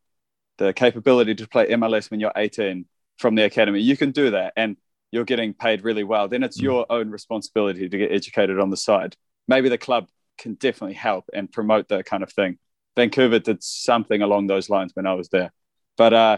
the 0.57 0.73
capability 0.73 1.35
to 1.35 1.47
play 1.47 1.67
MLS 1.67 2.09
when 2.09 2.19
you're 2.19 2.31
18 2.35 2.85
from 3.17 3.35
the 3.35 3.43
academy, 3.43 3.79
you 3.79 3.97
can 3.97 4.11
do 4.11 4.31
that, 4.31 4.53
and 4.55 4.77
you're 5.11 5.25
getting 5.25 5.53
paid 5.53 5.83
really 5.83 6.03
well. 6.03 6.27
Then 6.27 6.43
it's 6.43 6.59
mm. 6.59 6.63
your 6.63 6.85
own 6.89 7.09
responsibility 7.09 7.89
to 7.89 7.97
get 7.97 8.11
educated 8.11 8.59
on 8.59 8.69
the 8.69 8.77
side. 8.77 9.15
Maybe 9.47 9.69
the 9.69 9.77
club 9.77 10.07
can 10.37 10.55
definitely 10.55 10.95
help 10.95 11.29
and 11.33 11.51
promote 11.51 11.87
that 11.89 12.05
kind 12.05 12.23
of 12.23 12.31
thing. 12.31 12.59
Vancouver 12.95 13.39
did 13.39 13.63
something 13.63 14.21
along 14.21 14.47
those 14.47 14.69
lines 14.69 14.91
when 14.95 15.05
I 15.05 15.13
was 15.13 15.29
there, 15.29 15.51
but 15.97 16.13
uh, 16.13 16.37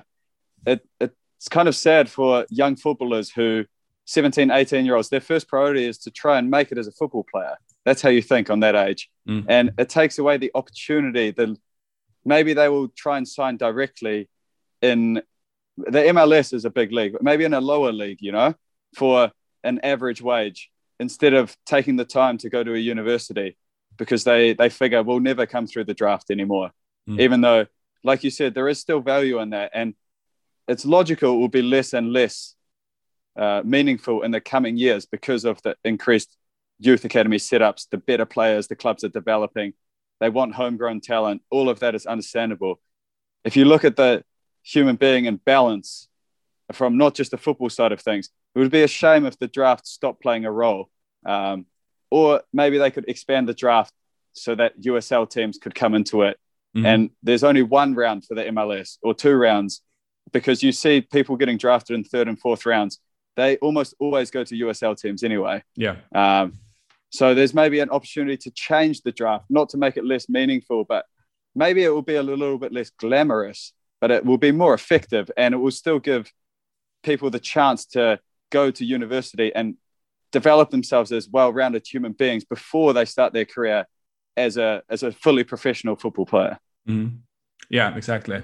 it, 0.66 0.88
it 1.00 1.14
it's 1.40 1.48
kind 1.48 1.70
of 1.70 1.76
sad 1.76 2.10
for 2.10 2.46
young 2.50 2.76
footballers 2.76 3.30
who 3.32 3.64
17, 4.06 4.52
18 4.52 4.86
year 4.86 4.96
olds, 4.96 5.08
their 5.08 5.22
first 5.22 5.48
priority 5.48 5.86
is 5.86 5.98
to 6.00 6.12
try 6.12 6.38
and 6.38 6.52
make 6.52 6.72
it 6.74 6.78
as 6.78 6.88
a 6.88 6.92
football 6.92 7.26
player. 7.32 7.56
That's 7.86 8.02
how 8.02 8.10
you 8.10 8.22
think 8.22 8.50
on 8.50 8.60
that 8.60 8.76
age. 8.76 9.10
Mm. 9.28 9.46
And 9.48 9.72
it 9.78 9.88
takes 9.88 10.20
away 10.20 10.36
the 10.36 10.52
opportunity 10.54 11.32
that 11.32 11.58
maybe 12.26 12.54
they 12.54 12.68
will 12.68 12.90
try 12.90 13.18
and 13.18 13.26
sign 13.26 13.56
directly 13.56 14.28
in 14.82 15.22
the 15.78 16.00
MLS 16.00 16.54
is 16.54 16.66
a 16.66 16.70
big 16.70 16.92
league, 16.92 17.14
but 17.14 17.24
maybe 17.24 17.46
in 17.46 17.54
a 17.54 17.62
lower 17.62 17.94
league, 17.94 18.18
you 18.20 18.34
know, 18.34 18.54
for 18.98 19.32
an 19.64 19.80
average 19.82 20.22
wage 20.22 20.70
instead 21.00 21.34
of 21.34 21.56
taking 21.66 21.96
the 21.96 22.04
time 22.04 22.38
to 22.40 22.50
go 22.50 22.66
to 22.66 22.74
a 22.74 22.78
university 22.78 23.56
because 23.96 24.26
they, 24.26 24.54
they 24.54 24.68
figure 24.68 25.02
we'll 25.04 25.22
never 25.22 25.46
come 25.46 25.68
through 25.68 25.86
the 25.86 25.94
draft 25.94 26.32
anymore. 26.32 26.72
Mm. 27.08 27.22
Even 27.22 27.42
though, 27.42 27.66
like 28.04 28.26
you 28.26 28.30
said, 28.30 28.54
there 28.54 28.68
is 28.68 28.80
still 28.80 29.00
value 29.00 29.40
in 29.40 29.52
that. 29.52 29.72
And 29.74 29.94
it's 30.70 30.86
logical 30.86 31.34
it 31.34 31.40
will 31.40 31.50
be 31.50 31.62
less 31.62 31.94
and 31.94 32.14
less 32.14 32.56
uh, 33.36 33.62
meaningful 33.66 34.22
in 34.22 34.32
the 34.32 34.42
coming 34.42 34.78
years 34.78 35.06
because 35.06 35.46
of 35.46 35.62
the 35.64 35.76
increased 35.84 36.38
youth 36.80 37.06
academy 37.06 37.38
setups, 37.38 37.88
the 37.90 37.98
better 37.98 38.26
players 38.26 38.68
the 38.68 38.76
clubs 38.76 39.04
are 39.04 39.10
developing. 39.10 39.74
They 40.20 40.30
want 40.30 40.56
homegrown 40.56 41.02
talent. 41.02 41.42
All 41.50 41.70
of 41.70 41.80
that 41.80 41.96
is 41.96 42.06
understandable. 42.06 42.80
If 43.44 43.56
you 43.56 43.66
look 43.66 43.86
at 43.86 43.96
the 43.96 44.24
human 44.64 44.96
being 44.96 45.28
and 45.28 45.44
balance 45.44 46.08
from 46.74 46.98
not 46.98 47.16
just 47.16 47.32
the 47.32 47.38
football 47.38 47.70
side 47.70 47.92
of 47.92 48.02
things, 48.02 48.30
it 48.56 48.60
would 48.60 48.72
be 48.72 48.84
a 48.84 48.88
shame 48.88 49.26
if 49.26 49.40
the 49.40 49.48
draft 49.48 49.88
stopped 49.88 50.22
playing 50.22 50.46
a 50.46 50.52
role. 50.52 50.90
Um, 51.26 51.66
or 52.12 52.42
maybe 52.52 52.78
they 52.78 52.92
could 52.92 53.08
expand 53.08 53.48
the 53.48 53.54
draft 53.54 53.94
so 54.34 54.56
that 54.56 54.80
USL 54.82 55.30
teams 55.30 55.58
could 55.58 55.76
come 55.76 55.96
into 55.96 56.24
it. 56.24 56.38
Mm-hmm. 56.76 56.86
And 56.86 57.10
there's 57.24 57.44
only 57.44 57.62
one 57.62 57.96
round 57.96 58.26
for 58.26 58.36
the 58.36 58.44
MLS 58.46 58.98
or 59.02 59.14
two 59.14 59.36
rounds 59.36 59.82
because 60.32 60.64
you 60.64 60.72
see 60.72 61.02
people 61.02 61.36
getting 61.38 61.58
drafted 61.58 61.96
in 61.96 62.04
third 62.04 62.28
and 62.28 62.40
fourth 62.40 62.66
rounds. 62.66 63.00
They 63.36 63.58
almost 63.58 63.94
always 64.00 64.32
go 64.32 64.44
to 64.44 64.56
USL 64.56 65.00
teams 65.00 65.24
anyway. 65.24 65.64
Yeah. 65.76 65.98
Um, 66.14 66.54
so 67.12 67.34
there's 67.34 67.54
maybe 67.54 67.80
an 67.80 67.90
opportunity 67.90 68.38
to 68.38 68.52
change 68.52 69.02
the 69.02 69.12
draft, 69.12 69.46
not 69.50 69.70
to 69.70 69.78
make 69.78 69.98
it 69.98 70.06
less 70.06 70.30
meaningful, 70.30 70.84
but 70.84 71.06
maybe 71.56 71.84
it 71.84 71.90
will 71.90 72.02
be 72.02 72.16
a 72.16 72.24
little 72.24 72.58
bit 72.58 72.72
less 72.72 72.90
glamorous, 72.92 73.74
but 74.02 74.12
it 74.12 74.26
will 74.26 74.38
be 74.38 74.52
more 74.52 74.74
effective 74.74 75.32
and 75.38 75.54
it 75.54 75.58
will 75.58 75.72
still 75.72 76.00
give 76.00 76.32
people 77.04 77.30
the 77.30 77.40
chance 77.40 77.86
to 77.86 78.20
go 78.52 78.72
to 78.72 78.86
university 78.86 79.54
and 79.56 79.76
develop 80.32 80.70
themselves 80.70 81.12
as 81.12 81.28
well-rounded 81.28 81.86
human 81.88 82.12
beings 82.12 82.44
before 82.44 82.94
they 82.94 83.06
start 83.06 83.34
their 83.34 83.46
career 83.46 83.88
as 84.38 84.58
a 84.58 84.84
as 84.90 85.04
a 85.04 85.12
fully 85.12 85.44
professional 85.44 85.96
football 85.96 86.26
player. 86.26 86.60
Mm-hmm. 86.88 87.18
Yeah, 87.70 87.96
exactly. 87.96 88.44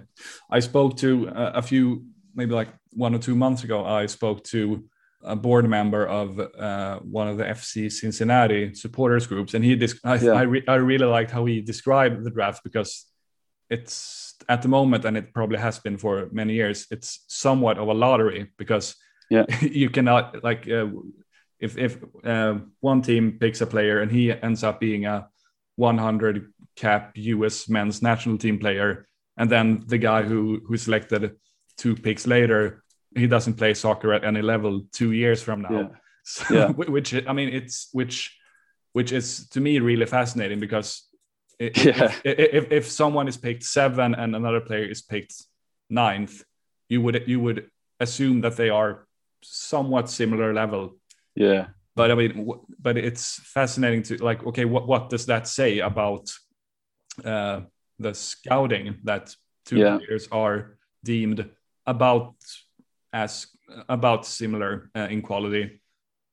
I 0.50 0.60
spoke 0.60 0.98
to 0.98 1.30
uh, 1.30 1.52
a 1.56 1.62
few, 1.62 2.06
maybe 2.36 2.54
like 2.54 2.70
one 2.92 3.16
or 3.16 3.20
two 3.20 3.36
months 3.36 3.64
ago. 3.64 3.84
I 3.86 4.06
spoke 4.06 4.44
to 4.46 4.86
a 5.24 5.36
board 5.36 5.68
member 5.68 6.06
of 6.06 6.40
uh, 6.40 7.00
one 7.00 7.28
of 7.28 7.38
the 7.38 7.46
FC 7.46 7.92
Cincinnati 7.92 8.74
supporters 8.76 9.26
groups, 9.26 9.56
and 9.56 9.66
he 9.66 9.76
dis- 9.76 10.00
I, 10.04 10.16
yeah. 10.18 10.32
I, 10.32 10.42
re- 10.44 10.64
I 10.68 10.76
really 10.76 11.08
liked 11.08 11.32
how 11.32 11.46
he 11.46 11.62
described 11.62 12.24
the 12.24 12.30
draft 12.30 12.64
because 12.64 13.06
it's 13.70 14.36
at 14.48 14.62
the 14.62 14.68
moment, 14.68 15.06
and 15.06 15.18
it 15.18 15.34
probably 15.34 15.58
has 15.58 15.80
been 15.80 15.98
for 15.98 16.30
many 16.32 16.54
years. 16.54 16.86
It's 16.92 17.26
somewhat 17.28 17.80
of 17.80 17.88
a 17.88 17.94
lottery 17.94 18.52
because 18.58 18.96
yeah. 19.30 19.46
you 19.62 19.90
cannot 19.90 20.44
like 20.44 20.70
uh, 20.70 20.88
if 21.60 21.78
if 21.78 21.98
uh, 22.24 22.60
one 22.80 23.02
team 23.02 23.38
picks 23.40 23.62
a 23.62 23.68
player 23.68 24.02
and 24.02 24.12
he 24.12 24.32
ends 24.32 24.64
up 24.64 24.80
being 24.80 25.06
a 25.06 25.28
100 25.78 26.54
cap 26.76 27.12
US 27.16 27.68
men's 27.70 28.02
national 28.02 28.38
team 28.38 28.60
player, 28.60 29.08
and 29.38 29.50
then 29.50 29.84
the 29.88 29.98
guy 29.98 30.22
who 30.22 30.62
who 30.68 30.78
selected 30.78 31.36
two 31.78 31.96
picks 31.96 32.28
later 32.28 32.84
he 33.16 33.28
doesn't 33.28 33.56
play 33.56 33.74
soccer 33.74 34.14
at 34.14 34.24
any 34.24 34.42
level 34.42 34.82
two 34.92 35.12
years 35.12 35.42
from 35.42 35.62
now 35.62 35.72
yeah. 35.72 35.88
So, 36.28 36.54
yeah. 36.56 36.68
which 36.72 37.14
i 37.14 37.34
mean 37.34 37.50
it's 37.50 37.90
which 37.92 38.36
which 38.94 39.12
is 39.12 39.48
to 39.50 39.62
me 39.62 39.78
really 39.80 40.08
fascinating 40.08 40.60
because 40.60 41.08
if, 41.60 41.86
yeah. 41.86 42.12
if, 42.24 42.40
if, 42.40 42.72
if 42.72 42.92
someone 42.92 43.28
is 43.28 43.38
picked 43.38 43.64
seven 43.64 44.16
and 44.16 44.36
another 44.36 44.60
player 44.60 44.86
is 44.86 45.04
picked 45.04 45.36
ninth 45.90 46.44
you 46.90 47.02
would 47.02 47.28
you 47.28 47.40
would 47.40 47.70
assume 48.00 48.42
that 48.42 48.58
they 48.58 48.70
are 48.70 49.06
somewhat 49.44 50.10
similar 50.10 50.52
level 50.52 50.96
yeah 51.36 51.68
but 51.96 52.10
i 52.10 52.16
mean 52.16 52.50
but 52.80 52.98
it's 52.98 53.40
fascinating 53.44 54.02
to 54.02 54.18
like 54.24 54.44
okay 54.46 54.66
what, 54.66 54.88
what 54.88 55.10
does 55.10 55.28
that 55.28 55.48
say 55.48 55.80
about 55.80 56.32
uh 57.24 57.62
the 58.00 58.14
scouting 58.14 58.98
that 59.04 59.36
two 59.66 59.78
yeah. 59.78 59.98
players 59.98 60.28
are 60.32 60.78
deemed 61.04 61.50
about 61.86 62.36
as 63.14 63.48
about 63.90 64.26
similar 64.26 64.90
uh, 64.96 65.08
in 65.10 65.22
quality 65.22 65.82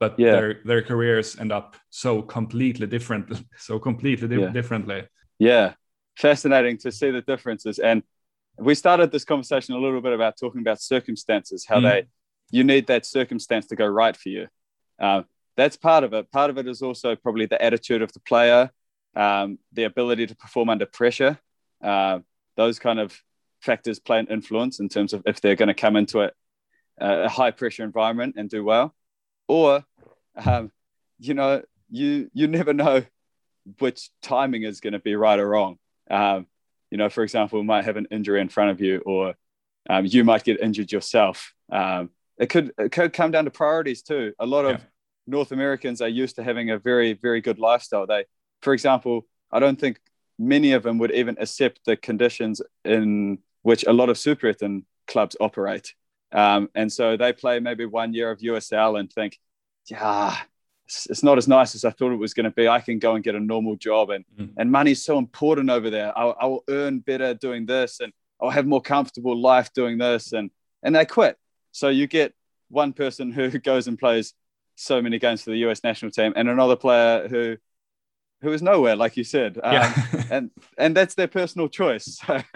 but 0.00 0.18
yeah. 0.18 0.32
their 0.32 0.60
their 0.64 0.82
careers 0.82 1.38
end 1.38 1.52
up 1.52 1.76
so 1.90 2.22
completely 2.22 2.86
different 2.86 3.42
so 3.56 3.78
completely 3.78 4.28
di- 4.28 4.40
yeah. 4.40 4.48
differently 4.48 5.02
yeah 5.38 5.74
fascinating 6.16 6.76
to 6.76 6.90
see 6.90 7.10
the 7.10 7.22
differences 7.22 7.78
and 7.78 8.02
we 8.58 8.74
started 8.74 9.10
this 9.10 9.24
conversation 9.24 9.74
a 9.74 9.78
little 9.78 10.02
bit 10.02 10.12
about 10.12 10.36
talking 10.38 10.60
about 10.60 10.80
circumstances 10.80 11.64
how 11.66 11.78
mm. 11.78 11.82
they 11.82 12.06
you 12.50 12.64
need 12.64 12.86
that 12.86 13.06
circumstance 13.06 13.66
to 13.66 13.76
go 13.76 13.86
right 13.86 14.16
for 14.16 14.28
you 14.28 14.46
uh, 15.00 15.22
that's 15.56 15.76
part 15.76 16.04
of 16.04 16.12
it 16.12 16.30
part 16.30 16.50
of 16.50 16.58
it 16.58 16.66
is 16.66 16.82
also 16.82 17.16
probably 17.16 17.46
the 17.46 17.62
attitude 17.62 18.02
of 18.02 18.12
the 18.12 18.20
player 18.20 18.70
um, 19.14 19.58
the 19.72 19.84
ability 19.84 20.26
to 20.26 20.36
perform 20.36 20.70
under 20.70 20.86
pressure. 20.86 21.38
Uh, 21.82 22.20
those 22.56 22.78
kind 22.78 23.00
of 23.00 23.18
factors 23.60 23.98
play 23.98 24.18
an 24.18 24.26
influence 24.28 24.80
in 24.80 24.88
terms 24.88 25.12
of 25.12 25.22
if 25.26 25.40
they're 25.40 25.56
going 25.56 25.68
to 25.68 25.74
come 25.74 25.96
into 25.96 26.20
a, 26.20 26.30
a 26.98 27.28
high 27.28 27.50
pressure 27.50 27.84
environment 27.84 28.34
and 28.36 28.50
do 28.50 28.64
well, 28.64 28.94
or 29.48 29.84
um, 30.44 30.70
you 31.18 31.34
know 31.34 31.62
you 31.90 32.30
you 32.32 32.46
never 32.46 32.72
know 32.72 33.02
which 33.78 34.10
timing 34.22 34.64
is 34.64 34.80
going 34.80 34.92
to 34.92 34.98
be 34.98 35.14
right 35.14 35.38
or 35.38 35.48
wrong. 35.48 35.78
Um, 36.10 36.46
you 36.90 36.98
know, 36.98 37.08
for 37.08 37.22
example, 37.22 37.60
we 37.60 37.66
might 37.66 37.84
have 37.84 37.96
an 37.96 38.08
injury 38.10 38.40
in 38.40 38.48
front 38.48 38.70
of 38.70 38.80
you, 38.80 39.02
or 39.06 39.34
um, 39.88 40.04
you 40.04 40.24
might 40.24 40.44
get 40.44 40.60
injured 40.60 40.92
yourself. 40.92 41.54
Um, 41.70 42.10
it 42.38 42.48
could 42.48 42.72
it 42.78 42.92
could 42.92 43.12
come 43.12 43.30
down 43.30 43.44
to 43.44 43.50
priorities 43.50 44.02
too. 44.02 44.32
A 44.38 44.46
lot 44.46 44.64
of 44.64 44.72
yeah. 44.72 44.84
North 45.26 45.52
Americans 45.52 46.00
are 46.00 46.08
used 46.08 46.36
to 46.36 46.44
having 46.44 46.70
a 46.70 46.78
very 46.78 47.14
very 47.14 47.40
good 47.40 47.58
lifestyle. 47.58 48.06
They, 48.06 48.24
for 48.62 48.74
example, 48.74 49.26
I 49.50 49.60
don't 49.60 49.78
think 49.78 50.00
many 50.42 50.72
of 50.72 50.82
them 50.82 50.98
would 50.98 51.12
even 51.12 51.36
accept 51.38 51.80
the 51.86 51.96
conditions 51.96 52.60
in 52.84 53.38
which 53.62 53.84
a 53.84 53.92
lot 53.92 54.08
of 54.08 54.16
Superettan 54.16 54.84
clubs 55.06 55.36
operate. 55.40 55.94
Um, 56.32 56.68
and 56.74 56.92
so 56.92 57.16
they 57.16 57.32
play 57.32 57.60
maybe 57.60 57.86
one 57.86 58.12
year 58.12 58.30
of 58.30 58.40
USL 58.40 58.98
and 58.98 59.12
think, 59.12 59.38
yeah, 59.86 60.36
it's, 60.86 61.22
not 61.22 61.38
as 61.38 61.48
nice 61.48 61.74
as 61.74 61.84
I 61.84 61.90
thought 61.90 62.12
it 62.12 62.16
was 62.16 62.34
going 62.34 62.44
to 62.44 62.50
be. 62.50 62.68
I 62.68 62.80
can 62.80 62.98
go 62.98 63.14
and 63.14 63.24
get 63.24 63.34
a 63.34 63.40
normal 63.40 63.76
job, 63.76 64.10
and 64.10 64.24
mm. 64.38 64.50
and 64.56 64.70
money's 64.70 65.02
so 65.02 65.18
important 65.18 65.70
over 65.70 65.90
there. 65.90 66.16
I'll, 66.16 66.36
I'll 66.40 66.64
earn 66.68 67.00
better 67.00 67.34
doing 67.34 67.66
this, 67.66 68.00
and 68.00 68.12
I'll 68.40 68.50
have 68.50 68.66
more 68.66 68.80
comfortable 68.80 69.40
life 69.40 69.72
doing 69.72 69.98
this, 69.98 70.32
and 70.32 70.50
and 70.82 70.94
they 70.94 71.04
quit. 71.04 71.36
So 71.72 71.88
you 71.88 72.06
get 72.06 72.34
one 72.68 72.92
person 72.92 73.32
who 73.32 73.48
goes 73.58 73.88
and 73.88 73.98
plays 73.98 74.34
so 74.76 75.02
many 75.02 75.18
games 75.18 75.42
for 75.42 75.50
the 75.50 75.58
US 75.58 75.82
national 75.82 76.10
team, 76.10 76.32
and 76.36 76.48
another 76.48 76.76
player 76.76 77.28
who 77.28 77.56
who 78.42 78.52
is 78.52 78.60
nowhere, 78.60 78.96
like 78.96 79.16
you 79.16 79.24
said, 79.24 79.58
um, 79.62 79.72
yeah. 79.72 80.06
and 80.30 80.50
and 80.76 80.96
that's 80.96 81.14
their 81.14 81.28
personal 81.28 81.68
choice, 81.68 82.20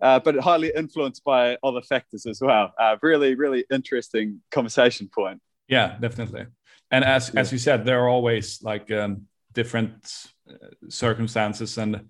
uh, 0.00 0.20
but 0.20 0.36
highly 0.36 0.72
influenced 0.74 1.24
by 1.24 1.58
other 1.62 1.82
factors 1.82 2.26
as 2.26 2.40
well. 2.40 2.72
Uh, 2.78 2.96
really, 3.02 3.34
really 3.34 3.64
interesting 3.70 4.40
conversation 4.50 5.10
point. 5.12 5.40
Yeah, 5.68 5.96
definitely. 6.00 6.46
And 6.90 7.04
as 7.04 7.32
yeah. 7.34 7.40
as 7.40 7.52
you 7.52 7.58
said, 7.58 7.84
there 7.84 8.04
are 8.04 8.08
always 8.08 8.62
like 8.62 8.90
um, 8.92 9.22
different 9.52 10.26
uh, 10.48 10.68
circumstances 10.88 11.76
and 11.76 12.08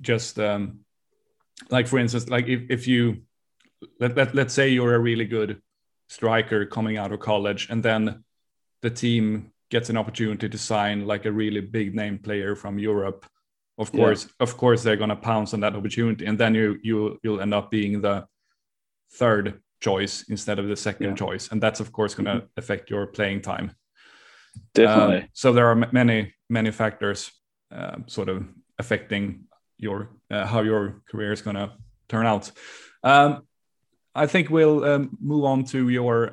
just 0.00 0.38
um, 0.38 0.80
like 1.70 1.86
for 1.86 1.98
instance, 1.98 2.28
like 2.28 2.48
if 2.48 2.62
if 2.70 2.86
you 2.88 3.22
let, 4.00 4.16
let 4.16 4.34
let's 4.34 4.54
say 4.54 4.70
you're 4.70 4.94
a 4.94 4.98
really 4.98 5.26
good 5.26 5.60
striker 6.08 6.64
coming 6.64 6.96
out 6.96 7.12
of 7.12 7.20
college, 7.20 7.68
and 7.68 7.82
then 7.82 8.24
the 8.80 8.90
team 8.90 9.52
gets 9.70 9.90
an 9.90 9.96
opportunity 9.96 10.48
to 10.48 10.58
sign 10.58 11.06
like 11.06 11.24
a 11.24 11.32
really 11.32 11.60
big 11.60 11.94
name 11.94 12.18
player 12.18 12.54
from 12.54 12.78
Europe, 12.78 13.26
of 13.78 13.92
course, 13.92 14.24
yeah. 14.24 14.30
of 14.40 14.56
course 14.56 14.82
they're 14.82 14.96
gonna 14.96 15.16
pounce 15.16 15.52
on 15.52 15.60
that 15.60 15.74
opportunity, 15.74 16.24
and 16.26 16.38
then 16.38 16.54
you 16.54 16.78
you 16.82 17.18
you'll 17.22 17.40
end 17.40 17.52
up 17.52 17.70
being 17.70 18.00
the 18.00 18.26
third 19.12 19.60
choice 19.80 20.24
instead 20.28 20.58
of 20.58 20.68
the 20.68 20.76
second 20.76 21.10
yeah. 21.10 21.14
choice, 21.14 21.48
and 21.50 21.62
that's 21.62 21.80
of 21.80 21.92
course 21.92 22.14
gonna 22.14 22.36
mm-hmm. 22.36 22.46
affect 22.56 22.90
your 22.90 23.06
playing 23.06 23.42
time. 23.42 23.72
Definitely. 24.72 25.22
Um, 25.22 25.28
so 25.32 25.52
there 25.52 25.66
are 25.66 25.74
many 25.92 26.34
many 26.48 26.70
factors 26.70 27.30
uh, 27.70 27.96
sort 28.06 28.30
of 28.30 28.46
affecting 28.78 29.44
your 29.76 30.10
uh, 30.30 30.46
how 30.46 30.62
your 30.62 31.02
career 31.10 31.32
is 31.32 31.42
gonna 31.42 31.76
turn 32.08 32.26
out. 32.26 32.50
Um, 33.02 33.42
I 34.14 34.26
think 34.26 34.48
we'll 34.48 34.82
um, 34.84 35.18
move 35.20 35.44
on 35.44 35.64
to 35.64 35.90
your 35.90 36.32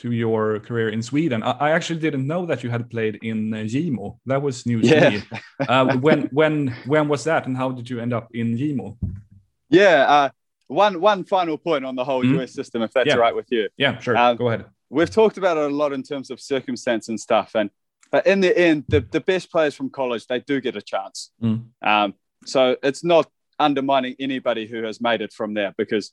to 0.00 0.12
your 0.12 0.60
career 0.60 0.88
in 0.88 1.02
Sweden. 1.02 1.42
I, 1.42 1.50
I, 1.50 1.70
actually 1.72 2.00
didn't 2.00 2.26
know 2.26 2.46
that 2.46 2.64
you 2.64 2.70
had 2.70 2.88
played 2.88 3.18
in 3.22 3.52
uh, 3.52 3.58
Gimo. 3.58 4.18
That 4.26 4.40
was 4.40 4.64
news 4.64 4.88
yeah. 4.88 5.00
to 5.00 5.10
me. 5.10 5.22
Uh, 5.68 5.96
when 5.98 6.22
when 6.32 6.68
when 6.86 7.08
was 7.08 7.24
that, 7.24 7.46
and 7.46 7.56
how 7.56 7.70
did 7.70 7.90
you 7.90 8.00
end 8.00 8.12
up 8.14 8.28
in 8.34 8.56
Gimo? 8.56 8.96
Yeah, 9.68 10.06
uh, 10.08 10.28
one 10.68 11.00
one 11.00 11.24
final 11.24 11.58
point 11.58 11.84
on 11.84 11.96
the 11.96 12.04
whole 12.04 12.22
mm 12.22 12.32
-hmm. 12.32 12.42
US 12.42 12.52
system, 12.52 12.82
if 12.82 12.92
that's 12.92 13.08
yeah. 13.08 13.24
right 13.24 13.34
with 13.34 13.48
you. 13.52 13.68
Yeah, 13.76 14.00
sure. 14.00 14.16
Um, 14.16 14.36
Go 14.36 14.46
ahead. 14.48 14.64
We've 14.88 15.10
talked 15.10 15.38
about 15.38 15.56
it 15.58 15.72
a 15.72 15.76
lot 15.82 15.92
in 15.92 16.02
terms 16.02 16.30
of 16.30 16.40
circumstance 16.40 17.10
and 17.10 17.20
stuff, 17.20 17.54
and 17.54 17.70
but 18.12 18.26
in 18.26 18.40
the 18.40 18.52
end, 18.68 18.84
the, 18.88 19.00
the 19.10 19.20
best 19.20 19.50
players 19.50 19.74
from 19.74 19.90
college 19.90 20.24
they 20.26 20.40
do 20.46 20.60
get 20.60 20.76
a 20.76 20.82
chance. 20.82 21.30
Mm. 21.38 21.58
Um, 21.92 22.14
so 22.44 22.60
it's 22.82 23.02
not 23.04 23.26
undermining 23.58 24.14
anybody 24.18 24.66
who 24.66 24.86
has 24.86 24.98
made 25.00 25.24
it 25.24 25.32
from 25.32 25.54
there 25.54 25.72
because 25.76 26.12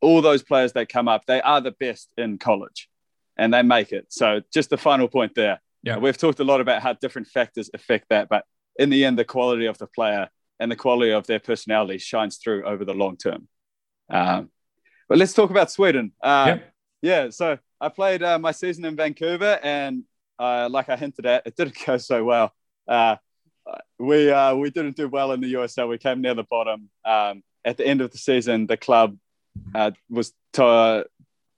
all 0.00 0.22
those 0.22 0.44
players 0.44 0.72
that 0.72 0.88
come 0.88 1.08
up, 1.14 1.22
they 1.24 1.40
are 1.40 1.60
the 1.60 1.76
best 1.86 2.08
in 2.16 2.38
college 2.38 2.88
and 3.36 3.52
they 3.52 3.62
make 3.62 3.92
it. 3.92 4.06
So 4.08 4.42
just 4.52 4.70
the 4.70 4.76
final 4.76 5.08
point 5.08 5.34
there. 5.34 5.60
Yeah, 5.82 5.98
we've 5.98 6.16
talked 6.16 6.40
a 6.40 6.44
lot 6.44 6.60
about 6.60 6.82
how 6.82 6.94
different 6.94 7.28
factors 7.28 7.70
affect 7.74 8.08
that, 8.08 8.28
but 8.28 8.44
in 8.78 8.90
the 8.90 9.04
end, 9.04 9.18
the 9.18 9.24
quality 9.24 9.66
of 9.66 9.78
the 9.78 9.86
player 9.86 10.28
and 10.58 10.70
the 10.70 10.76
quality 10.76 11.12
of 11.12 11.26
their 11.26 11.40
personality 11.40 11.98
shines 11.98 12.38
through 12.38 12.64
over 12.64 12.84
the 12.84 12.94
long 12.94 13.16
term. 13.16 13.48
Um, 14.08 14.50
but 15.08 15.18
let's 15.18 15.34
talk 15.34 15.50
about 15.50 15.70
Sweden. 15.70 16.12
Uh, 16.22 16.56
yeah. 17.02 17.24
yeah. 17.24 17.30
So 17.30 17.58
I 17.80 17.88
played 17.88 18.22
uh, 18.22 18.38
my 18.38 18.52
season 18.52 18.84
in 18.84 18.96
Vancouver, 18.96 19.60
and 19.62 20.04
uh, 20.38 20.68
like 20.70 20.88
I 20.88 20.96
hinted 20.96 21.26
at, 21.26 21.42
it 21.46 21.56
didn't 21.56 21.76
go 21.84 21.98
so 21.98 22.24
well. 22.24 22.52
Uh, 22.88 23.16
we 23.98 24.30
uh, 24.30 24.54
we 24.54 24.70
didn't 24.70 24.96
do 24.96 25.08
well 25.08 25.32
in 25.32 25.40
the 25.40 25.54
USL. 25.54 25.88
We 25.88 25.98
came 25.98 26.20
near 26.20 26.34
the 26.34 26.44
bottom. 26.44 26.90
Um, 27.04 27.42
at 27.64 27.76
the 27.76 27.86
end 27.86 28.00
of 28.00 28.10
the 28.10 28.18
season, 28.18 28.66
the 28.66 28.76
club 28.76 29.16
uh, 29.74 29.92
was 30.10 30.32
to, 30.54 31.06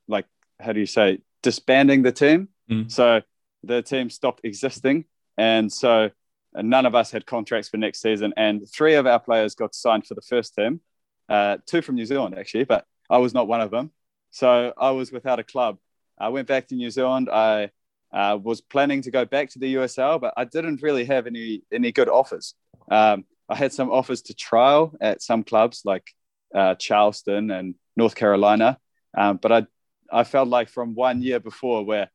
like 0.07 0.27
how 0.61 0.73
do 0.73 0.81
you 0.81 0.87
say 0.87 1.19
disbanding 1.47 2.03
the 2.03 2.11
team. 2.11 2.49
Mm. 2.69 2.91
So 2.91 3.23
the 3.63 3.81
team 3.81 4.11
stopped 4.11 4.41
existing. 4.43 5.05
And 5.39 5.73
so 5.73 6.11
none 6.55 6.87
of 6.87 6.97
us 6.97 7.13
had 7.13 7.25
contracts 7.25 7.69
for 7.69 7.77
next 7.77 8.03
season. 8.03 8.35
And 8.37 8.69
three 8.69 8.97
of 8.97 9.07
our 9.07 9.21
players 9.21 9.55
got 9.55 9.73
signed 9.73 10.09
for 10.09 10.15
the 10.15 10.23
first 10.23 10.57
team, 10.57 10.81
uh, 11.29 11.59
two 11.65 11.83
from 11.83 11.95
New 11.95 12.05
Zealand, 12.05 12.35
actually, 12.37 12.65
but 12.65 12.85
I 13.09 13.19
was 13.19 13.33
not 13.33 13.47
one 13.47 13.61
of 13.61 13.71
them. 13.71 13.93
So 14.33 14.75
I 14.77 14.91
was 14.91 15.13
without 15.13 15.39
a 15.39 15.45
club. 15.45 15.79
I 16.19 16.31
went 16.31 16.49
back 16.49 16.67
to 16.69 16.75
New 16.75 16.91
Zealand. 16.91 17.31
I 17.31 17.71
uh, 18.13 18.37
was 18.43 18.61
planning 18.61 19.03
to 19.03 19.13
go 19.13 19.25
back 19.25 19.51
to 19.51 19.61
the 19.61 19.77
USL, 19.77 20.21
but 20.21 20.35
I 20.37 20.47
didn't 20.47 20.83
really 20.83 21.05
have 21.05 21.29
any 21.29 21.63
any 21.73 21.93
good 21.93 22.09
offers. 22.09 22.55
Um, 22.91 23.25
I 23.49 23.55
had 23.55 23.73
some 23.73 23.93
offers 23.93 24.23
to 24.23 24.35
trial 24.35 24.97
at 25.01 25.23
some 25.23 25.45
clubs 25.45 25.83
like 25.85 26.11
uh, 26.53 26.75
Charleston 26.75 27.53
and 27.53 27.77
North 27.97 28.17
Carolina, 28.17 28.79
um, 29.17 29.37
but 29.37 29.53
I 29.53 29.67
I 30.13 30.25
felt 30.25 30.49
like 30.49 30.69
from 30.69 30.95
one 30.95 31.23
year 31.23 31.41
before 31.41 31.85
where 31.85 32.11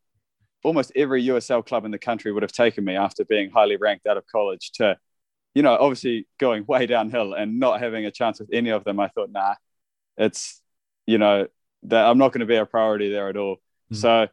almost 0.64 0.92
every 0.96 1.26
USL 1.26 1.66
club 1.66 1.86
in 1.86 1.92
the 1.92 1.98
country 1.98 2.32
would 2.32 2.44
have 2.44 2.52
taken 2.52 2.84
me 2.86 2.96
after 2.96 3.26
being 3.26 3.50
highly 3.50 3.78
ranked 3.78 4.06
out 4.08 4.18
of 4.18 4.26
college 4.28 4.72
to, 4.74 4.98
you 5.54 5.64
know, 5.64 5.76
obviously 5.80 6.28
going 6.40 6.66
way 6.68 6.86
downhill 6.86 7.34
and 7.34 7.60
not 7.60 7.82
having 7.82 8.06
a 8.06 8.12
chance 8.12 8.40
with 8.40 8.50
any 8.54 8.70
of 8.70 8.84
them. 8.84 9.00
I 9.00 9.08
thought, 9.10 9.32
nah, 9.32 9.56
it's, 10.18 10.62
you 11.06 11.18
know, 11.18 11.48
that 11.84 12.06
I'm 12.06 12.18
not 12.18 12.32
going 12.32 12.42
to 12.42 12.46
be 12.46 12.56
a 12.56 12.66
priority 12.66 13.10
there 13.10 13.30
at 13.30 13.38
all. 13.38 13.58
Mm. 13.92 13.98
So 13.98 14.28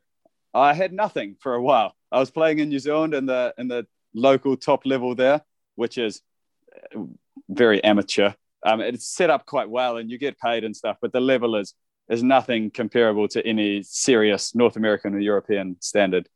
I 0.52 0.74
had 0.74 0.92
nothing 0.92 1.36
for 1.40 1.54
a 1.54 1.62
while. 1.62 1.94
I 2.10 2.18
was 2.18 2.30
playing 2.30 2.58
in 2.58 2.68
New 2.68 2.78
Zealand 2.78 3.14
in 3.14 3.26
the 3.26 3.54
in 3.58 3.68
the 3.68 3.86
local 4.14 4.56
top 4.56 4.86
level 4.86 5.14
there, 5.14 5.42
which 5.74 5.98
is 5.98 6.22
very 7.48 7.82
amateur. 7.84 8.32
Um, 8.64 8.80
it's 8.80 9.06
set 9.06 9.30
up 9.30 9.46
quite 9.46 9.68
well, 9.68 9.98
and 9.98 10.10
you 10.10 10.18
get 10.18 10.38
paid 10.38 10.64
and 10.64 10.74
stuff, 10.74 10.96
but 11.00 11.12
the 11.12 11.20
level 11.20 11.54
is 11.56 11.74
is 12.08 12.22
nothing 12.22 12.70
comparable 12.70 13.28
to 13.28 13.46
any 13.46 13.82
serious 13.82 14.54
North 14.54 14.76
American 14.76 15.14
or 15.14 15.20
European 15.20 15.76
standard. 15.80 16.28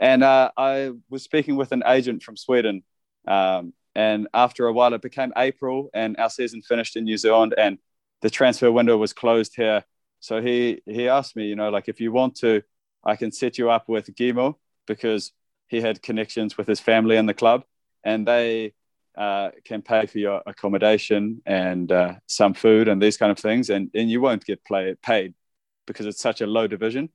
And 0.00 0.22
uh, 0.22 0.50
I 0.56 0.92
was 1.08 1.22
speaking 1.22 1.56
with 1.56 1.72
an 1.72 1.82
agent 1.86 2.22
from 2.22 2.36
Sweden. 2.36 2.82
Um, 3.26 3.72
and 3.94 4.28
after 4.34 4.66
a 4.66 4.72
while, 4.72 4.92
it 4.92 5.00
became 5.00 5.32
April, 5.36 5.88
and 5.94 6.16
our 6.18 6.28
season 6.28 6.60
finished 6.60 6.96
in 6.96 7.04
New 7.04 7.16
Zealand, 7.16 7.54
and 7.56 7.78
the 8.20 8.28
transfer 8.28 8.70
window 8.70 8.98
was 8.98 9.14
closed 9.14 9.54
here. 9.56 9.84
So 10.20 10.42
he 10.42 10.82
he 10.84 11.08
asked 11.08 11.34
me, 11.34 11.46
you 11.46 11.56
know, 11.56 11.70
like 11.70 11.88
if 11.88 12.00
you 12.00 12.12
want 12.12 12.36
to, 12.36 12.62
I 13.02 13.16
can 13.16 13.32
set 13.32 13.56
you 13.56 13.70
up 13.70 13.88
with 13.88 14.14
Gimo 14.14 14.56
because 14.86 15.32
he 15.68 15.80
had 15.80 16.02
connections 16.02 16.58
with 16.58 16.66
his 16.66 16.78
family 16.78 17.16
in 17.16 17.24
the 17.24 17.34
club, 17.34 17.64
and 18.04 18.28
they 18.28 18.74
uh, 19.16 19.50
can 19.64 19.82
pay 19.82 20.06
for 20.06 20.18
your 20.18 20.42
accommodation 20.46 21.42
and 21.46 21.90
uh, 21.90 22.14
some 22.26 22.54
food 22.54 22.88
and 22.88 23.00
these 23.00 23.16
kind 23.16 23.32
of 23.32 23.38
things, 23.38 23.70
and, 23.70 23.90
and 23.94 24.10
you 24.10 24.20
won't 24.20 24.44
get 24.44 24.64
play, 24.64 24.94
paid 25.02 25.34
because 25.86 26.06
it's 26.06 26.20
such 26.20 26.40
a 26.40 26.46
low 26.46 26.66
division. 26.66 27.08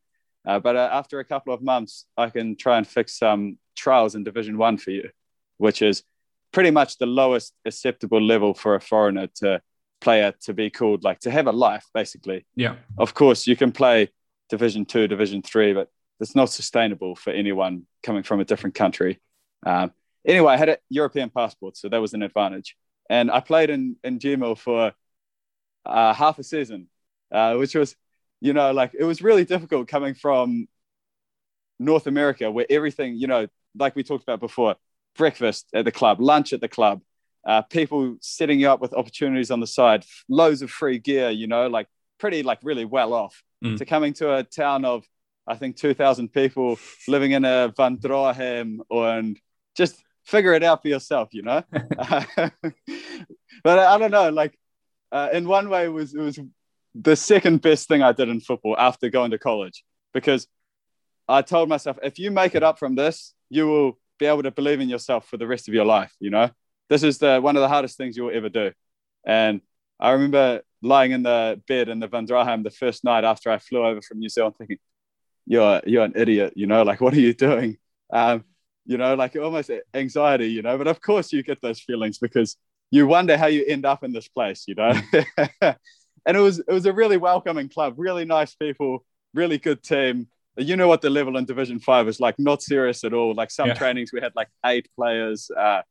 Uh, 0.45 0.59
but 0.59 0.75
uh, 0.75 0.89
after 0.91 1.19
a 1.19 1.25
couple 1.25 1.53
of 1.53 1.61
months, 1.61 2.05
I 2.17 2.29
can 2.29 2.55
try 2.55 2.77
and 2.77 2.87
fix 2.87 3.17
some 3.17 3.57
trials 3.75 4.15
in 4.15 4.23
Division 4.23 4.57
One 4.57 4.77
for 4.77 4.91
you, 4.91 5.09
which 5.57 5.81
is 5.81 6.03
pretty 6.51 6.71
much 6.71 6.97
the 6.97 7.05
lowest 7.05 7.53
acceptable 7.65 8.21
level 8.21 8.53
for 8.53 8.75
a 8.75 8.81
foreigner 8.81 9.27
to 9.35 9.61
play 9.99 10.23
at 10.23 10.41
to 10.41 10.53
be 10.53 10.69
called 10.69 11.03
like 11.03 11.19
to 11.19 11.31
have 11.31 11.47
a 11.47 11.51
life, 11.51 11.85
basically. 11.93 12.45
Yeah. 12.55 12.75
Of 12.97 13.13
course, 13.13 13.45
you 13.45 13.55
can 13.55 13.71
play 13.71 14.09
Division 14.49 14.85
Two, 14.85 15.07
Division 15.07 15.43
Three, 15.43 15.73
but 15.73 15.89
it's 16.19 16.35
not 16.35 16.49
sustainable 16.49 17.15
for 17.15 17.31
anyone 17.31 17.85
coming 18.01 18.23
from 18.23 18.39
a 18.39 18.45
different 18.45 18.75
country. 18.75 19.19
Um, 19.63 19.91
anyway, 20.25 20.53
I 20.53 20.57
had 20.57 20.69
a 20.69 20.77
European 20.89 21.29
passport, 21.29 21.77
so 21.77 21.89
that 21.89 22.01
was 22.01 22.13
an 22.13 22.23
advantage. 22.23 22.75
And 23.09 23.29
I 23.29 23.39
played 23.39 23.69
in 23.69 23.97
in 24.03 24.19
Gimo 24.19 24.57
for 24.57 24.93
uh, 25.85 26.13
half 26.13 26.39
a 26.39 26.43
season, 26.43 26.87
uh, 27.31 27.55
which 27.55 27.75
was, 27.75 27.95
you 28.39 28.53
know, 28.53 28.71
like 28.71 28.91
it 28.97 29.03
was 29.03 29.21
really 29.21 29.45
difficult 29.45 29.87
coming 29.87 30.13
from 30.13 30.67
North 31.79 32.07
America, 32.07 32.51
where 32.51 32.65
everything, 32.69 33.15
you 33.15 33.27
know, 33.27 33.47
like 33.77 33.95
we 33.95 34.03
talked 34.03 34.23
about 34.23 34.39
before, 34.39 34.75
breakfast 35.17 35.67
at 35.73 35.85
the 35.85 35.91
club, 35.91 36.21
lunch 36.21 36.53
at 36.53 36.61
the 36.61 36.67
club, 36.67 37.01
uh, 37.45 37.61
people 37.63 38.17
setting 38.21 38.59
you 38.59 38.69
up 38.69 38.81
with 38.81 38.93
opportunities 38.93 39.51
on 39.51 39.59
the 39.59 39.67
side, 39.67 40.05
loads 40.29 40.61
of 40.61 40.69
free 40.69 40.99
gear, 40.99 41.29
you 41.29 41.47
know, 41.47 41.67
like 41.67 41.87
pretty, 42.19 42.43
like 42.43 42.59
really 42.63 42.85
well 42.85 43.13
off. 43.13 43.43
Mm. 43.63 43.77
To 43.77 43.85
coming 43.85 44.13
to 44.13 44.35
a 44.37 44.43
town 44.43 44.85
of, 44.85 45.03
I 45.47 45.55
think, 45.55 45.75
2,000 45.75 46.29
people 46.29 46.79
living 47.07 47.31
in 47.31 47.45
a 47.45 47.73
vandrarhem 47.77 48.79
and 48.89 49.39
just 49.75 50.01
figure 50.23 50.53
it 50.53 50.63
out 50.63 50.81
for 50.81 50.87
yourself, 50.87 51.29
you 51.33 51.41
know? 51.41 51.63
but 51.71 52.51
I, 53.65 53.97
don't 53.97 54.11
know, 54.11 54.29
like, 54.29 54.57
uh, 55.11 55.29
in 55.33 55.47
one 55.47 55.69
way, 55.69 55.85
it 55.85 55.93
was, 55.93 56.13
it 56.13 56.21
was 56.21 56.39
the 56.95 57.15
second 57.15 57.61
best 57.61 57.87
thing 57.87 58.01
I 58.01 58.11
did 58.11 58.29
in 58.29 58.39
football 58.39 58.75
after 58.77 59.09
going 59.09 59.31
to 59.31 59.37
college 59.37 59.83
because 60.13 60.47
I 61.27 61.41
told 61.41 61.69
myself, 61.69 61.97
if 62.03 62.19
you 62.19 62.31
make 62.31 62.55
it 62.55 62.63
up 62.63 62.79
from 62.79 62.95
this, 62.95 63.33
you 63.49 63.67
will 63.67 63.99
be 64.19 64.25
able 64.25 64.43
to 64.43 64.51
believe 64.51 64.79
in 64.79 64.89
yourself 64.89 65.27
for 65.27 65.37
the 65.37 65.47
rest 65.47 65.67
of 65.67 65.73
your 65.73 65.85
life, 65.85 66.13
you 66.19 66.29
know? 66.29 66.49
this 66.91 67.03
is 67.03 67.19
the 67.19 67.39
one 67.39 67.55
of 67.55 67.61
the 67.61 67.69
hardest 67.69 67.95
things 67.95 68.17
you 68.17 68.23
will 68.25 68.35
ever 68.35 68.49
do. 68.49 68.73
And 69.25 69.61
I 69.97 70.11
remember 70.11 70.61
lying 70.81 71.13
in 71.13 71.23
the 71.23 71.61
bed 71.65 71.87
in 71.87 72.01
the 72.01 72.09
vandrarhem 72.09 72.63
the 72.63 72.69
first 72.69 73.05
night 73.05 73.23
after 73.23 73.49
I 73.49 73.59
flew 73.59 73.85
over 73.85 74.01
from 74.01 74.19
New 74.19 74.27
Zealand, 74.27 74.55
thinking, 74.57 74.77
"You're 75.45 75.81
you're 75.85 76.03
an 76.03 76.13
idiot," 76.17 76.51
you 76.57 76.67
know, 76.67 76.83
like 76.83 76.99
what 76.99 77.13
are 77.13 77.19
you 77.21 77.33
doing? 77.33 77.77
Um, 78.11 78.43
you 78.85 78.97
know, 78.97 79.15
like 79.15 79.35
almost 79.35 79.71
anxiety, 79.93 80.47
you 80.47 80.61
know. 80.61 80.77
But 80.77 80.87
of 80.87 81.01
course, 81.01 81.31
you 81.31 81.43
get 81.43 81.61
those 81.61 81.79
feelings 81.79 82.17
because 82.17 82.57
you 82.89 83.07
wonder 83.07 83.37
how 83.37 83.47
you 83.47 83.65
end 83.65 83.85
up 83.85 84.03
in 84.03 84.11
this 84.11 84.27
place, 84.27 84.65
you 84.67 84.75
know. 84.75 84.93
and 86.25 86.37
it 86.37 86.39
was 86.39 86.59
it 86.59 86.71
was 86.71 86.85
a 86.85 86.93
really 86.93 87.17
welcoming 87.17 87.69
club, 87.69 87.95
really 87.97 88.25
nice 88.25 88.55
people, 88.55 89.05
really 89.33 89.57
good 89.57 89.83
team. 89.83 90.27
You 90.57 90.75
know 90.75 90.87
what 90.87 91.01
the 91.01 91.09
level 91.09 91.37
in 91.37 91.45
Division 91.45 91.79
Five 91.79 92.07
is 92.07 92.19
like, 92.19 92.37
not 92.37 92.61
serious 92.61 93.03
at 93.03 93.13
all. 93.13 93.33
Like 93.33 93.51
some 93.51 93.69
yeah. 93.69 93.73
trainings 93.73 94.11
we 94.11 94.19
had 94.19 94.33
like 94.35 94.49
eight 94.65 94.89
players. 94.97 95.49
Uh, 95.49 95.81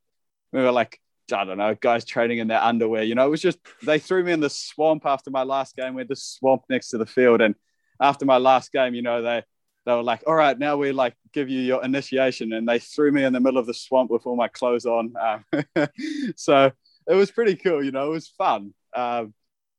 we 0.53 0.61
were 0.61 0.71
like, 0.71 1.01
I 1.33 1.45
don't 1.45 1.59
know, 1.59 1.75
guys 1.75 2.05
training 2.05 2.39
in 2.39 2.49
their 2.49 2.61
underwear. 2.61 3.03
You 3.03 3.15
know, 3.15 3.27
it 3.27 3.31
was 3.31 3.41
just 3.41 3.59
they 3.83 3.99
threw 3.99 4.23
me 4.23 4.33
in 4.33 4.41
the 4.41 4.51
swamp 4.51 5.07
after 5.07 5.31
my 5.31 5.45
last 5.45 5.77
game. 5.77 5.95
We 5.95 6.01
had 6.01 6.09
the 6.09 6.17
swamp 6.17 6.65
next 6.69 6.89
to 6.89 6.99
the 6.99 7.07
field, 7.07 7.41
and 7.41 7.55
after 8.01 8.27
my 8.27 8.37
last 8.37 8.73
game, 8.73 8.95
you 8.95 9.03
know, 9.03 9.23
they 9.23 9.43
they 9.87 9.93
were 9.93 10.03
like, 10.03 10.23
"All 10.27 10.35
right, 10.35 10.59
now 10.59 10.77
we 10.77 10.93
like 10.93 11.15
give 11.33 11.49
you 11.49 11.61
your 11.61 11.85
initiation," 11.85 12.53
and 12.53 12.69
they 12.69 12.79
threw 12.79 13.13
me 13.13 13.25
in 13.25 13.33
the 13.33 13.41
middle 13.41 13.59
of 13.59 13.67
the 13.67 13.75
swamp 13.75 14.11
with 14.11 14.27
all 14.27 14.37
my 14.37 14.49
clothes 14.49 14.87
on. 14.87 15.15
Um, 15.21 15.45
so 16.37 16.71
it 17.07 17.15
was 17.15 17.31
pretty 17.31 17.57
cool. 17.57 17.83
You 17.85 17.91
know, 17.91 18.07
it 18.07 18.11
was 18.11 18.29
fun. 18.29 18.75
Um, 18.95 19.35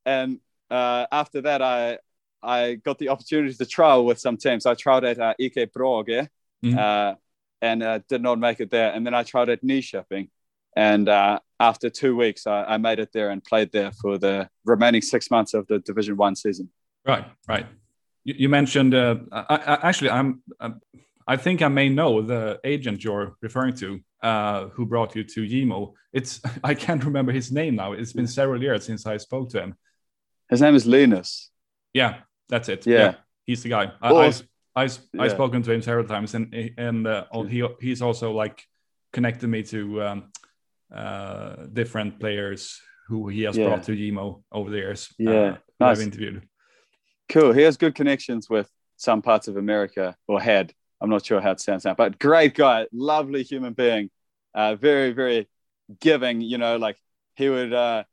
and 0.06 0.39
uh, 0.70 1.06
after 1.12 1.41
that, 1.41 1.62
I 1.62 1.99
I 2.41 2.76
got 2.76 2.97
the 2.97 3.10
opportunity 3.10 3.54
to 3.54 3.66
trial 3.66 4.06
with 4.06 4.20
some 4.20 4.38
teams. 4.38 4.66
I 4.66 4.74
tried 4.74 5.04
at 5.04 5.20
uh, 5.20 5.34
IK 5.38 5.72
Brage, 5.74 6.28
mm-hmm. 6.64 6.78
uh, 6.78 7.16
and 7.62 7.84
uh, 7.84 7.99
did 8.10 8.22
not 8.22 8.39
make 8.39 8.60
it 8.60 8.72
there. 8.72 8.91
And 8.91 9.06
then 9.06 9.14
I 9.14 9.24
tried 9.24 9.49
at 9.49 9.64
Nyköping 9.64 10.30
and 10.76 11.10
uh, 11.10 11.39
after 11.60 11.89
two 11.89 12.16
weeks, 12.16 12.47
I, 12.47 12.64
I, 12.64 12.78
made 12.78 12.99
it 12.99 13.10
there 13.14 13.30
and 13.30 13.43
played 13.43 13.72
there 13.72 13.91
for 13.91 14.18
the 14.18 14.49
remaining 14.64 15.02
six 15.02 15.30
months 15.30 15.54
of 15.54 15.68
the 15.68 15.80
Division 15.80 16.16
One 16.16 16.36
season. 16.36 16.70
Right, 17.06 17.26
right. 17.47 17.66
You, 18.24 18.36
you 18.38 18.49
mentioned 18.49 18.93
uh, 18.93 19.15
I, 19.32 19.55
I, 19.55 19.89
actually, 19.89 20.09
I'm, 20.09 20.41
I'm, 20.59 20.82
I 21.28 21.38
think 21.38 21.61
I 21.61 21.67
may 21.67 21.89
know 21.89 22.22
the 22.22 22.59
agent 22.63 23.03
you're 23.03 23.36
referring 23.41 23.76
to, 23.78 23.99
uh, 24.22 24.67
who 24.69 24.86
brought 24.86 25.15
you 25.15 25.24
to 25.24 25.41
Gimo. 25.41 25.93
It's 26.13 26.41
I 26.63 26.74
can't 26.74 27.03
remember 27.03 27.32
his 27.32 27.51
name 27.51 27.76
now. 27.76 27.93
It's 27.93 28.13
been 28.13 28.28
several 28.28 28.61
years 28.61 28.86
since 28.86 29.05
I 29.05 29.17
spoke 29.17 29.49
to 29.51 29.61
him. 29.61 29.76
His 30.49 30.61
name 30.61 30.76
is 30.76 30.86
Linus. 30.86 31.49
Yeah, 31.93 32.19
that's 32.49 32.69
it. 32.69 32.86
Yeah, 32.86 32.97
yeah 32.97 33.15
he's 33.45 33.63
the 33.63 33.69
guy. 33.69 33.91
I, 34.01 34.09
I, 34.11 34.34
I, 34.76 34.84
yeah. 34.84 34.89
I've 35.19 35.32
spoken 35.32 35.61
to 35.63 35.72
him 35.72 35.82
several 35.82 36.07
times, 36.07 36.34
and 36.36 36.53
and 36.78 37.07
uh, 37.07 37.26
he 37.47 37.67
he's 37.80 38.01
also 38.01 38.32
like 38.32 38.65
connected 39.13 39.47
me 39.47 39.63
to. 39.63 40.03
Um, 40.03 40.32
uh, 40.93 41.67
different 41.72 42.19
players 42.19 42.82
who 43.07 43.30
he 43.30 43.43
has 43.43 43.57
yeah. 43.57 43.67
brought 43.67 43.84
to 43.84 43.93
Gimo 43.93 44.43
over 44.51 44.69
the 44.69 44.78
years. 44.78 45.07
Uh, 45.26 45.32
yeah, 45.32 45.57
nice. 45.80 45.97
I've 45.97 46.03
interviewed. 46.03 46.47
Cool. 47.32 47.53
He 47.53 47.61
has 47.61 47.77
good 47.77 47.95
connections 47.95 48.49
with 48.49 48.69
some 48.97 49.21
parts 49.21 49.47
of 49.47 49.57
America, 49.57 50.15
or 50.27 50.39
had. 50.39 50.73
I'm 51.01 51.09
not 51.09 51.25
sure 51.25 51.41
how 51.41 51.51
it 51.51 51.59
sounds 51.59 51.86
now, 51.86 51.95
but 51.95 52.19
great 52.19 52.53
guy, 52.53 52.86
lovely 52.93 53.41
human 53.41 53.73
being, 53.73 54.11
uh, 54.53 54.75
very 54.75 55.13
very 55.13 55.49
giving. 55.99 56.41
You 56.41 56.57
know, 56.57 56.77
like 56.77 56.97
he 57.36 57.49
would. 57.49 57.73
Uh, 57.73 58.03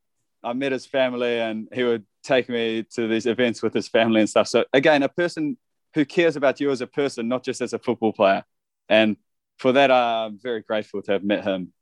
I 0.42 0.52
met 0.52 0.72
his 0.72 0.86
family, 0.86 1.38
and 1.40 1.68
he 1.72 1.82
would 1.82 2.06
take 2.22 2.48
me 2.48 2.84
to 2.94 3.08
these 3.08 3.26
events 3.26 3.62
with 3.62 3.74
his 3.74 3.88
family 3.88 4.20
and 4.20 4.30
stuff. 4.30 4.48
So 4.48 4.64
again, 4.72 5.02
a 5.02 5.08
person 5.08 5.58
who 5.94 6.04
cares 6.04 6.36
about 6.36 6.60
you 6.60 6.70
as 6.70 6.80
a 6.80 6.86
person, 6.86 7.28
not 7.28 7.44
just 7.44 7.60
as 7.60 7.72
a 7.72 7.78
football 7.78 8.12
player. 8.12 8.44
And 8.88 9.16
for 9.58 9.72
that, 9.72 9.90
I'm 9.90 10.38
very 10.38 10.62
grateful 10.62 11.02
to 11.02 11.12
have 11.12 11.24
met 11.24 11.44
him 11.44 11.72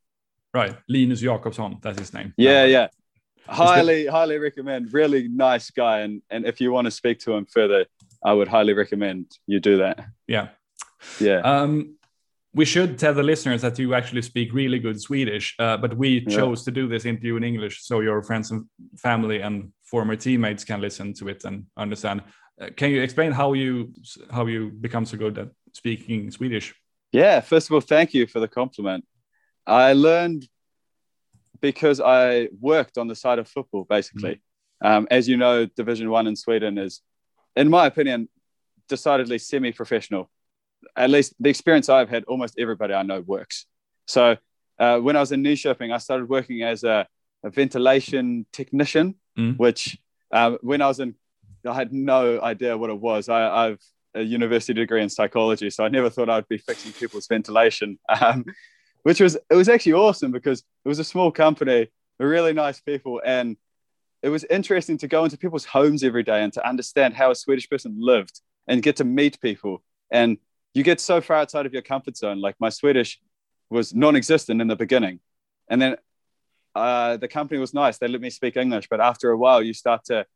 Right, 0.56 0.74
Linus 0.88 1.20
Jakobsson, 1.20 1.82
that's 1.82 1.98
his 1.98 2.14
name. 2.14 2.32
Yeah, 2.38 2.64
yeah. 2.64 2.88
Highly, 3.48 4.06
highly 4.06 4.38
recommend. 4.38 4.92
Really 4.92 5.28
nice 5.28 5.70
guy, 5.70 6.00
and 6.00 6.22
and 6.30 6.46
if 6.46 6.60
you 6.60 6.72
want 6.72 6.86
to 6.86 6.90
speak 6.90 7.18
to 7.20 7.32
him 7.32 7.46
further, 7.46 7.86
I 8.24 8.32
would 8.32 8.48
highly 8.48 8.72
recommend 8.72 9.26
you 9.46 9.60
do 9.60 9.78
that. 9.78 10.04
Yeah, 10.26 10.48
yeah. 11.20 11.40
Um, 11.40 11.96
we 12.56 12.64
should 12.64 12.98
tell 12.98 13.12
the 13.12 13.22
listeners 13.22 13.60
that 13.62 13.78
you 13.78 13.92
actually 13.94 14.22
speak 14.22 14.54
really 14.54 14.78
good 14.78 14.98
Swedish, 15.00 15.54
uh, 15.58 15.76
but 15.76 15.96
we 15.96 16.24
yeah. 16.26 16.36
chose 16.36 16.64
to 16.64 16.70
do 16.70 16.88
this 16.88 17.04
interview 17.04 17.36
in 17.36 17.44
English 17.44 17.84
so 17.84 18.00
your 18.00 18.22
friends 18.22 18.50
and 18.50 18.64
family 18.96 19.42
and 19.42 19.72
former 19.84 20.16
teammates 20.16 20.64
can 20.64 20.80
listen 20.80 21.12
to 21.14 21.28
it 21.28 21.44
and 21.44 21.66
understand. 21.76 22.22
Uh, 22.58 22.70
can 22.74 22.90
you 22.90 23.02
explain 23.02 23.32
how 23.32 23.52
you 23.52 23.92
how 24.30 24.46
you 24.46 24.70
become 24.80 25.04
so 25.04 25.18
good 25.18 25.38
at 25.38 25.48
speaking 25.72 26.30
Swedish? 26.30 26.74
Yeah, 27.12 27.40
first 27.40 27.68
of 27.68 27.74
all, 27.74 27.82
thank 27.82 28.14
you 28.14 28.26
for 28.26 28.40
the 28.40 28.48
compliment. 28.48 29.04
I 29.66 29.92
learned 29.92 30.48
because 31.60 32.00
I 32.00 32.48
worked 32.60 32.98
on 32.98 33.08
the 33.08 33.14
side 33.14 33.38
of 33.38 33.48
football, 33.48 33.84
basically. 33.88 34.40
Mm. 34.82 34.88
Um, 34.88 35.08
as 35.10 35.28
you 35.28 35.36
know, 35.36 35.66
Division 35.66 36.10
One 36.10 36.26
in 36.26 36.36
Sweden 36.36 36.78
is, 36.78 37.00
in 37.54 37.70
my 37.70 37.86
opinion, 37.86 38.28
decidedly 38.88 39.38
semi-professional. 39.38 40.30
At 40.94 41.10
least 41.10 41.34
the 41.40 41.48
experience 41.48 41.88
I've 41.88 42.08
had, 42.08 42.24
almost 42.24 42.54
everybody 42.58 42.94
I 42.94 43.02
know 43.02 43.20
works. 43.20 43.66
So 44.06 44.36
uh, 44.78 44.98
when 44.98 45.16
I 45.16 45.20
was 45.20 45.32
in 45.32 45.42
Nyköping, 45.42 45.92
I 45.92 45.98
started 45.98 46.28
working 46.28 46.62
as 46.62 46.84
a, 46.84 47.06
a 47.42 47.50
ventilation 47.50 48.46
technician, 48.52 49.14
mm. 49.38 49.56
which 49.58 49.98
um, 50.30 50.58
when 50.60 50.82
I 50.82 50.88
was 50.88 51.00
in, 51.00 51.14
I 51.66 51.74
had 51.74 51.92
no 51.92 52.40
idea 52.40 52.76
what 52.76 52.90
it 52.90 53.00
was. 53.00 53.28
I, 53.28 53.68
have 53.68 53.78
a 54.14 54.22
university 54.22 54.72
degree 54.72 55.02
in 55.02 55.08
psychology, 55.08 55.70
so 55.70 55.84
I 55.84 55.88
never 55.88 56.08
thought 56.08 56.30
I'd 56.30 56.48
be 56.48 56.58
fixing 56.58 56.92
people's 56.92 57.26
ventilation. 57.26 57.98
Um, 58.20 58.44
which 59.06 59.20
was 59.20 59.36
it 59.36 59.54
was 59.54 59.68
actually 59.68 59.92
awesome 59.92 60.32
because 60.32 60.64
it 60.84 60.88
was 60.88 60.98
a 60.98 61.04
small 61.04 61.30
company, 61.30 61.86
really 62.18 62.52
nice 62.52 62.80
people, 62.80 63.22
and 63.24 63.56
it 64.20 64.30
was 64.30 64.42
interesting 64.50 64.98
to 64.98 65.06
go 65.06 65.22
into 65.22 65.38
people's 65.38 65.64
homes 65.64 66.02
every 66.02 66.24
day 66.24 66.42
and 66.42 66.52
to 66.54 66.68
understand 66.68 67.14
how 67.14 67.30
a 67.30 67.36
Swedish 67.36 67.70
person 67.70 67.94
lived 68.00 68.40
and 68.66 68.82
get 68.82 68.96
to 68.96 69.04
meet 69.04 69.40
people. 69.40 69.84
And 70.10 70.38
you 70.74 70.82
get 70.82 71.00
so 71.00 71.20
far 71.20 71.36
outside 71.36 71.66
of 71.66 71.72
your 71.72 71.82
comfort 71.82 72.16
zone. 72.16 72.40
Like 72.40 72.56
my 72.58 72.68
Swedish 72.68 73.20
was 73.70 73.94
non-existent 73.94 74.60
in 74.60 74.66
the 74.66 74.74
beginning, 74.74 75.20
and 75.70 75.80
then 75.80 75.96
uh, 76.74 77.16
the 77.16 77.28
company 77.28 77.60
was 77.60 77.72
nice. 77.72 77.98
They 77.98 78.08
let 78.08 78.20
me 78.20 78.30
speak 78.30 78.56
English, 78.56 78.88
but 78.90 79.00
after 79.00 79.30
a 79.30 79.38
while, 79.38 79.62
you 79.62 79.72
start 79.72 80.06
to 80.06 80.26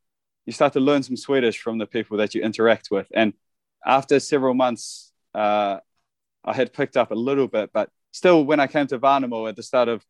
you 0.47 0.53
start 0.53 0.75
to 0.75 0.81
learn 0.81 1.03
some 1.03 1.17
Swedish 1.17 1.59
from 1.59 1.79
the 1.79 1.87
people 1.87 2.19
that 2.19 2.37
you 2.37 2.43
interact 2.43 2.87
with. 2.93 3.09
And 3.13 3.33
after 3.85 4.21
several 4.21 4.55
months, 4.55 5.13
uh, 5.35 5.79
I 6.45 6.53
had 6.53 6.73
picked 6.73 6.97
up 6.97 7.11
a 7.11 7.17
little 7.17 7.49
bit, 7.49 7.71
but 7.73 7.91
still, 8.13 8.45
when 8.45 8.61
I 8.61 8.67
came 8.67 8.87
to 8.89 8.99
Värnamo 8.99 9.49
at 9.49 9.57
the 9.57 9.63
start 9.63 9.89
of 9.89 10.05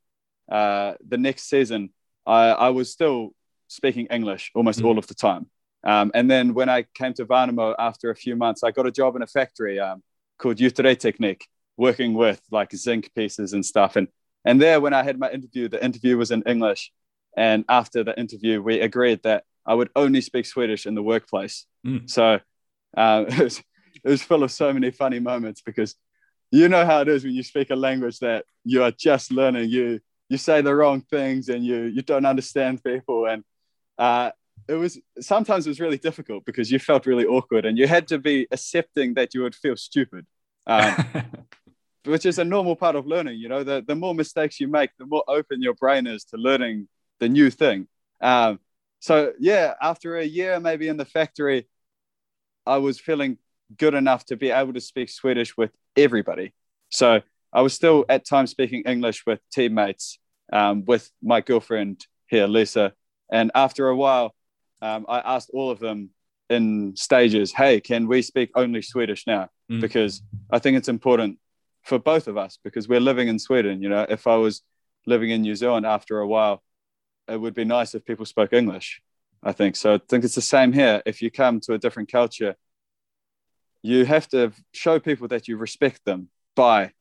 uh, 0.51 0.95
the 1.07 1.19
next 1.19 1.49
season, 1.49 1.91
I, 2.27 2.49
I, 2.51 2.69
was 2.71 2.91
still 2.91 3.31
speaking 3.69 4.07
English 4.07 4.51
almost 4.55 4.81
mm. 4.81 4.87
all 4.87 4.99
of 4.99 5.07
the 5.07 5.15
time. 5.15 5.47
Um, 5.85 6.11
and 6.15 6.31
then 6.31 6.55
when 6.55 6.69
I 6.69 6.87
came 6.95 7.15
to 7.15 7.25
Värnamo 7.25 7.75
after 7.79 8.11
a 8.11 8.17
few 8.17 8.37
months, 8.37 8.63
I 8.63 8.71
got 8.71 8.87
a 8.87 8.91
job 8.91 9.17
in 9.17 9.23
a 9.23 9.27
factory 9.27 9.79
um, 9.79 10.03
called 10.39 10.59
Technique, 10.59 11.47
working 11.77 12.15
with 12.15 12.41
like 12.51 12.73
zinc 12.75 13.11
pieces 13.15 13.53
and 13.53 13.65
stuff. 13.65 13.97
And 13.97 14.09
and 14.45 14.61
there, 14.61 14.81
when 14.81 14.95
I 14.95 15.03
had 15.03 15.19
my 15.19 15.31
interview, 15.31 15.69
the 15.69 15.85
interview 15.85 16.17
was 16.17 16.31
in 16.31 16.43
English. 16.47 16.93
And 17.37 17.65
after 17.69 18.03
the 18.03 18.19
interview, 18.19 18.63
we 18.63 18.81
agreed 18.81 19.23
that 19.23 19.45
I 19.67 19.75
would 19.75 19.91
only 19.95 20.21
speak 20.21 20.47
Swedish 20.47 20.87
in 20.87 20.95
the 20.95 21.03
workplace. 21.03 21.67
Mm. 21.87 22.09
So 22.09 22.41
uh, 22.97 23.25
it, 23.29 23.39
was, 23.39 23.59
it 24.03 24.09
was 24.09 24.23
full 24.23 24.43
of 24.43 24.51
so 24.51 24.73
many 24.73 24.91
funny 24.91 25.21
moments 25.21 25.61
because 25.61 25.95
you 26.51 26.69
know 26.69 26.85
how 26.85 27.01
it 27.01 27.09
is 27.09 27.25
when 27.25 27.35
you 27.35 27.43
speak 27.43 27.71
a 27.71 27.77
language 27.77 28.19
that 28.21 28.45
you 28.65 28.83
are 28.83 28.91
just 28.91 29.33
learning. 29.33 29.71
You 29.71 30.01
you 30.29 30.37
say 30.37 30.61
the 30.63 30.75
wrong 30.75 31.03
things 31.03 31.49
and 31.49 31.65
you 31.65 31.83
you 31.85 32.03
don't 32.03 32.27
understand 32.27 32.83
people, 32.83 33.27
and 33.27 33.45
uh, 33.99 34.31
it 34.69 34.75
was 34.75 35.01
sometimes 35.21 35.67
it 35.67 35.71
was 35.71 35.81
really 35.81 35.99
difficult 35.99 36.45
because 36.45 36.71
you 36.71 36.79
felt 36.79 37.07
really 37.07 37.27
awkward 37.27 37.65
and 37.67 37.79
you 37.79 37.87
had 37.87 38.09
to 38.09 38.19
be 38.19 38.47
accepting 38.51 39.15
that 39.15 39.35
you 39.35 39.43
would 39.43 39.55
feel 39.55 39.77
stupid. 39.77 40.27
Um, 40.67 40.95
which 42.05 42.25
is 42.25 42.39
a 42.39 42.45
normal 42.45 42.77
part 42.77 42.97
of 42.97 43.07
learning. 43.07 43.39
You 43.39 43.49
know, 43.49 43.65
the, 43.65 43.85
the 43.87 43.95
more 43.95 44.15
mistakes 44.15 44.61
you 44.61 44.69
make, 44.69 44.91
the 44.99 45.07
more 45.07 45.25
open 45.29 45.63
your 45.63 45.75
brain 45.75 46.07
is 46.07 46.25
to 46.27 46.37
learning 46.37 46.89
the 47.19 47.29
new 47.29 47.51
thing. 47.51 47.89
Um, 48.21 48.59
so 49.01 49.33
yeah, 49.39 49.75
after 49.81 50.17
a 50.17 50.25
year 50.25 50.61
maybe 50.61 50.89
in 50.89 50.97
the 50.97 51.05
factory, 51.05 51.69
I 52.67 52.79
was 52.79 52.99
feeling 52.99 53.39
good 53.77 53.95
enough 53.95 54.25
to 54.27 54.37
be 54.37 54.51
able 54.51 54.73
to 54.73 54.81
speak 54.81 55.11
Swedish 55.11 55.57
with 55.57 55.71
everybody. 55.97 56.53
So 56.91 57.21
I 57.53 57.62
was 57.62 57.75
still 57.75 58.05
at 58.09 58.27
times 58.27 58.51
speaking 58.51 58.83
English 58.87 59.25
with 59.27 59.41
teammates 59.53 60.18
um, 60.53 60.85
with 60.85 61.11
my 61.23 61.41
girlfriend 61.41 62.07
here, 62.27 62.47
Lisa. 62.47 62.93
And 63.31 63.51
after 63.55 63.89
a 63.89 63.97
while, 63.97 64.35
um, 64.83 65.07
I 65.09 65.18
asked 65.21 65.51
all 65.53 65.71
of 65.71 65.79
them 65.79 66.11
in 66.49 66.97
stages, 66.97 67.53
hey, 67.53 67.81
can 67.81 68.09
we 68.09 68.23
speak 68.23 68.51
only 68.55 68.83
Swedish 68.83 69.27
now? 69.27 69.49
Mm. 69.71 69.81
Because 69.81 70.23
I 70.51 70.59
think 70.59 70.77
it's 70.77 70.89
important 70.89 71.39
for 71.83 71.99
both 71.99 72.29
of 72.29 72.37
us 72.37 72.59
because 72.62 72.89
we're 72.89 73.01
living 73.01 73.29
in 73.29 73.39
Sweden. 73.39 73.83
You 73.83 73.89
know, 73.89 74.07
if 74.09 74.27
I 74.27 74.37
was 74.37 74.62
living 75.07 75.31
in 75.31 75.43
New 75.43 75.55
Zealand 75.55 75.87
after 75.87 76.18
a 76.18 76.27
while, 76.27 76.62
it 77.29 77.41
would 77.41 77.55
be 77.55 77.64
nice 77.64 77.95
if 77.95 78.05
people 78.05 78.27
spoke 78.27 78.53
English. 78.53 79.01
I 79.43 79.53
think 79.53 79.77
so. 79.77 79.95
I 79.95 80.01
think 80.09 80.25
it's 80.25 80.35
the 80.35 80.43
same 80.43 80.73
here. 80.73 81.03
If 81.07 81.23
you 81.23 81.31
come 81.31 81.61
to 81.61 81.75
a 81.75 81.79
different 81.79 82.11
culture, 82.11 82.57
you 83.83 84.05
have 84.05 84.28
to 84.28 84.53
show 84.72 84.99
people 84.99 85.28
that 85.28 85.49
you 85.49 85.57
respect 85.57 86.05
them 86.05 86.28
by 86.55 86.93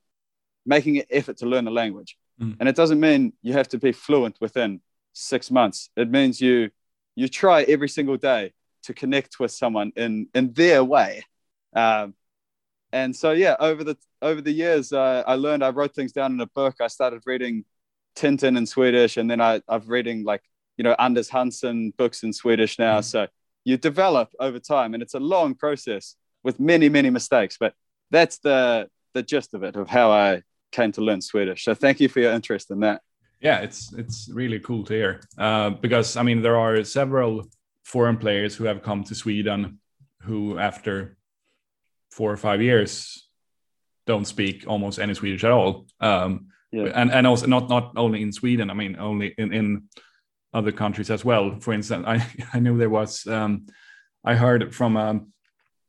making 0.64 0.98
an 0.98 1.04
effort 1.10 1.38
to 1.38 1.46
learn 1.46 1.64
the 1.64 1.70
language. 1.70 2.16
Mm. 2.40 2.56
And 2.58 2.68
it 2.68 2.76
doesn't 2.76 3.00
mean 3.00 3.32
you 3.42 3.52
have 3.52 3.68
to 3.68 3.78
be 3.78 3.92
fluent 3.92 4.36
within 4.40 4.80
six 5.12 5.50
months. 5.50 5.90
It 5.96 6.10
means 6.10 6.40
you 6.40 6.70
you 7.16 7.28
try 7.28 7.62
every 7.62 7.88
single 7.88 8.16
day 8.16 8.52
to 8.84 8.94
connect 8.94 9.38
with 9.38 9.50
someone 9.50 9.92
in 9.96 10.28
in 10.34 10.52
their 10.52 10.82
way. 10.82 11.24
Um, 11.74 12.14
and 12.92 13.14
so 13.14 13.32
yeah, 13.32 13.56
over 13.60 13.84
the 13.84 13.96
over 14.22 14.40
the 14.40 14.52
years, 14.52 14.92
uh, 14.92 15.22
I 15.26 15.34
learned. 15.34 15.62
I 15.62 15.70
wrote 15.70 15.94
things 15.94 16.12
down 16.12 16.32
in 16.32 16.40
a 16.40 16.46
book. 16.46 16.76
I 16.80 16.88
started 16.88 17.22
reading 17.26 17.64
Tintin 18.16 18.56
in 18.56 18.66
Swedish, 18.66 19.16
and 19.16 19.30
then 19.30 19.40
I, 19.40 19.60
I've 19.68 19.88
reading 19.88 20.24
like 20.24 20.42
you 20.76 20.84
know 20.84 20.94
Anders 20.98 21.28
Hansen 21.28 21.92
books 21.96 22.22
in 22.22 22.32
Swedish 22.32 22.78
now. 22.78 23.00
Mm. 23.00 23.04
So 23.04 23.26
you 23.64 23.76
develop 23.76 24.30
over 24.40 24.58
time, 24.58 24.94
and 24.94 25.02
it's 25.02 25.14
a 25.14 25.20
long 25.20 25.54
process 25.54 26.16
with 26.42 26.60
many 26.60 26.88
many 26.88 27.10
mistakes. 27.10 27.56
But 27.58 27.74
that's 28.10 28.38
the 28.38 28.88
the 29.14 29.22
gist 29.22 29.54
of 29.54 29.62
it 29.62 29.76
of 29.76 29.88
how 29.88 30.10
I 30.10 30.42
came 30.72 30.92
to 30.92 31.00
learn 31.00 31.20
Swedish. 31.20 31.64
So 31.64 31.74
thank 31.74 32.00
you 32.00 32.08
for 32.08 32.20
your 32.20 32.32
interest 32.32 32.70
in 32.70 32.80
that. 32.80 33.02
Yeah, 33.40 33.60
it's 33.60 33.92
it's 33.94 34.28
really 34.32 34.60
cool 34.60 34.84
to 34.84 34.92
hear 34.92 35.20
uh, 35.38 35.70
because 35.70 36.16
I 36.16 36.22
mean 36.22 36.42
there 36.42 36.58
are 36.58 36.84
several 36.84 37.48
foreign 37.84 38.18
players 38.18 38.54
who 38.54 38.64
have 38.64 38.82
come 38.82 39.04
to 39.04 39.14
Sweden 39.14 39.80
who 40.22 40.58
after 40.58 41.16
four 42.10 42.30
or 42.30 42.36
five 42.36 42.60
years 42.60 43.26
don't 44.06 44.26
speak 44.26 44.64
almost 44.66 44.98
any 44.98 45.14
Swedish 45.14 45.44
at 45.44 45.50
all. 45.50 45.86
Um, 46.00 46.48
yeah. 46.70 46.92
and 46.94 47.10
and 47.10 47.26
also 47.26 47.46
not 47.46 47.68
not 47.68 47.92
only 47.96 48.22
in 48.22 48.32
Sweden. 48.32 48.70
I 48.70 48.74
mean 48.74 48.96
only 48.98 49.34
in 49.38 49.52
in 49.52 49.88
other 50.52 50.72
countries 50.72 51.10
as 51.10 51.24
well. 51.24 51.58
For 51.60 51.72
instance, 51.72 52.04
I 52.06 52.26
I 52.54 52.60
knew 52.60 52.76
there 52.76 52.90
was 52.90 53.26
um, 53.26 53.66
I 54.24 54.34
heard 54.34 54.74
from 54.74 54.96
a, 54.96 55.20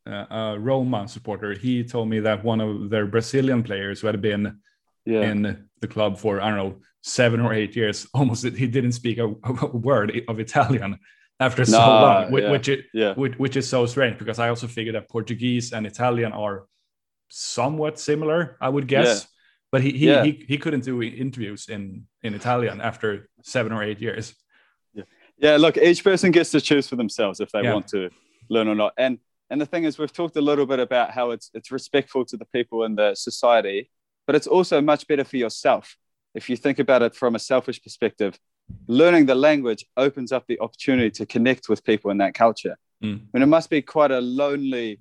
Uh, 0.04 0.26
a 0.32 0.60
Roma 0.60 1.08
supporter. 1.08 1.54
He 1.54 1.84
told 1.84 2.10
me 2.10 2.20
that 2.22 2.44
one 2.44 2.60
of 2.60 2.90
their 2.90 3.06
Brazilian 3.06 3.62
players 3.62 4.02
who 4.02 4.08
had 4.08 4.20
been 4.20 4.60
yeah. 5.06 5.22
in 5.22 5.68
the 5.80 5.88
club 5.88 6.18
for 6.18 6.42
I 6.42 6.50
don't 6.50 6.58
know 6.58 6.82
seven 7.02 7.40
or 7.40 7.54
eight 7.54 7.76
years. 7.76 8.08
Almost 8.14 8.44
he 8.46 8.68
didn't 8.68 8.94
speak 8.94 9.20
a, 9.20 9.26
a 9.62 9.78
word 9.78 10.24
of 10.28 10.40
Italian 10.40 10.98
after 11.40 11.66
so 11.66 11.78
long, 11.78 12.32
which, 12.32 12.44
yeah, 12.44 12.52
which, 12.52 12.70
it, 12.70 12.86
yeah. 12.94 13.14
which, 13.14 13.38
which 13.38 13.58
is 13.58 13.68
so 13.68 13.86
strange 13.86 14.18
because 14.18 14.40
I 14.40 14.50
also 14.50 14.68
figured 14.68 14.96
that 14.96 15.10
Portuguese 15.10 15.74
and 15.74 15.88
Italian 15.88 16.32
are 16.32 16.66
somewhat 17.30 18.00
similar, 18.00 18.58
I 18.62 18.70
would 18.70 18.88
guess. 18.88 19.08
Yeah. 19.08 19.28
But 19.72 19.82
he 19.84 19.92
he, 19.92 20.22
he 20.22 20.46
he 20.50 20.58
couldn't 20.58 20.84
do 20.84 21.02
interviews 21.02 21.70
in 21.70 22.06
in 22.24 22.34
Italian 22.34 22.82
after 22.82 23.30
seven 23.44 23.72
or 23.72 23.82
eight 23.84 24.02
years. 24.02 24.36
Yeah, 24.94 25.04
yeah. 25.38 25.58
Look, 25.58 25.78
each 25.78 26.04
person 26.04 26.32
gets 26.32 26.52
to 26.52 26.60
choose 26.60 26.90
for 26.90 26.98
themselves 26.98 27.40
if 27.40 27.52
they 27.52 27.62
want 27.62 27.88
to 27.90 28.10
learn 28.50 28.68
or 28.68 28.76
not. 28.76 28.94
And 28.98 29.20
and 29.52 29.62
the 29.62 29.68
thing 29.68 29.84
is, 29.84 30.00
we've 30.00 30.12
talked 30.12 30.36
a 30.38 30.42
little 30.42 30.66
bit 30.66 30.80
about 30.80 31.12
how 31.12 31.32
it's 31.32 31.52
it's 31.54 31.72
respectful 31.72 32.26
to 32.26 32.38
the 32.38 32.46
people 32.46 32.84
in 32.86 32.96
the 32.96 33.14
society 33.14 33.92
but 34.32 34.36
it's 34.36 34.48
also 34.48 34.82
much 34.82 35.08
better 35.08 35.24
for 35.24 35.38
yourself. 35.38 35.98
If 36.34 36.50
you 36.50 36.56
think 36.56 36.80
about 36.80 37.02
it 37.02 37.16
from 37.16 37.36
a 37.36 37.40
selfish 37.40 37.82
perspective, 37.82 38.40
learning 38.88 39.26
the 39.26 39.36
language 39.36 39.86
opens 39.98 40.32
up 40.32 40.46
the 40.48 40.60
opportunity 40.60 41.12
to 41.12 41.26
connect 41.26 41.68
with 41.68 41.84
people 41.84 42.12
in 42.12 42.18
that 42.20 42.34
culture. 42.34 42.78
Mm. 43.04 43.24
And 43.34 43.44
it 43.44 43.48
must 43.48 43.70
be 43.70 43.82
quite 43.82 44.12
a 44.12 44.22
lonely 44.22 45.00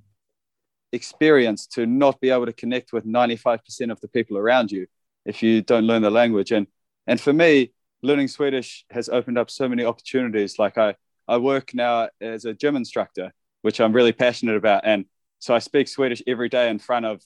experience 0.92 1.66
to 1.68 1.86
not 1.86 2.20
be 2.20 2.30
able 2.30 2.46
to 2.46 2.52
connect 2.52 2.92
with 2.92 3.06
95% 3.06 3.92
of 3.92 4.00
the 4.00 4.08
people 4.08 4.36
around 4.36 4.72
you 4.72 4.86
if 5.24 5.42
you 5.42 5.62
don't 5.62 5.84
learn 5.84 6.02
the 6.02 6.10
language. 6.10 6.50
And 6.50 6.66
and 7.06 7.20
for 7.20 7.32
me, 7.32 7.72
learning 8.02 8.28
Swedish 8.28 8.84
has 8.90 9.08
opened 9.08 9.38
up 9.38 9.50
so 9.50 9.68
many 9.68 9.84
opportunities. 9.84 10.58
Like 10.58 10.76
I, 10.78 10.96
I 11.28 11.36
work 11.36 11.72
now 11.74 12.08
as 12.20 12.44
a 12.44 12.54
gym 12.54 12.76
instructor, 12.76 13.32
which 13.62 13.80
I'm 13.80 13.92
really 13.92 14.12
passionate 14.12 14.56
about. 14.56 14.82
And 14.84 15.04
so 15.38 15.54
I 15.54 15.58
speak 15.58 15.88
Swedish 15.88 16.22
every 16.26 16.48
day 16.48 16.68
in 16.68 16.78
front 16.78 17.06
of 17.06 17.22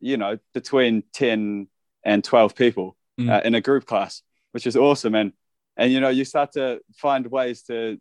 you 0.00 0.16
know, 0.16 0.38
between 0.54 1.02
10 1.12 1.68
and 2.04 2.24
12 2.24 2.54
people 2.54 2.96
mm. 3.20 3.30
uh, 3.30 3.40
in 3.44 3.54
a 3.54 3.60
group 3.60 3.86
class, 3.86 4.22
which 4.52 4.66
is 4.66 4.76
awesome. 4.76 5.14
And, 5.14 5.32
and, 5.76 5.92
you 5.92 6.00
know, 6.00 6.08
you 6.08 6.24
start 6.24 6.52
to 6.52 6.80
find 6.96 7.26
ways 7.26 7.62
to 7.62 7.98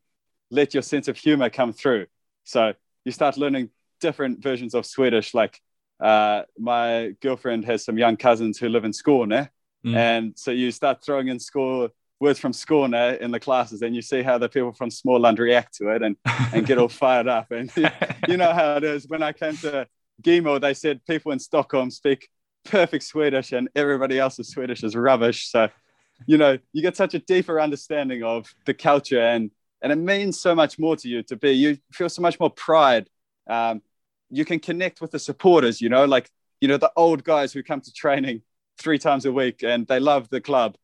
let 0.51 0.73
your 0.73 0.83
sense 0.83 1.07
of 1.07 1.17
humor 1.17 1.49
come 1.49 1.73
through. 1.73 2.07
So 2.43 2.73
you 3.03 3.11
start 3.11 3.37
learning 3.37 3.69
different 3.99 4.41
versions 4.41 4.73
of 4.73 4.85
Swedish. 4.85 5.33
Like 5.33 5.59
uh, 5.99 6.43
my 6.57 7.13
girlfriend 7.21 7.65
has 7.65 7.83
some 7.83 7.97
young 7.97 8.17
cousins 8.17 8.57
who 8.57 8.69
live 8.69 8.85
in 8.85 8.91
Skåne. 8.91 9.49
Mm. 9.85 9.95
And 9.95 10.33
so 10.35 10.51
you 10.51 10.71
start 10.71 11.03
throwing 11.03 11.27
in 11.27 11.39
school 11.39 11.89
words 12.19 12.39
from 12.39 12.51
Skåne 12.51 13.19
in 13.19 13.31
the 13.31 13.39
classes 13.39 13.81
and 13.81 13.95
you 13.95 14.01
see 14.01 14.23
how 14.23 14.37
the 14.37 14.49
people 14.49 14.73
from 14.73 14.89
Småland 14.89 15.37
react 15.37 15.75
to 15.75 15.89
it 15.89 16.01
and, 16.01 16.15
and 16.53 16.65
get 16.65 16.77
all 16.77 16.87
fired 17.03 17.27
up. 17.27 17.51
And 17.51 17.71
you 18.27 18.37
know 18.37 18.53
how 18.53 18.77
it 18.77 18.83
is. 18.83 19.07
When 19.07 19.21
I 19.21 19.33
came 19.33 19.55
to 19.57 19.87
Gimo, 20.23 20.59
they 20.59 20.73
said 20.73 21.05
people 21.05 21.31
in 21.31 21.39
Stockholm 21.39 21.91
speak 21.91 22.29
perfect 22.65 23.03
Swedish 23.03 23.51
and 23.51 23.69
everybody 23.75 24.19
else's 24.19 24.49
Swedish 24.49 24.83
is 24.83 24.95
rubbish. 24.95 25.49
So, 25.49 25.69
you 26.25 26.37
know, 26.37 26.57
you 26.73 26.81
get 26.81 26.97
such 26.97 27.13
a 27.13 27.19
deeper 27.19 27.59
understanding 27.61 28.23
of 28.23 28.53
the 28.65 28.73
culture 28.73 29.21
and 29.21 29.51
and 29.81 29.91
it 29.91 29.97
means 29.97 30.39
so 30.39 30.55
much 30.55 30.79
more 30.79 30.95
to 30.95 31.07
you 31.07 31.21
to 31.23 31.35
be. 31.35 31.51
You 31.51 31.77
feel 31.91 32.09
so 32.09 32.23
much 32.23 32.39
more 32.39 32.49
pride. 32.49 33.07
Um, 33.47 33.83
you 34.31 34.43
can 34.43 34.59
connect 34.59 35.01
with 35.01 35.11
the 35.11 35.19
supporters. 35.19 35.81
You 35.81 35.89
know, 35.89 36.05
like 36.05 36.29
you 36.61 36.67
know 36.67 36.77
the 36.77 36.91
old 36.95 37.23
guys 37.23 37.53
who 37.53 37.61
come 37.61 37.81
to 37.81 37.93
training 37.93 38.41
three 38.79 38.97
times 38.97 39.25
a 39.25 39.31
week 39.31 39.63
and 39.63 39.85
they 39.87 39.99
love 39.99 40.29
the 40.29 40.41
club. 40.41 40.77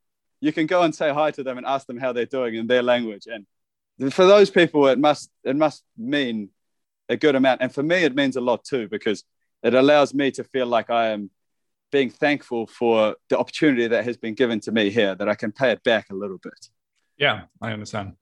You 0.43 0.51
can 0.51 0.67
go 0.67 0.79
and 0.83 0.93
say 0.93 1.09
hi 1.13 1.31
to 1.31 1.43
them 1.43 1.57
and 1.57 1.65
ask 1.65 1.87
them 1.87 1.99
how 2.03 2.11
they're 2.11 2.35
doing 2.37 2.55
in 2.55 2.67
their 2.67 2.83
language. 2.83 3.25
And 3.33 3.43
for 4.13 4.25
those 4.25 4.49
people, 4.59 4.81
it 4.93 4.99
must 4.99 5.31
it 5.43 5.55
must 5.55 5.83
mean 5.97 6.49
a 7.07 7.15
good 7.15 7.35
amount. 7.35 7.61
And 7.61 7.71
for 7.73 7.83
me, 7.83 7.97
it 8.03 8.15
means 8.15 8.35
a 8.35 8.41
lot 8.41 8.63
too, 8.71 8.87
because 8.89 9.23
it 9.67 9.73
allows 9.73 10.13
me 10.13 10.31
to 10.31 10.43
feel 10.43 10.67
like 10.77 10.89
I 10.89 11.03
am 11.15 11.29
being 11.91 12.09
thankful 12.09 12.67
for 12.67 13.15
the 13.29 13.37
opportunity 13.37 13.87
that 13.87 14.03
has 14.03 14.17
been 14.17 14.33
given 14.33 14.59
to 14.61 14.71
me 14.71 14.89
here, 14.89 15.15
that 15.15 15.29
I 15.29 15.35
can 15.35 15.51
pay 15.51 15.71
it 15.71 15.81
back 15.83 16.05
a 16.09 16.15
little 16.15 16.39
bit. 16.47 16.61
Yeah, 17.17 17.43
I 17.61 17.71
understand. 17.71 18.13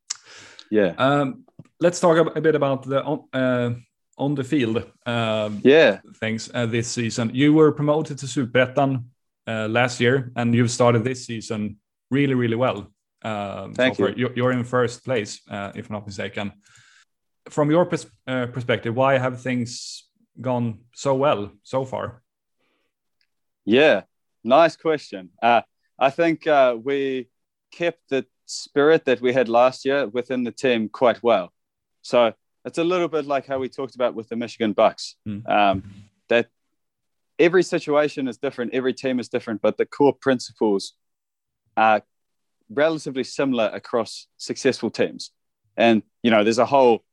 Yeah. 0.70 0.94
Um, 0.98 1.46
let's 1.80 2.00
talk 2.00 2.16
a 2.36 2.42
bit 2.42 2.56
about 2.56 2.84
the 2.84 3.04
on, 3.04 3.20
uh, 3.34 3.70
on 4.18 4.36
the 4.36 4.44
field 4.44 4.78
um, 5.06 5.62
yeah. 5.64 6.00
things 6.20 6.52
uh, 6.54 6.68
this 6.68 6.88
season. 6.88 7.32
You 7.34 7.54
were 7.54 7.72
promoted 7.72 8.20
to 8.20 8.26
Superettan 8.28 9.06
uh, 9.48 9.68
last 9.70 10.00
year, 10.00 10.32
and 10.36 10.54
you've 10.54 10.72
started 10.72 11.04
this 11.04 11.26
season 11.26 11.78
really, 12.12 12.36
really 12.36 12.56
well. 12.56 12.88
Um, 13.24 13.74
Thank 13.74 13.98
you. 14.00 14.32
You're 14.36 14.52
in 14.52 14.64
first 14.64 15.04
place, 15.04 15.42
uh, 15.50 15.72
if 15.76 15.90
not 15.90 16.06
mistaken 16.06 16.52
from 17.50 17.72
your 17.72 17.86
pers 17.86 18.06
uh, 18.28 18.48
perspective, 18.48 18.96
why 18.96 19.18
have 19.18 19.42
things 19.42 20.08
gone 20.40 20.80
so 20.94 21.16
well 21.16 21.52
so 21.64 21.86
far? 21.86 22.22
Yeah, 23.66 24.04
nice 24.44 24.76
question. 24.76 25.30
Uh, 25.42 25.62
I 26.00 26.10
think 26.10 26.48
uh, 26.48 26.78
we 26.82 27.30
kept 27.72 28.10
the 28.10 28.26
spirit 28.46 29.06
that 29.06 29.22
we 29.22 29.34
had 29.34 29.50
last 29.50 29.86
year 29.86 30.08
within 30.08 30.44
the 30.44 30.52
team 30.52 30.90
quite 30.90 31.22
well. 31.24 31.52
So 32.02 32.34
it's 32.66 32.78
a 32.78 32.84
little 32.84 33.08
bit 33.08 33.26
like 33.26 33.48
how 33.48 33.60
we 33.60 33.70
talked 33.70 33.96
about 33.96 34.16
with 34.16 34.30
the 34.30 34.36
Michigan 34.36 34.74
Bucks. 34.74 35.16
Mm. 35.28 35.48
Um, 35.50 35.84
that 36.30 36.48
every 37.40 37.64
situation 37.64 38.28
is 38.28 38.38
different, 38.38 38.74
every 38.74 38.94
team 38.94 39.20
is 39.20 39.30
different, 39.30 39.62
but 39.62 39.78
the 39.78 39.86
core 39.86 40.14
principles 40.14 40.94
are 41.78 42.02
relatively 42.70 43.24
similar 43.24 43.70
across 43.74 44.28
successful 44.38 44.90
teams. 44.90 45.32
And 45.78 46.04
you 46.24 46.32
know, 46.32 46.44
there's 46.44 46.60
a 46.60 46.66
whole 46.66 47.04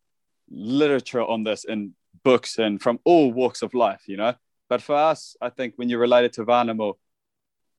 literature 0.50 1.22
on 1.22 1.44
this 1.44 1.64
in 1.64 1.94
books 2.22 2.58
and 2.58 2.80
from 2.80 2.98
all 3.04 3.32
walks 3.32 3.62
of 3.62 3.74
life, 3.74 4.02
you 4.06 4.16
know. 4.16 4.34
But 4.68 4.82
for 4.82 4.94
us, 4.94 5.36
I 5.40 5.48
think 5.50 5.74
when 5.76 5.88
you're 5.88 6.00
related 6.00 6.34
to 6.34 6.44
Värnamo, 6.44 6.94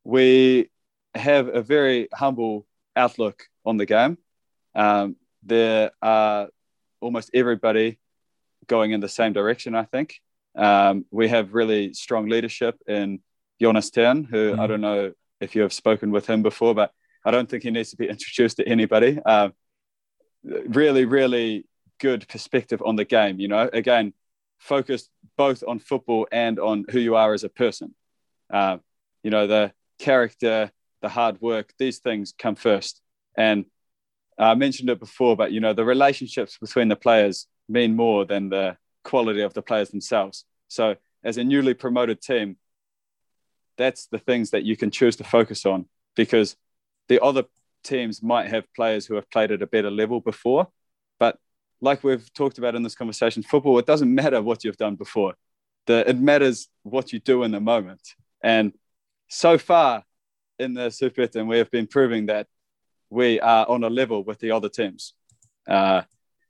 we 0.04 0.70
have 1.14 1.48
a 1.48 1.62
very 1.62 2.08
humble 2.14 2.66
outlook 2.96 3.44
on 3.66 3.78
the 3.78 3.86
game. 3.86 4.18
Um, 4.76 5.16
there 5.44 5.92
are 6.02 6.50
almost 7.00 7.30
everybody 7.34 8.00
going 8.68 8.92
in 8.92 9.00
the 9.00 9.10
same 9.10 9.34
direction, 9.34 9.76
I 9.76 9.84
think. 9.84 10.20
Um, 10.56 11.06
we 11.12 11.28
have 11.28 11.54
really 11.54 11.94
strong 11.94 12.28
leadership 12.28 12.76
in 12.88 13.20
Jonas 13.62 13.90
Thern, 13.90 14.24
who 14.24 14.54
mm. 14.56 14.60
I 14.60 14.68
don't 14.68 14.82
know 14.82 15.14
if 15.40 15.56
you 15.56 15.62
have 15.62 15.74
spoken 15.74 16.12
with 16.12 16.28
him 16.28 16.42
before, 16.42 16.76
but 16.76 16.92
I 17.26 17.32
don't 17.32 17.50
think 17.50 17.64
he 17.64 17.72
needs 17.72 17.92
to 17.92 17.98
be 17.98 18.10
introduced 18.10 18.58
to 18.58 18.68
anybody. 18.68 19.20
Um, 19.20 19.54
really, 20.44 21.06
really 21.06 21.66
good 22.00 22.28
perspective 22.28 22.82
on 22.86 22.96
the 22.96 23.06
game. 23.06 23.40
You 23.40 23.48
know, 23.48 23.70
again, 23.72 24.14
focused 24.58 25.10
both 25.38 25.64
on 25.68 25.80
football 25.80 26.28
and 26.32 26.60
on 26.60 26.86
who 26.90 27.00
you 27.00 27.16
are 27.16 27.34
as 27.34 27.44
a 27.44 27.50
person. 27.50 27.96
Uh, 28.52 28.78
you 29.24 29.32
know, 29.32 29.48
the 29.48 29.74
character 30.00 30.72
the 31.02 31.10
hard 31.10 31.42
work, 31.42 31.74
these 31.78 32.00
things 32.00 32.34
come 32.38 32.56
first. 32.56 33.02
And 33.38 33.66
I 34.38 34.56
mentioned 34.56 34.90
it 34.90 35.00
before, 35.00 35.36
but 35.36 35.52
you 35.52 35.60
know, 35.60 35.74
the 35.74 35.86
relationships 35.86 36.58
between 36.58 36.88
the 36.88 36.96
players 36.96 37.48
mean 37.68 37.96
more 37.96 38.26
than 38.26 38.50
the 38.50 38.78
quality 39.04 39.42
of 39.42 39.54
the 39.54 39.62
players 39.62 39.90
themselves. 39.90 40.46
So, 40.68 40.96
as 41.24 41.38
a 41.38 41.44
newly 41.44 41.74
promoted 41.74 42.22
team, 42.22 42.58
that's 43.80 44.08
the 44.08 44.20
things 44.20 44.52
that 44.52 44.64
you 44.64 44.78
can 44.78 44.92
choose 44.92 45.16
to 45.16 45.24
focus 45.24 45.66
on 45.66 45.86
because 46.16 46.58
the 47.08 47.24
other 47.24 47.46
teams 47.84 48.22
might 48.22 48.50
have 48.50 48.72
players 48.76 49.06
who 49.06 49.16
have 49.16 49.32
played 49.32 49.52
at 49.52 49.62
a 49.62 49.68
better 49.68 49.90
level 49.90 50.20
before. 50.20 50.68
But 51.18 51.38
like 51.82 52.04
we've 52.04 52.32
talked 52.34 52.58
about 52.58 52.76
in 52.76 52.84
this 52.84 52.94
conversation, 52.94 53.42
football, 53.42 53.80
it 53.80 53.86
doesn't 53.86 54.14
matter 54.14 54.42
what 54.42 54.64
you've 54.64 54.78
done 54.78 54.96
before. 54.96 55.34
The, 55.88 56.08
it 56.08 56.20
matters 56.20 56.68
what 56.84 57.14
you 57.14 57.20
do 57.20 57.44
in 57.44 57.52
the 57.52 57.62
moment. 57.62 58.02
And 58.44 58.74
so 59.30 59.58
far 59.58 60.04
in 60.60 60.74
the 60.74 60.90
Superettan, 60.90 61.48
we 61.48 61.58
have 61.58 61.72
been 61.72 61.88
proving 61.88 62.26
that 62.26 62.48
we 63.10 63.40
are 63.40 63.66
on 63.68 63.84
a 63.84 63.90
level 63.90 64.24
with 64.26 64.40
the 64.40 64.52
other 64.52 64.70
teams. 64.70 65.14
Uh, 65.68 66.02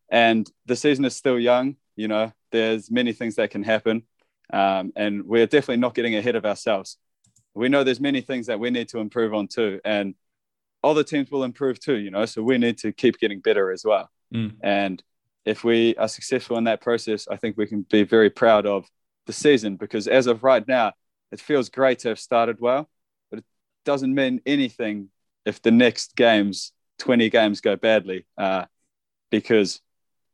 and 0.10 0.50
the 0.66 0.76
season 0.76 1.06
is 1.06 1.16
still 1.16 1.40
young. 1.40 1.76
You 1.96 2.08
know, 2.08 2.34
there's 2.52 2.90
many 2.90 3.14
things 3.14 3.36
that 3.36 3.52
can 3.52 3.62
happen, 3.62 4.04
um, 4.52 4.92
and 4.96 5.26
we're 5.26 5.46
definitely 5.46 5.78
not 5.78 5.94
getting 5.94 6.16
ahead 6.16 6.36
of 6.36 6.46
ourselves. 6.46 6.98
We 7.54 7.70
know 7.70 7.84
there's 7.84 8.00
many 8.00 8.22
things 8.22 8.48
that 8.48 8.60
we 8.60 8.70
need 8.70 8.90
to 8.90 9.00
improve 9.00 9.34
on 9.34 9.48
too, 9.48 9.80
and 9.84 10.16
other 10.84 11.04
teams 11.04 11.32
will 11.32 11.44
improve 11.44 11.80
too. 11.80 11.98
You 11.98 12.12
know, 12.12 12.26
so 12.26 12.42
we 12.42 12.58
need 12.58 12.78
to 12.80 12.92
keep 12.92 13.20
getting 13.20 13.40
better 13.40 13.72
as 13.72 13.84
well. 13.84 14.10
Mm. 14.34 14.56
And 14.62 15.04
if 15.46 15.64
we 15.64 15.96
are 15.96 16.08
successful 16.08 16.58
in 16.58 16.66
that 16.66 16.82
process, 16.82 17.28
I 17.30 17.38
think 17.38 17.58
we 17.58 17.68
can 17.68 17.82
be 17.82 18.04
very 18.04 18.30
proud 18.30 18.66
of 18.66 18.86
the 19.26 19.34
season 19.34 19.78
because 19.78 20.08
as 20.08 20.28
of 20.28 20.44
right 20.44 20.68
now, 20.68 20.94
it 21.32 21.40
feels 21.40 21.70
great 21.70 22.00
to 22.00 22.10
have 22.10 22.20
started 22.20 22.60
well, 22.60 22.90
but 23.30 23.40
it 23.40 23.46
doesn't 23.86 24.14
mean 24.14 24.42
anything 24.46 25.10
if 25.46 25.62
the 25.62 25.72
next 25.72 26.16
games, 26.16 26.72
20 27.00 27.30
games 27.30 27.62
go 27.62 27.76
badly, 27.76 28.26
uh, 28.38 28.66
because 29.30 29.82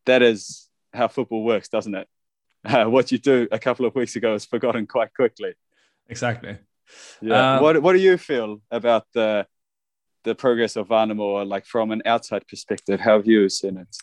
that 0.05 0.21
is 0.21 0.69
how 0.93 1.07
football 1.07 1.43
works, 1.43 1.69
doesn't 1.69 1.95
it? 1.95 2.07
Uh, 2.65 2.85
what 2.85 3.11
you 3.11 3.19
do 3.19 3.47
a 3.51 3.59
couple 3.59 3.85
of 3.85 3.93
weeks 3.93 4.15
ago 4.15 4.33
is 4.33 4.43
forgotten 4.43 4.87
quite 4.87 5.13
quickly. 5.13 5.53
Exactly. 6.09 6.57
Yeah. 7.21 7.57
Uh, 7.57 7.61
what 7.61 7.81
What 7.81 7.93
do 7.93 7.99
you 7.99 8.17
feel 8.17 8.61
about 8.71 9.03
the 9.13 9.45
the 10.23 10.35
progress 10.35 10.75
of 10.75 10.87
Värnamo, 10.87 11.47
like 11.47 11.65
from 11.65 11.91
an 11.91 12.01
outside 12.05 12.47
perspective? 12.47 12.99
How 12.99 13.17
have 13.17 13.27
you 13.27 13.47
seen 13.49 13.77
it? 13.77 13.95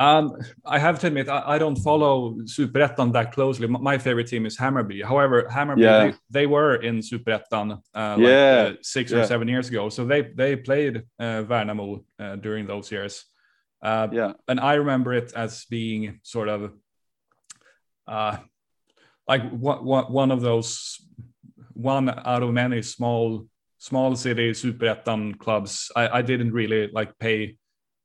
Um, 0.00 0.36
I 0.64 0.78
have 0.78 0.98
to 1.00 1.08
admit, 1.08 1.28
I, 1.28 1.42
I 1.46 1.58
don't 1.58 1.76
follow 1.76 2.32
Superettan 2.44 3.12
that 3.12 3.32
closely. 3.32 3.66
My 3.66 3.98
favorite 3.98 4.28
team 4.28 4.46
is 4.46 4.56
Hammarby. 4.56 5.04
However, 5.04 5.46
Hammarby 5.50 5.82
yeah. 5.82 5.98
they, 6.04 6.14
they, 6.30 6.46
were 6.46 6.76
in 6.76 7.00
Superettan 7.00 7.72
uh, 7.94 8.16
like, 8.16 8.18
yeah. 8.18 8.70
Uh, 8.70 8.74
six 8.80 9.12
yeah. 9.12 9.18
or 9.18 9.26
seven 9.26 9.46
years 9.46 9.68
ago, 9.68 9.90
so 9.90 10.06
they 10.06 10.22
they 10.22 10.56
played 10.56 11.02
uh, 11.18 11.42
Värnamo 11.42 12.02
uh, 12.18 12.36
during 12.36 12.66
those 12.66 12.90
years. 12.90 13.26
Uh, 13.82 14.08
yeah, 14.10 14.32
and 14.48 14.58
I 14.58 14.74
remember 14.74 15.12
it 15.12 15.32
as 15.34 15.66
being 15.66 16.20
sort 16.22 16.48
of 16.48 16.72
uh, 18.06 18.38
like 19.28 19.50
one, 19.50 20.04
one 20.12 20.30
of 20.30 20.40
those 20.40 20.96
one 21.82 22.08
out 22.08 22.42
of 22.42 22.52
many 22.52 22.82
small 22.82 23.46
small 23.78 24.14
city 24.14 24.52
Superettan 24.52 25.38
clubs. 25.38 25.90
I, 25.96 26.18
I 26.18 26.22
didn't 26.22 26.52
really 26.52 26.90
like 26.92 27.18
pay 27.18 27.56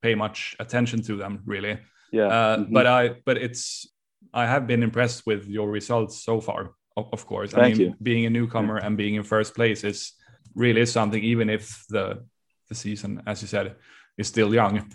pay 0.01 0.15
much 0.15 0.55
attention 0.59 1.01
to 1.03 1.15
them 1.17 1.41
really. 1.45 1.78
Yeah. 2.11 2.28
Uh, 2.28 2.57
mm-hmm. 2.57 2.73
But 2.73 2.88
I 2.88 3.09
but 3.26 3.38
it's 3.38 3.88
I 4.34 4.45
have 4.45 4.67
been 4.67 4.84
impressed 4.84 5.26
with 5.26 5.47
your 5.47 5.69
results 5.69 6.23
so 6.23 6.41
far. 6.41 6.71
Of, 6.97 7.05
of 7.11 7.26
course, 7.26 7.51
Thank 7.51 7.76
I 7.76 7.78
mean, 7.78 7.80
you. 7.80 7.95
being 8.01 8.26
a 8.26 8.30
newcomer 8.30 8.78
yeah. 8.78 8.88
and 8.88 8.97
being 8.97 9.15
in 9.15 9.23
first 9.23 9.53
place 9.53 9.84
is 9.84 10.13
really 10.55 10.86
something. 10.86 11.23
Even 11.23 11.49
if 11.49 11.86
the 11.89 12.23
the 12.69 12.76
season, 12.76 13.21
as 13.28 13.41
you 13.41 13.47
said, 13.47 13.76
is 14.17 14.28
still 14.28 14.53
young. 14.53 14.91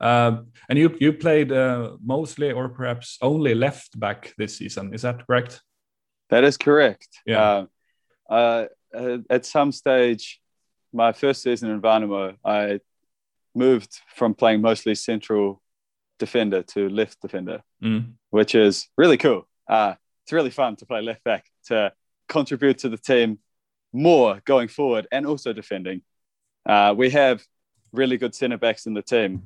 Uh, 0.00 0.42
and 0.68 0.78
you 0.78 0.96
you 1.00 1.12
played 1.12 1.52
uh, 1.52 1.96
mostly 2.04 2.50
or 2.52 2.68
perhaps 2.68 3.18
only 3.20 3.54
left 3.54 3.98
back 3.98 4.34
this 4.38 4.56
season. 4.56 4.94
Is 4.94 5.02
that 5.02 5.26
correct? 5.26 5.60
That 6.30 6.44
is 6.44 6.56
correct. 6.56 7.08
Yeah. 7.26 7.42
Uh, 7.42 7.66
uh 8.32 8.66
at 9.30 9.46
some 9.46 9.72
stage, 9.72 10.40
my 10.92 11.12
first 11.12 11.42
season 11.42 11.70
in 11.70 11.80
Värnamo, 11.80 12.36
I 12.44 12.80
moved 13.54 14.00
from 14.14 14.34
playing 14.34 14.60
mostly 14.60 14.94
central 14.94 15.62
defender 16.18 16.62
to 16.62 16.88
left 16.88 17.20
defender, 17.20 17.62
mm. 17.82 18.12
which 18.30 18.54
is 18.54 18.88
really 18.96 19.16
cool. 19.16 19.48
Uh, 19.68 19.94
it's 20.24 20.32
really 20.32 20.50
fun 20.50 20.76
to 20.76 20.86
play 20.86 21.00
left 21.00 21.24
back 21.24 21.46
to 21.66 21.92
contribute 22.28 22.78
to 22.78 22.88
the 22.88 22.96
team 22.96 23.38
more 23.92 24.40
going 24.44 24.68
forward 24.68 25.06
and 25.10 25.26
also 25.26 25.52
defending. 25.52 26.02
Uh, 26.64 26.94
we 26.96 27.10
have 27.10 27.42
really 27.92 28.16
good 28.16 28.34
centre 28.34 28.58
backs 28.58 28.86
in 28.86 28.94
the 28.94 29.02
team 29.02 29.42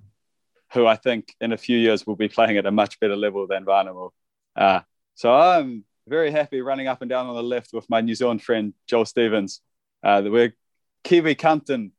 who 0.72 0.86
I 0.86 0.96
think 0.96 1.34
in 1.40 1.52
a 1.52 1.56
few 1.56 1.78
years 1.78 2.06
will 2.06 2.16
be 2.16 2.28
playing 2.28 2.58
at 2.58 2.66
a 2.66 2.70
much 2.70 3.00
better 3.00 3.16
level 3.16 3.46
than 3.46 3.64
Värnamo. 3.64 4.10
Uh, 4.54 4.80
so 5.14 5.32
I'm 5.32 5.84
very 6.08 6.30
happy 6.30 6.60
running 6.60 6.86
up 6.86 7.02
and 7.02 7.08
down 7.08 7.26
on 7.26 7.34
the 7.34 7.42
left 7.42 7.72
with 7.72 7.88
my 7.90 8.00
New 8.00 8.14
Zealand 8.14 8.42
friend 8.42 8.72
Joel 8.86 9.04
Stevens. 9.04 9.60
Uh, 10.02 10.22
we're 10.24 10.54
Kiwi 11.04 11.34
Compton 11.34 11.92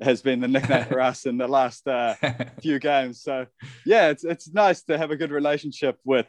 has 0.00 0.22
been 0.22 0.40
the 0.40 0.48
nickname 0.48 0.84
for 0.86 1.00
us 1.00 1.24
in 1.24 1.38
the 1.38 1.48
last 1.48 1.86
uh, 1.86 2.14
few 2.60 2.78
games. 2.78 3.22
So 3.22 3.46
yeah, 3.86 4.08
it's 4.08 4.24
it's 4.24 4.52
nice 4.52 4.82
to 4.84 4.98
have 4.98 5.10
a 5.10 5.16
good 5.16 5.30
relationship 5.30 5.98
with 6.04 6.26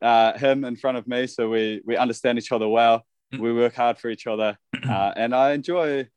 uh, 0.00 0.36
him 0.38 0.64
in 0.64 0.76
front 0.76 0.98
of 0.98 1.06
me. 1.06 1.26
So 1.26 1.48
we 1.48 1.80
we 1.84 1.96
understand 1.96 2.38
each 2.38 2.52
other 2.52 2.68
well. 2.68 3.04
Mm. 3.32 3.40
We 3.40 3.52
work 3.52 3.74
hard 3.74 3.98
for 3.98 4.10
each 4.10 4.26
other, 4.26 4.58
uh, 4.88 5.12
and 5.16 5.34
I 5.34 5.52
enjoy 5.52 6.08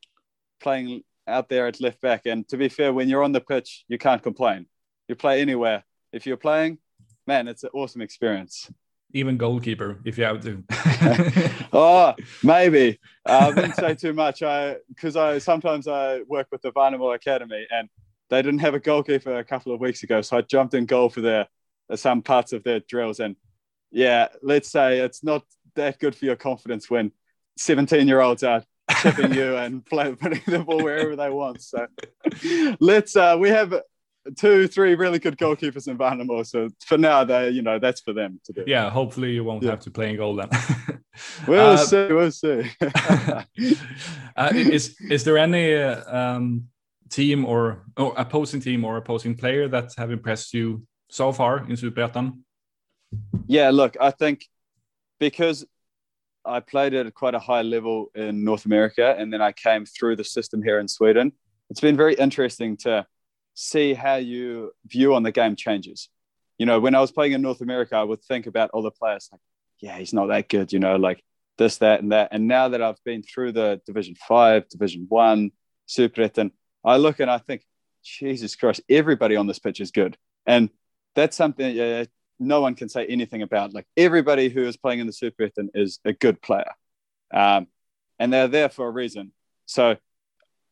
playing 0.59 1.03
out 1.28 1.49
there 1.49 1.67
at 1.67 1.82
left 1.82 2.01
back. 2.01 2.26
And 2.26 2.47
to 2.49 2.57
be 2.57 2.69
fair, 2.69 2.93
when 2.93 3.09
you're 3.09 3.23
on 3.23 3.32
the 3.32 3.41
pitch, 3.41 3.84
you 3.88 3.97
can't 3.97 4.23
complain. 4.23 4.67
You 5.07 5.15
play 5.15 5.41
anywhere. 5.41 5.84
If 6.11 6.26
you're 6.26 6.38
playing, 6.38 6.78
man, 7.28 7.47
it's 7.47 7.63
an 7.63 7.71
awesome 7.73 8.01
experience 8.01 8.69
even 9.16 9.38
goalkeeper 9.38 9.97
if 10.03 10.18
you 10.18 10.26
have 10.26 10.41
to. 10.41 10.61
oh, 11.74 12.13
maybe. 12.43 12.99
Uh, 13.26 13.32
I 13.32 13.47
wouldn't 13.47 13.76
say 13.76 13.95
too 13.95 14.13
much. 14.13 14.43
I 14.43 14.76
because 14.89 15.16
I 15.16 15.39
sometimes 15.39 15.88
I 15.88 16.22
work 16.28 16.47
with 16.51 16.61
the 16.61 16.72
Värnamo 16.72 17.16
Academy 17.16 17.66
and 17.72 17.89
they 18.30 18.41
didn't 18.41 18.59
have 18.59 18.74
a 18.74 18.80
goalkeeper 18.80 19.38
a 19.38 19.43
couple 19.43 19.74
of 19.74 19.80
weeks 19.80 20.03
ago, 20.03 20.22
so 20.22 20.38
I 20.38 20.41
jumped 20.41 20.74
in 20.74 20.86
goal 20.86 21.09
for 21.09 21.22
their 21.22 21.47
some 21.95 22.22
parts 22.22 22.51
of 22.51 22.63
their 22.63 22.82
drills. 22.82 23.20
And 23.22 23.38
yeah, 23.89 24.28
let's 24.41 24.70
say 24.70 24.99
it's 24.99 25.24
not 25.24 25.43
that 25.76 25.99
good 25.99 26.13
for 26.16 26.26
your 26.26 26.36
confidence 26.36 26.89
when 26.89 27.11
17 27.57 28.07
year 28.07 28.20
olds 28.20 28.43
are 28.43 28.63
chipping 28.99 29.34
you 29.34 29.55
and 29.55 29.86
putting 29.89 30.18
the 30.45 30.63
ball 30.66 30.84
wherever 30.84 31.16
they 31.16 31.30
want. 31.30 31.61
So 31.61 31.88
let's 32.82 33.16
uh, 33.16 33.38
we 33.39 33.49
have 33.49 33.74
two, 34.38 34.67
three 34.67 34.95
really 34.95 35.19
good 35.19 35.38
goalkeepers 35.38 35.88
in 35.88 35.97
Värnamo. 35.97 36.45
So 36.45 36.69
for 36.86 36.97
now, 36.97 37.23
they 37.23 37.49
you 37.49 37.61
know 37.61 37.80
that's 37.80 38.01
for 38.01 38.13
them 38.13 38.39
to 38.45 38.53
do. 38.53 38.63
Yeah, 38.67 38.89
hopefully 38.89 39.32
you 39.32 39.43
won't 39.43 39.63
yeah. 39.63 39.71
have 39.71 39.82
to 39.82 39.91
play 39.91 40.09
in 40.09 40.17
goal 40.17 40.36
then. 40.36 40.49
we'll 41.47 41.71
uh, 41.71 41.78
see. 41.78 42.07
We'll 42.07 42.32
see. 42.32 42.71
uh, 44.36 44.51
is 44.53 44.95
is 45.09 45.23
there 45.23 45.38
any 45.38 45.76
uh, 45.76 46.17
um, 46.17 46.65
team 47.09 47.45
or 47.45 47.86
or 47.97 48.13
opposing 48.17 48.61
team 48.61 48.84
or 48.86 48.97
opposing 48.97 49.36
player 49.36 49.67
that 49.67 49.91
have 49.97 50.11
impressed 50.11 50.53
you 50.53 50.86
so 51.09 51.32
far 51.32 51.59
in 51.59 51.76
Superettan? 51.76 52.39
Yeah, 53.47 53.69
look, 53.69 53.95
I 54.01 54.11
think 54.11 54.45
because 55.19 55.65
I 56.45 56.59
played 56.59 56.93
at 56.93 57.13
quite 57.13 57.34
a 57.34 57.39
high 57.39 57.61
level 57.61 58.11
in 58.15 58.43
North 58.43 58.65
America, 58.65 59.15
and 59.17 59.32
then 59.32 59.41
I 59.41 59.51
came 59.51 59.86
through 59.86 60.15
the 60.17 60.23
system 60.23 60.61
here 60.61 60.80
in 60.80 60.88
Sweden. 60.88 61.32
It's 61.69 61.80
been 61.80 61.97
very 61.97 62.13
interesting 62.13 62.78
to 62.78 63.05
see 63.55 63.95
how 63.95 64.15
you 64.15 64.71
view 64.85 65.15
on 65.15 65.23
the 65.23 65.31
game 65.31 65.55
changes. 65.55 66.09
You 66.59 66.67
know, 66.67 66.79
when 66.79 66.93
I 66.93 67.01
was 67.01 67.11
playing 67.11 67.33
in 67.33 67.41
North 67.41 67.61
America, 67.61 67.95
I 67.95 68.03
would 68.03 68.23
think 68.23 68.45
about 68.45 68.69
all 68.71 68.83
the 68.83 68.91
players 68.91 69.27
like, 69.31 69.41
yeah, 69.79 69.97
he's 69.97 70.13
not 70.13 70.27
that 70.27 70.47
good, 70.47 70.71
you 70.71 70.79
know, 70.79 70.95
like 70.95 71.23
this, 71.57 71.77
that, 71.79 72.01
and 72.01 72.11
that. 72.11 72.29
And 72.31 72.47
now 72.47 72.69
that 72.69 72.81
I've 72.81 73.03
been 73.03 73.23
through 73.23 73.53
the 73.53 73.81
Division 73.85 74.15
Five, 74.15 74.69
Division 74.69 75.07
One, 75.09 75.51
Superettan, 75.87 76.51
I 76.83 76.97
look 76.97 77.19
and 77.19 77.31
I 77.31 77.39
think, 77.39 77.63
Jesus 78.03 78.55
Christ, 78.55 78.81
everybody 78.87 79.35
on 79.35 79.47
this 79.47 79.57
pitch 79.57 79.81
is 79.81 79.89
good. 79.89 80.15
And 80.45 80.69
that's 81.15 81.35
something 81.35 81.79
uh, 81.79 82.05
no 82.39 82.61
one 82.61 82.75
can 82.75 82.87
say 82.87 83.05
anything 83.07 83.41
about. 83.41 83.73
Like 83.73 83.87
everybody 83.97 84.49
who 84.49 84.63
is 84.63 84.77
playing 84.77 84.99
in 84.99 85.07
the 85.07 85.13
Superettan 85.13 85.69
is 85.73 85.99
a 86.05 86.13
good 86.13 86.39
player. 86.39 86.69
Um, 87.33 87.65
and 88.19 88.31
they're 88.31 88.47
there 88.47 88.69
for 88.69 88.87
a 88.87 88.91
reason. 88.91 89.31
So 89.65 89.95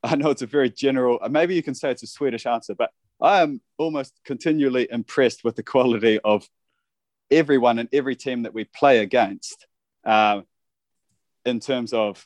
I 0.06 0.16
know 0.16 0.30
it's 0.30 0.42
a 0.42 0.48
very 0.48 0.70
general, 0.70 1.20
uh, 1.22 1.30
maybe 1.30 1.56
you 1.56 1.64
can 1.64 1.76
say 1.76 1.92
it's 1.92 2.04
a 2.04 2.08
Swedish 2.08 2.46
answer, 2.46 2.76
but 2.76 2.92
I 3.22 3.42
am 3.42 3.62
almost 3.78 4.20
continually 4.26 4.88
impressed 4.92 5.44
with 5.44 5.56
the 5.56 5.64
quality 5.64 6.20
of 6.20 6.48
everyone 7.32 7.80
and 7.80 7.90
every 7.94 8.16
team 8.16 8.44
that 8.44 8.54
we 8.54 8.66
play 8.66 9.00
against 9.00 9.66
um, 10.04 10.46
in 11.46 11.60
terms 11.60 11.94
of, 11.94 12.26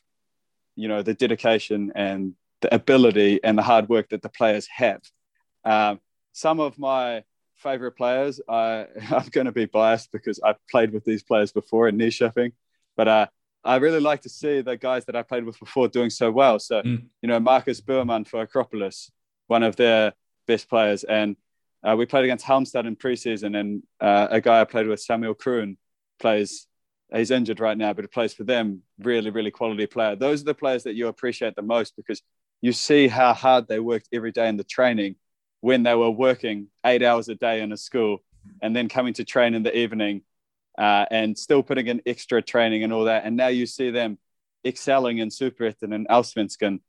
you 0.75 0.87
know, 0.87 1.01
the 1.03 1.13
dedication 1.13 1.91
and 1.95 2.33
the 2.61 2.73
ability 2.73 3.39
and 3.43 3.57
the 3.57 3.63
hard 3.63 3.89
work 3.89 4.09
that 4.09 4.21
the 4.23 4.29
players 4.29 4.67
have. 4.75 5.01
Um, 5.63 5.99
some 6.33 6.59
of 6.59 6.79
my 6.79 7.23
favorite 7.55 7.93
players, 7.93 8.41
I, 8.49 8.87
I'm 9.11 9.27
going 9.29 9.45
to 9.45 9.51
be 9.51 9.65
biased 9.65 10.11
because 10.11 10.39
I've 10.43 10.65
played 10.69 10.91
with 10.91 11.03
these 11.03 11.23
players 11.23 11.51
before 11.51 11.87
in 11.87 11.97
Nyköping, 11.97 12.53
but 12.95 13.07
uh, 13.07 13.27
I 13.63 13.77
really 13.77 13.99
like 13.99 14.21
to 14.21 14.29
see 14.29 14.61
the 14.61 14.77
guys 14.77 15.05
that 15.05 15.15
I 15.15 15.23
played 15.23 15.43
with 15.43 15.59
before 15.59 15.87
doing 15.87 16.09
so 16.09 16.31
well. 16.31 16.59
So, 16.59 16.81
mm. 16.81 17.03
you 17.21 17.27
know, 17.27 17.39
Marcus 17.39 17.81
Burman 17.81 18.25
for 18.25 18.45
Akropolis, 18.45 19.09
one 19.47 19.63
of 19.63 19.75
their 19.75 20.13
best 20.47 20.69
players. 20.69 21.03
And 21.03 21.35
uh, 21.83 21.95
we 21.95 22.05
played 22.05 22.23
against 22.23 22.45
Halmstad 22.45 22.87
in 22.87 22.95
preseason, 22.95 23.57
and 23.57 23.83
uh, 23.99 24.27
a 24.31 24.41
guy 24.41 24.61
I 24.61 24.63
played 24.63 24.87
with, 24.87 24.99
Samuel 24.99 25.35
Kroon, 25.35 25.77
plays. 26.19 26.67
He's 27.13 27.31
injured 27.31 27.61
right 27.61 27.77
now, 27.77 27.93
but 27.93 28.03
he 28.03 28.07
plays 28.07 28.33
for 28.33 28.43
them. 28.43 28.81
Really, 28.99 29.29
really 29.29 29.51
quality 29.51 29.85
player. 29.85 30.17
Those 30.17 30.41
are 30.41 30.45
the 30.45 30.53
players 30.53 30.83
that 30.83 30.95
you 30.95 31.07
appreciate 31.07 31.55
the 31.55 31.61
most 31.61 31.95
because 31.95 32.21
you 32.59 32.73
see 32.73 33.07
how 33.07 33.33
hard 33.33 33.67
they 33.67 33.79
worked 33.79 34.09
every 34.11 34.31
day 34.31 34.49
in 34.49 34.57
the 34.57 34.63
training 34.65 35.15
when 35.61 35.83
they 35.83 35.95
were 35.95 36.09
working 36.09 36.67
eight 36.85 37.03
hours 37.03 37.29
a 37.29 37.35
day 37.35 37.61
in 37.61 37.71
a 37.71 37.77
school 37.77 38.23
and 38.61 38.75
then 38.75 38.89
coming 38.89 39.13
to 39.13 39.23
train 39.23 39.53
in 39.53 39.63
the 39.63 39.77
evening 39.77 40.21
uh, 40.77 41.05
and 41.09 41.37
still 41.37 41.63
putting 41.63 41.87
in 41.87 42.01
extra 42.05 42.41
training 42.41 42.83
and 42.83 42.93
all 42.93 43.05
that. 43.05 43.25
And 43.25 43.35
now 43.35 43.47
you 43.47 43.65
see 43.65 43.89
them 43.91 44.17
excelling 44.65 45.19
in 45.19 45.29
Superettan 45.29 45.93
and 45.93 46.07
Allsvenskan. 46.07 46.81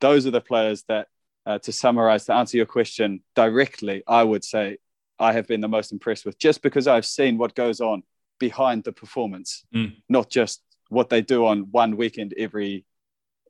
Those 0.00 0.26
are 0.26 0.30
the 0.30 0.40
players 0.40 0.84
that, 0.88 1.08
uh, 1.44 1.58
to 1.60 1.72
summarize, 1.72 2.26
to 2.26 2.34
answer 2.34 2.56
your 2.56 2.66
question 2.66 3.22
directly, 3.34 4.02
I 4.06 4.22
would 4.22 4.44
say 4.44 4.78
I 5.18 5.32
have 5.32 5.46
been 5.46 5.60
the 5.60 5.68
most 5.68 5.92
impressed 5.92 6.26
with 6.26 6.38
just 6.38 6.62
because 6.62 6.86
I've 6.86 7.06
seen 7.06 7.38
what 7.38 7.54
goes 7.54 7.80
on 7.80 8.02
behind 8.38 8.84
the 8.84 8.92
performance, 8.92 9.64
mm. 9.74 9.94
not 10.08 10.28
just 10.28 10.62
what 10.88 11.08
they 11.08 11.22
do 11.22 11.46
on 11.46 11.68
one 11.70 11.96
weekend 11.96 12.34
every 12.36 12.84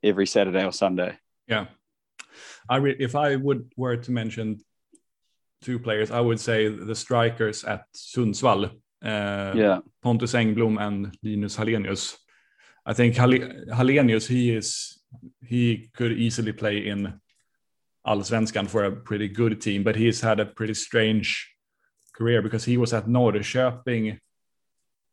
every 0.02 0.26
Saturday 0.26 0.64
or 0.64 0.72
Sunday. 0.72 1.16
Yeah, 1.48 1.66
I 2.68 2.76
re- 2.76 2.96
if 2.98 3.16
I 3.16 3.36
would 3.36 3.72
were 3.76 3.96
to 3.96 4.12
mention 4.12 4.60
two 5.62 5.78
players, 5.78 6.10
I 6.10 6.20
would 6.20 6.38
say 6.38 6.68
the 6.68 6.94
strikers 6.94 7.64
at 7.64 7.84
Sundsvall 7.94 8.70
Eh, 9.02 9.52
yeah. 9.54 9.80
Pontus 10.02 10.34
Engblom 10.34 10.80
and 10.80 11.16
Linus 11.22 11.56
Hallenius. 11.56 12.16
I 12.84 12.92
think 12.92 13.14
Hallenius, 13.16 14.28
he 14.28 14.54
is 14.54 15.02
he 15.42 15.90
could 15.94 16.12
easily 16.12 16.52
play 16.52 16.86
in 16.86 17.20
Allsvenskan 18.06 18.68
for 18.68 18.84
a 18.84 18.92
pretty 18.92 19.28
good 19.28 19.60
team, 19.60 19.82
but 19.82 19.96
he's 19.96 20.20
had 20.20 20.40
a 20.40 20.46
pretty 20.46 20.74
strange 20.74 21.52
career 22.12 22.42
because 22.42 22.64
he 22.64 22.76
was 22.76 22.92
at 22.92 23.06
Norrköping 23.06 24.18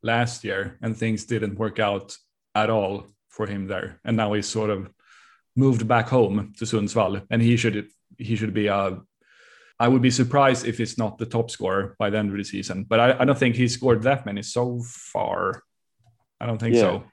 last 0.04 0.44
year 0.44 0.78
and 0.82 0.96
things 0.96 1.26
didn't 1.26 1.58
work 1.58 1.80
out 1.80 2.18
at 2.56 2.70
all 2.70 3.08
for 3.30 3.48
him 3.48 3.68
there, 3.68 4.00
and 4.06 4.16
now 4.16 4.34
he's 4.34 4.48
sort 4.48 4.70
of 4.70 4.90
moved 5.56 5.88
back 5.88 6.10
home 6.10 6.54
to 6.58 6.66
Sundsvall, 6.66 7.26
and 7.30 7.42
he 7.42 7.58
should 7.58 7.90
he 8.18 8.36
should 8.36 8.54
be 8.54 8.68
a 8.68 9.02
I 9.84 9.90
would 9.90 10.02
be 10.02 10.12
surprised 10.12 10.66
if 10.66 10.80
it's 10.80 10.98
not 10.98 11.18
the 11.18 11.26
top 11.26 11.52
scorer 11.52 11.98
by 12.00 12.10
the 12.10 12.18
end 12.18 12.32
of 12.32 12.38
the 12.38 12.46
season. 12.46 12.86
But 12.86 13.02
I, 13.02 13.20
I 13.20 13.26
don't 13.26 13.38
think 13.38 13.58
he 13.58 13.68
scored 13.68 14.04
that 14.04 14.26
many 14.26 14.42
so 14.42 14.82
far. 14.82 15.62
I 16.40 16.46
don't 16.46 16.58
think 16.58 16.76
yeah. 16.76 16.82
so. 16.82 17.04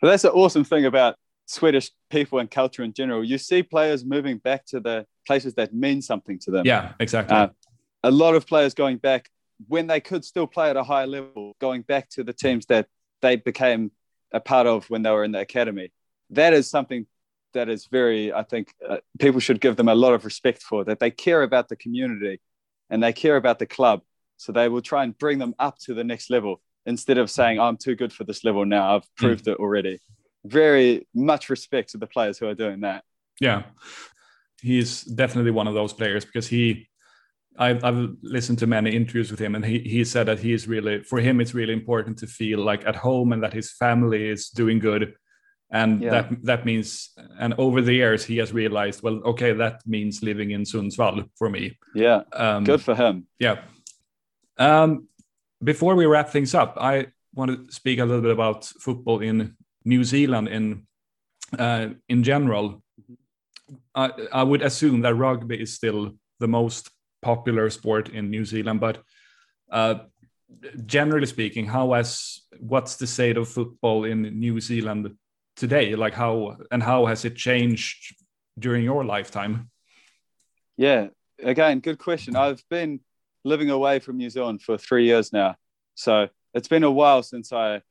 But 0.00 0.08
that's 0.08 0.24
the 0.24 0.32
awesome 0.32 0.64
thing 0.64 0.84
about 0.84 1.14
Swedish 1.46 1.92
people 2.10 2.40
and 2.40 2.50
culture 2.50 2.82
in 2.82 2.92
general. 2.92 3.22
You 3.22 3.38
see 3.38 3.62
players 3.62 4.04
moving 4.04 4.38
back 4.38 4.66
to 4.66 4.80
the 4.80 5.06
places 5.28 5.54
that 5.54 5.72
mean 5.72 6.02
something 6.02 6.40
to 6.40 6.50
them. 6.50 6.66
Yeah, 6.66 6.94
exactly. 6.98 7.36
Uh, 7.36 7.50
a 8.02 8.10
lot 8.10 8.34
of 8.34 8.48
players 8.48 8.74
going 8.74 8.96
back 8.96 9.30
when 9.68 9.86
they 9.86 10.00
could 10.00 10.24
still 10.24 10.48
play 10.48 10.70
at 10.70 10.76
a 10.76 10.82
high 10.82 11.04
level, 11.04 11.54
going 11.60 11.82
back 11.82 12.08
to 12.10 12.24
the 12.24 12.32
teams 12.32 12.66
that 12.66 12.88
they 13.20 13.36
became 13.36 13.92
a 14.32 14.40
part 14.40 14.66
of 14.66 14.90
when 14.90 15.04
they 15.04 15.10
were 15.12 15.22
in 15.22 15.30
the 15.30 15.38
academy. 15.38 15.92
That 16.30 16.52
is 16.52 16.68
something 16.68 17.06
that 17.52 17.68
is 17.68 17.86
very, 17.86 18.32
I 18.32 18.42
think, 18.42 18.74
uh, 18.88 18.98
people 19.18 19.40
should 19.40 19.60
give 19.60 19.76
them 19.76 19.88
a 19.88 19.94
lot 19.94 20.14
of 20.14 20.24
respect 20.24 20.62
for 20.62 20.84
that 20.84 21.00
they 21.00 21.10
care 21.10 21.42
about 21.42 21.68
the 21.68 21.76
community 21.76 22.40
and 22.90 23.02
they 23.02 23.12
care 23.12 23.36
about 23.36 23.58
the 23.58 23.66
club. 23.66 24.02
So 24.36 24.52
they 24.52 24.68
will 24.68 24.82
try 24.82 25.04
and 25.04 25.16
bring 25.16 25.38
them 25.38 25.54
up 25.58 25.78
to 25.80 25.94
the 25.94 26.04
next 26.04 26.30
level 26.30 26.60
instead 26.84 27.18
of 27.18 27.30
saying, 27.30 27.60
I'm 27.60 27.76
too 27.76 27.94
good 27.94 28.12
for 28.12 28.24
this 28.24 28.44
level 28.44 28.64
now. 28.64 28.96
I've 28.96 29.04
hmm. 29.18 29.26
proved 29.26 29.44
mm. 29.44 29.52
it 29.52 29.58
already. 29.58 30.00
Very 30.44 31.06
much 31.14 31.48
respect 31.48 31.90
to 31.90 31.98
the 31.98 32.06
players 32.06 32.38
who 32.38 32.48
are 32.48 32.54
doing 32.54 32.80
that. 32.80 33.04
Yeah. 33.40 33.62
He's 34.60 35.02
definitely 35.02 35.52
one 35.52 35.68
of 35.68 35.74
those 35.74 35.92
players 35.92 36.24
because 36.24 36.48
he, 36.48 36.88
I've, 37.56 37.84
I've 37.84 38.16
listened 38.22 38.58
to 38.60 38.66
many 38.66 38.90
interviews 38.90 39.30
with 39.30 39.40
him 39.40 39.54
and 39.54 39.64
he, 39.64 39.78
he 39.80 40.04
said 40.04 40.26
that 40.26 40.40
he 40.40 40.52
is 40.52 40.66
really, 40.66 41.02
for 41.02 41.20
him, 41.20 41.40
it's 41.40 41.54
really 41.54 41.72
important 41.72 42.18
to 42.18 42.26
feel 42.26 42.60
like 42.60 42.86
at 42.86 42.96
home 42.96 43.32
and 43.32 43.42
that 43.42 43.52
his 43.52 43.72
family 43.72 44.28
is 44.28 44.48
doing 44.48 44.78
good 44.78 45.14
and 45.72 46.02
yeah. 46.02 46.10
that 46.10 46.44
that 46.44 46.66
means 46.66 47.10
and 47.40 47.54
over 47.56 47.80
the 47.80 47.94
years 47.94 48.24
he 48.24 48.36
has 48.36 48.52
realized 48.52 49.02
well 49.02 49.20
okay 49.24 49.52
that 49.52 49.80
means 49.86 50.22
living 50.22 50.50
in 50.50 50.62
Sundsvall 50.62 51.28
for 51.34 51.48
me. 51.48 51.78
Yeah. 51.94 52.22
Um, 52.32 52.64
good 52.64 52.82
for 52.82 52.94
him. 52.94 53.26
yeah. 53.38 53.62
Um, 54.58 55.08
before 55.64 55.94
we 55.96 56.06
wrap 56.06 56.28
things 56.28 56.54
up 56.54 56.76
I 56.78 57.06
want 57.34 57.50
to 57.50 57.72
speak 57.72 57.98
a 57.98 58.04
little 58.04 58.20
bit 58.20 58.30
about 58.30 58.64
football 58.64 59.20
in 59.20 59.56
New 59.84 60.04
Zealand 60.04 60.48
in 60.48 60.86
uh, 61.58 61.88
in 62.08 62.22
general. 62.22 62.82
I, 63.94 64.10
I 64.32 64.42
would 64.42 64.62
assume 64.62 65.02
that 65.02 65.14
rugby 65.14 65.60
is 65.60 65.74
still 65.74 66.12
the 66.40 66.48
most 66.48 66.90
popular 67.22 67.70
sport 67.70 68.10
in 68.10 68.30
New 68.30 68.44
Zealand 68.44 68.80
but 68.80 69.02
uh, 69.70 69.94
generally 70.84 71.26
speaking 71.26 71.66
how 71.66 71.92
has 71.94 72.42
what's 72.60 72.96
the 72.96 73.06
state 73.06 73.38
of 73.38 73.48
football 73.48 74.04
in 74.04 74.22
New 74.38 74.60
Zealand 74.60 75.16
today 75.56 75.94
like 75.94 76.14
how 76.14 76.56
and 76.70 76.82
how 76.82 77.06
has 77.06 77.24
it 77.24 77.36
changed 77.36 78.16
during 78.58 78.84
your 78.84 79.04
lifetime? 79.04 79.70
Yeah 80.76 81.08
again 81.42 81.80
good 81.80 81.98
question. 81.98 82.36
I've 82.36 82.62
been 82.68 83.00
living 83.44 83.70
away 83.70 83.98
from 83.98 84.18
new 84.18 84.30
zealand 84.30 84.62
for 84.62 84.78
three 84.78 85.06
years 85.06 85.32
now. 85.32 85.56
So 85.94 86.28
it's 86.54 86.68
been 86.68 86.84
a 86.84 86.90
while 86.90 87.22
since 87.22 87.52
i 87.52 87.82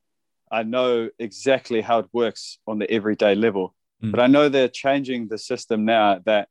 i 0.52 0.64
know 0.64 1.10
exactly 1.20 1.82
how 1.82 2.00
it 2.00 2.08
works 2.14 2.60
on 2.68 2.80
the 2.80 2.90
everyday 2.90 3.36
level. 3.36 3.76
Mm. 4.04 4.12
but 4.12 4.20
i 4.20 4.28
know 4.28 4.50
they're 4.50 4.68
changing 4.86 5.28
the 5.28 5.38
system 5.38 5.86
now 5.86 6.20
that 6.26 6.48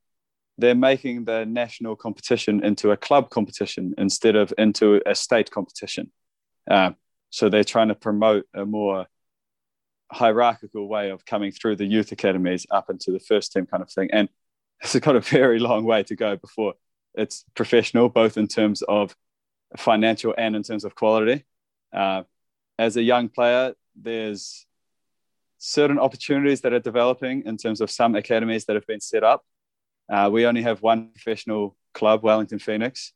they're 0.61 0.75
making 0.75 1.25
the 1.25 1.45
national 1.47 1.97
competition 1.97 2.63
into 2.63 2.91
a 2.91 2.97
club 2.97 3.31
competition 3.31 3.95
instead 3.99 4.37
of 4.37 4.53
into 4.59 5.01
a 5.07 5.15
state 5.15 5.51
competition. 5.51 6.13
Uh, 6.71 6.91
so 7.31 7.49
they're 7.49 7.65
trying 7.65 7.89
to 7.89 7.95
promote 7.95 8.45
a 8.55 8.67
more 8.67 9.07
hierarchical 10.13 10.89
way 10.89 11.11
of 11.11 11.25
coming 11.25 11.53
through 11.53 11.77
the 11.77 11.85
youth 11.85 12.13
academies 12.13 12.67
up 12.71 12.91
into 12.91 13.13
the 13.13 13.21
first 13.21 13.53
team 13.53 13.67
kind 13.67 13.83
of 13.83 13.91
thing. 13.91 14.11
And 14.13 14.29
it's 14.83 14.99
got 14.99 15.17
a 15.17 15.21
very 15.21 15.59
long 15.59 15.85
way 15.85 16.03
to 16.05 16.17
go 16.17 16.37
before 16.37 16.75
it's 17.15 17.45
professional, 17.55 18.09
both 18.09 18.37
in 18.37 18.47
terms 18.47 18.83
of 18.83 19.15
financial 19.77 20.35
and 20.37 20.57
in 20.57 20.63
terms 20.63 20.85
of 20.85 20.95
quality. 20.95 21.45
Uh, 21.93 22.23
as 22.79 22.97
a 22.97 23.03
young 23.03 23.29
player, 23.29 23.75
there's 23.95 24.67
certain 25.59 25.99
opportunities 25.99 26.63
that 26.63 26.73
are 26.73 26.81
developing 26.81 27.43
in 27.45 27.57
terms 27.57 27.81
of 27.81 27.91
some 27.91 28.15
academies 28.15 28.65
that 28.65 28.77
have 28.77 28.87
been 28.87 29.01
set 29.01 29.23
up. 29.23 29.45
Uh, 30.09 30.29
we 30.33 30.47
only 30.47 30.63
have 30.63 30.83
one 30.83 31.11
professional 31.11 31.77
club, 31.93 32.23
Wellington 32.23 32.59
Phoenix, 32.59 33.13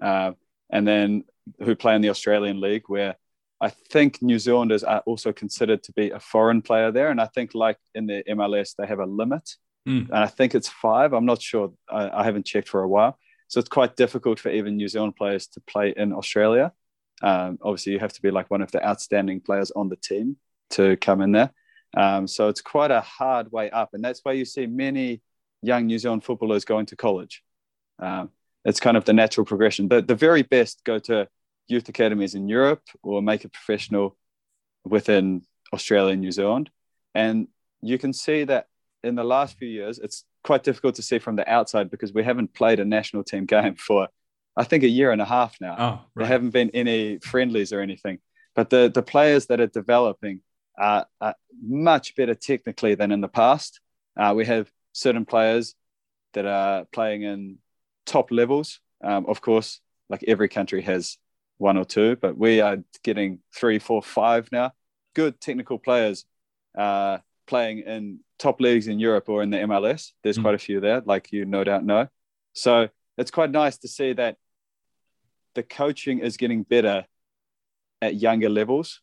uh, 0.00 0.32
and 0.70 0.86
then 0.86 1.24
who 1.60 1.74
play 1.74 1.94
in 1.94 2.02
the 2.02 2.10
Australian 2.10 2.60
League, 2.60 2.84
where 2.86 3.16
I 3.60 3.70
think 3.70 4.22
New 4.22 4.38
Zealanders 4.38 4.84
are 4.84 5.02
also 5.06 5.32
considered 5.32 5.82
to 5.84 5.92
be 5.92 6.10
a 6.10 6.20
foreign 6.20 6.62
player 6.62 6.92
there. 6.92 7.10
And 7.10 7.20
I 7.20 7.26
think, 7.26 7.54
like 7.54 7.78
in 7.94 8.06
the 8.06 8.22
MLS, 8.28 8.74
they 8.76 8.86
have 8.86 9.00
a 9.00 9.06
limit. 9.06 9.50
Mm. 9.88 10.06
And 10.08 10.18
I 10.18 10.26
think 10.26 10.54
it's 10.54 10.68
five. 10.68 11.12
I'm 11.12 11.26
not 11.26 11.42
sure. 11.42 11.72
I, 11.90 12.20
I, 12.20 12.24
haven't 12.24 12.46
checked 12.46 12.68
for 12.68 12.82
a 12.82 12.88
while. 12.88 13.18
So 13.48 13.58
it's 13.58 13.68
quite 13.68 13.96
difficult 13.96 14.38
for 14.38 14.50
even 14.50 14.76
New 14.76 14.88
Zealand 14.88 15.16
players 15.16 15.46
to 15.48 15.60
play 15.60 15.94
in 15.96 16.12
Australia. 16.12 16.72
Um, 17.22 17.58
obviously, 17.62 17.92
you 17.92 17.98
have 17.98 18.12
to 18.12 18.22
be 18.22 18.30
like 18.30 18.50
one 18.50 18.62
of 18.62 18.70
the 18.70 18.86
outstanding 18.86 19.40
players 19.40 19.70
on 19.72 19.88
the 19.88 19.96
team 19.96 20.36
to 20.70 20.96
come 20.98 21.22
in 21.22 21.32
there. 21.32 21.50
Um, 21.96 22.26
so 22.26 22.48
it's 22.48 22.60
quite 22.60 22.90
a 22.90 23.00
hard 23.00 23.50
way 23.50 23.70
up. 23.70 23.90
And 23.94 24.04
that's 24.04 24.20
why 24.22 24.32
you 24.32 24.44
see 24.44 24.66
many 24.66 25.22
young 25.62 25.86
New 25.86 25.98
Zealand 25.98 26.22
footballers 26.22 26.64
going 26.64 26.86
to 26.86 26.96
college. 26.96 27.42
Um, 27.98 28.30
it's 28.64 28.80
kind 28.80 28.96
of 28.96 29.04
the 29.04 29.14
natural 29.14 29.46
progression. 29.46 29.88
The, 29.88 30.02
the 30.02 30.14
very 30.14 30.42
best 30.42 30.84
go 30.84 30.98
to 31.00 31.28
youth 31.68 31.88
academies 31.88 32.34
in 32.34 32.48
Europe 32.48 32.82
or 33.02 33.22
make 33.22 33.44
it 33.44 33.52
professional 33.52 34.16
within 34.84 35.42
Australia 35.72 36.12
and 36.12 36.20
New 36.20 36.32
Zealand. 36.32 36.70
And 37.14 37.48
you 37.82 37.98
can 37.98 38.12
see 38.12 38.44
that 38.44 38.66
in 39.04 39.14
the 39.14 39.24
last 39.24 39.56
few 39.58 39.68
years, 39.68 39.98
it's 39.98 40.24
quite 40.42 40.64
difficult 40.64 40.96
to 40.96 41.02
see 41.02 41.18
from 41.18 41.36
the 41.36 41.48
outside 41.48 41.90
because 41.90 42.12
we 42.12 42.24
haven't 42.24 42.54
played 42.54 42.80
a 42.80 42.84
national 42.84 43.22
team 43.22 43.44
game 43.54 43.76
for, 43.76 44.08
I 44.56 44.64
think, 44.64 44.82
a 44.82 44.88
year 44.88 45.12
and 45.12 45.22
a 45.22 45.26
half 45.26 45.56
now. 45.60 45.76
Oh, 45.78 45.84
right. 45.84 46.02
There 46.16 46.26
haven't 46.26 46.50
been 46.50 46.70
any 46.70 47.18
friendlies 47.18 47.72
or 47.72 47.80
anything. 47.80 48.18
But 48.54 48.70
the, 48.70 48.90
the 48.92 49.02
players 49.02 49.46
that 49.46 49.60
are 49.60 49.68
developing 49.68 50.40
are, 50.76 51.06
are 51.20 51.34
much 51.62 52.16
better 52.16 52.34
technically 52.34 52.94
than 52.94 53.12
in 53.12 53.20
the 53.20 53.28
past. 53.28 53.80
Uh, 54.16 54.32
we 54.34 54.46
have 54.46 54.70
certain 54.92 55.24
players 55.24 55.74
that 56.34 56.44
are 56.44 56.86
playing 56.92 57.22
in 57.22 57.58
top 58.04 58.30
levels. 58.30 58.80
Um, 59.02 59.26
of 59.26 59.40
course, 59.40 59.80
like 60.08 60.24
every 60.26 60.48
country 60.48 60.82
has 60.82 61.18
one 61.58 61.76
or 61.76 61.84
two, 61.84 62.16
but 62.16 62.36
we 62.36 62.60
are 62.60 62.78
getting 63.02 63.40
three, 63.54 63.78
four, 63.78 64.02
five 64.02 64.48
now. 64.50 64.72
Good 65.14 65.40
technical 65.40 65.78
players 65.78 66.24
uh, 66.76 67.18
playing 67.46 67.80
in 67.80 68.20
top 68.38 68.60
leagues 68.60 68.88
in 68.88 68.98
Europe 68.98 69.28
or 69.28 69.42
in 69.42 69.50
the 69.50 69.58
MLS. 69.58 70.12
There's 70.22 70.38
mm. 70.38 70.42
quite 70.42 70.54
a 70.54 70.58
few 70.58 70.80
there, 70.80 71.02
like 71.04 71.32
you 71.32 71.44
no 71.44 71.64
doubt 71.64 71.84
know. 71.84 72.08
So 72.52 72.88
it's 73.16 73.30
quite 73.30 73.50
nice 73.50 73.78
to 73.78 73.88
see 73.88 74.12
that 74.12 74.36
the 75.54 75.62
coaching 75.62 76.20
is 76.20 76.36
getting 76.36 76.62
better 76.62 77.04
at 78.00 78.14
younger 78.14 78.48
levels, 78.48 79.00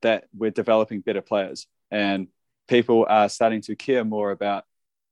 that 0.00 0.24
we're 0.36 0.50
developing 0.50 1.00
better 1.00 1.22
players. 1.22 1.66
and 1.90 2.28
people 2.68 3.04
are 3.08 3.28
starting 3.28 3.60
to 3.60 3.76
care 3.76 4.04
more 4.04 4.30
about 4.30 4.64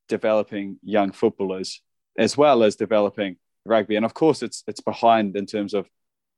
developing 0.09 0.78
young 0.82 1.12
footballers 1.12 1.82
as 2.16 2.36
well 2.36 2.62
as 2.62 2.76
developing 2.76 3.36
rugby. 3.64 3.97
And 3.97 4.05
of 4.05 4.14
course, 4.14 4.43
it's 4.43 4.64
it's 4.66 4.80
behind 4.80 5.36
in 5.36 5.47
terms 5.47 5.74
of 5.74 5.88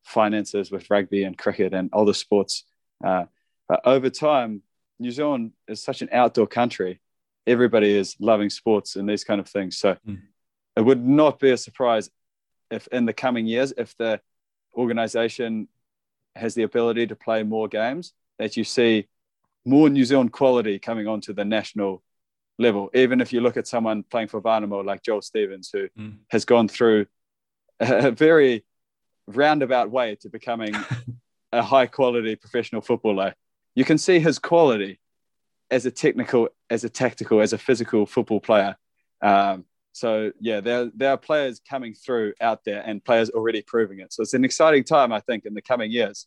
finances 0.02 0.70
with 0.70 0.90
rugby 0.90 1.24
and 1.24 1.38
cricket 1.38 1.72
and 1.72 1.90
other 1.92 2.14
sports. 2.14 2.64
Uh, 3.04 3.24
but 3.68 3.80
over 3.84 4.10
time, 4.10 4.62
New 4.98 5.10
Zealand 5.10 5.52
is 5.68 5.82
such 5.82 6.02
an 6.02 6.08
outdoor 6.12 6.46
country. 6.46 7.00
Everybody 7.46 7.96
is 7.96 8.16
loving 8.20 8.50
sports 8.50 8.96
and 8.96 9.08
these 9.08 9.24
kind 9.24 9.40
of 9.40 9.48
things. 9.48 9.78
So 9.78 9.96
mm. 10.06 10.20
it 10.76 10.82
would 10.82 11.04
not 11.04 11.40
be 11.40 11.50
a 11.50 11.56
surprise 11.56 12.10
if 12.70 12.86
in 12.88 13.04
the 13.04 13.12
coming 13.12 13.46
years, 13.46 13.72
if 13.76 13.96
the 13.96 14.20
organization 14.76 15.68
has 16.34 16.54
the 16.54 16.62
ability 16.62 17.06
to 17.08 17.16
play 17.16 17.42
more 17.42 17.68
games, 17.68 18.12
that 18.38 18.56
you 18.56 18.64
see 18.64 19.08
more 19.64 19.88
New 19.88 20.04
Zealand 20.04 20.32
quality 20.32 20.78
coming 20.78 21.06
onto 21.06 21.32
the 21.32 21.44
national 21.44 22.02
level. 22.58 22.90
Even 22.94 23.20
if 23.20 23.32
you 23.32 23.40
look 23.40 23.56
at 23.56 23.66
someone 23.66 24.02
playing 24.02 24.28
for 24.28 24.40
Värnamo 24.40 24.84
like 24.84 25.02
Joel 25.02 25.22
Stevens, 25.22 25.70
who 25.72 25.88
mm. 25.98 26.16
has 26.28 26.44
gone 26.44 26.68
through 26.68 27.06
a 27.80 28.10
very 28.10 28.64
roundabout 29.26 29.90
way 29.90 30.16
to 30.16 30.28
becoming 30.28 30.74
a 31.52 31.62
high 31.62 31.86
quality 31.86 32.36
professional 32.36 32.80
footballer, 32.80 33.34
you 33.74 33.84
can 33.84 33.98
see 33.98 34.18
his 34.18 34.38
quality 34.38 34.98
as 35.70 35.86
a 35.86 35.90
technical, 35.90 36.48
as 36.68 36.84
a 36.84 36.88
tactical, 36.88 37.40
as 37.40 37.52
a 37.52 37.58
physical 37.58 38.06
football 38.06 38.40
player. 38.40 38.76
Um, 39.22 39.64
so 39.92 40.32
yeah, 40.40 40.60
there 40.60 40.90
there 40.94 41.10
are 41.10 41.18
players 41.18 41.60
coming 41.68 41.94
through 41.94 42.34
out 42.40 42.64
there 42.64 42.82
and 42.84 43.04
players 43.04 43.30
already 43.30 43.62
proving 43.62 44.00
it. 44.00 44.12
So 44.12 44.22
it's 44.22 44.34
an 44.34 44.44
exciting 44.44 44.84
time, 44.84 45.12
I 45.12 45.20
think, 45.20 45.44
in 45.44 45.54
the 45.54 45.62
coming 45.62 45.90
years. 45.90 46.26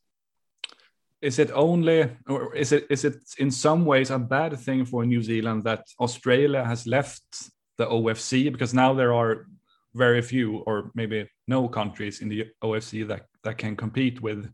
Is 1.21 1.39
it 1.39 1.49
only, 1.51 2.09
or 2.27 2.55
is 2.55 2.71
it 2.71 2.85
is 2.89 3.05
it 3.05 3.17
in 3.39 3.49
some 3.49 3.85
ways 3.85 4.11
a 4.11 4.19
bad 4.19 4.57
thing 4.59 4.85
for 4.85 5.05
New 5.05 5.21
Zealand 5.21 5.63
that 5.63 5.87
Australia 5.99 6.63
has 6.63 6.85
left 6.85 7.23
the 7.77 7.85
OFC 7.87 8.51
because 8.51 8.73
now 8.73 8.93
there 8.93 9.13
are 9.13 9.47
very 9.95 10.21
few 10.21 10.57
or 10.67 10.91
maybe 10.93 11.27
no 11.47 11.67
countries 11.67 12.21
in 12.21 12.29
the 12.29 12.47
OFC 12.63 13.07
that 13.07 13.25
that 13.43 13.57
can 13.57 13.75
compete 13.75 14.21
with 14.21 14.51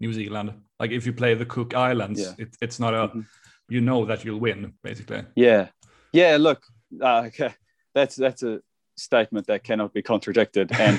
New 0.00 0.12
Zealand. 0.12 0.54
Like 0.80 0.92
if 0.92 1.04
you 1.06 1.12
play 1.12 1.34
the 1.34 1.46
Cook 1.46 1.74
Islands, 1.74 2.20
yeah. 2.20 2.32
it, 2.38 2.56
it's 2.60 2.80
not 2.80 2.94
a 2.94 3.08
mm-hmm. 3.08 3.20
you 3.68 3.80
know 3.80 4.04
that 4.06 4.24
you'll 4.24 4.40
win 4.40 4.74
basically. 4.82 5.22
Yeah, 5.34 5.68
yeah. 6.12 6.36
Look, 6.38 6.62
uh, 7.02 7.24
okay 7.26 7.54
that's 7.94 8.16
that's 8.16 8.42
a 8.42 8.60
statement 8.96 9.46
that 9.46 9.64
cannot 9.64 9.94
be 9.94 10.02
contradicted. 10.02 10.70
And 10.72 10.98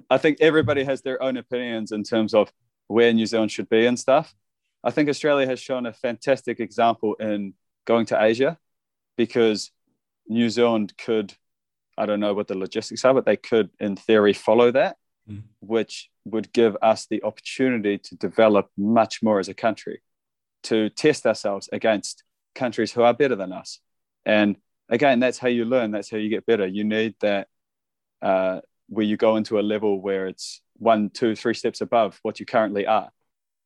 I 0.10 0.18
think 0.18 0.38
everybody 0.40 0.84
has 0.84 1.02
their 1.02 1.22
own 1.22 1.36
opinions 1.36 1.92
in 1.92 2.02
terms 2.02 2.34
of 2.34 2.52
where 2.86 3.12
New 3.12 3.26
Zealand 3.26 3.50
should 3.50 3.68
be 3.68 3.86
and 3.86 3.98
stuff. 3.98 4.34
I 4.82 4.90
think 4.90 5.08
Australia 5.08 5.46
has 5.46 5.60
shown 5.60 5.86
a 5.86 5.92
fantastic 5.92 6.60
example 6.60 7.14
in 7.14 7.54
going 7.84 8.06
to 8.06 8.22
Asia 8.22 8.58
because 9.16 9.72
New 10.28 10.48
Zealand 10.50 10.92
could, 10.96 11.34
I 11.98 12.06
don't 12.06 12.20
know 12.20 12.34
what 12.34 12.48
the 12.48 12.56
logistics 12.56 13.04
are, 13.04 13.14
but 13.14 13.24
they 13.24 13.36
could, 13.36 13.70
in 13.80 13.96
theory, 13.96 14.32
follow 14.32 14.70
that, 14.72 14.96
mm. 15.28 15.42
which 15.60 16.10
would 16.24 16.52
give 16.52 16.76
us 16.82 17.06
the 17.06 17.22
opportunity 17.22 17.98
to 17.98 18.16
develop 18.16 18.70
much 18.76 19.22
more 19.22 19.38
as 19.38 19.48
a 19.48 19.54
country, 19.54 20.02
to 20.64 20.90
test 20.90 21.26
ourselves 21.26 21.68
against 21.72 22.24
countries 22.54 22.92
who 22.92 23.02
are 23.02 23.14
better 23.14 23.36
than 23.36 23.52
us. 23.52 23.80
And 24.24 24.56
again, 24.88 25.20
that's 25.20 25.38
how 25.38 25.48
you 25.48 25.64
learn. 25.64 25.90
That's 25.90 26.10
how 26.10 26.16
you 26.16 26.28
get 26.28 26.46
better. 26.46 26.66
You 26.66 26.84
need 26.84 27.14
that 27.20 27.48
uh, 28.22 28.60
where 28.88 29.06
you 29.06 29.16
go 29.16 29.36
into 29.36 29.58
a 29.58 29.62
level 29.62 30.00
where 30.00 30.26
it's 30.26 30.62
one, 30.74 31.10
two, 31.10 31.34
three 31.34 31.54
steps 31.54 31.80
above 31.80 32.18
what 32.22 32.40
you 32.40 32.46
currently 32.46 32.86
are. 32.86 33.10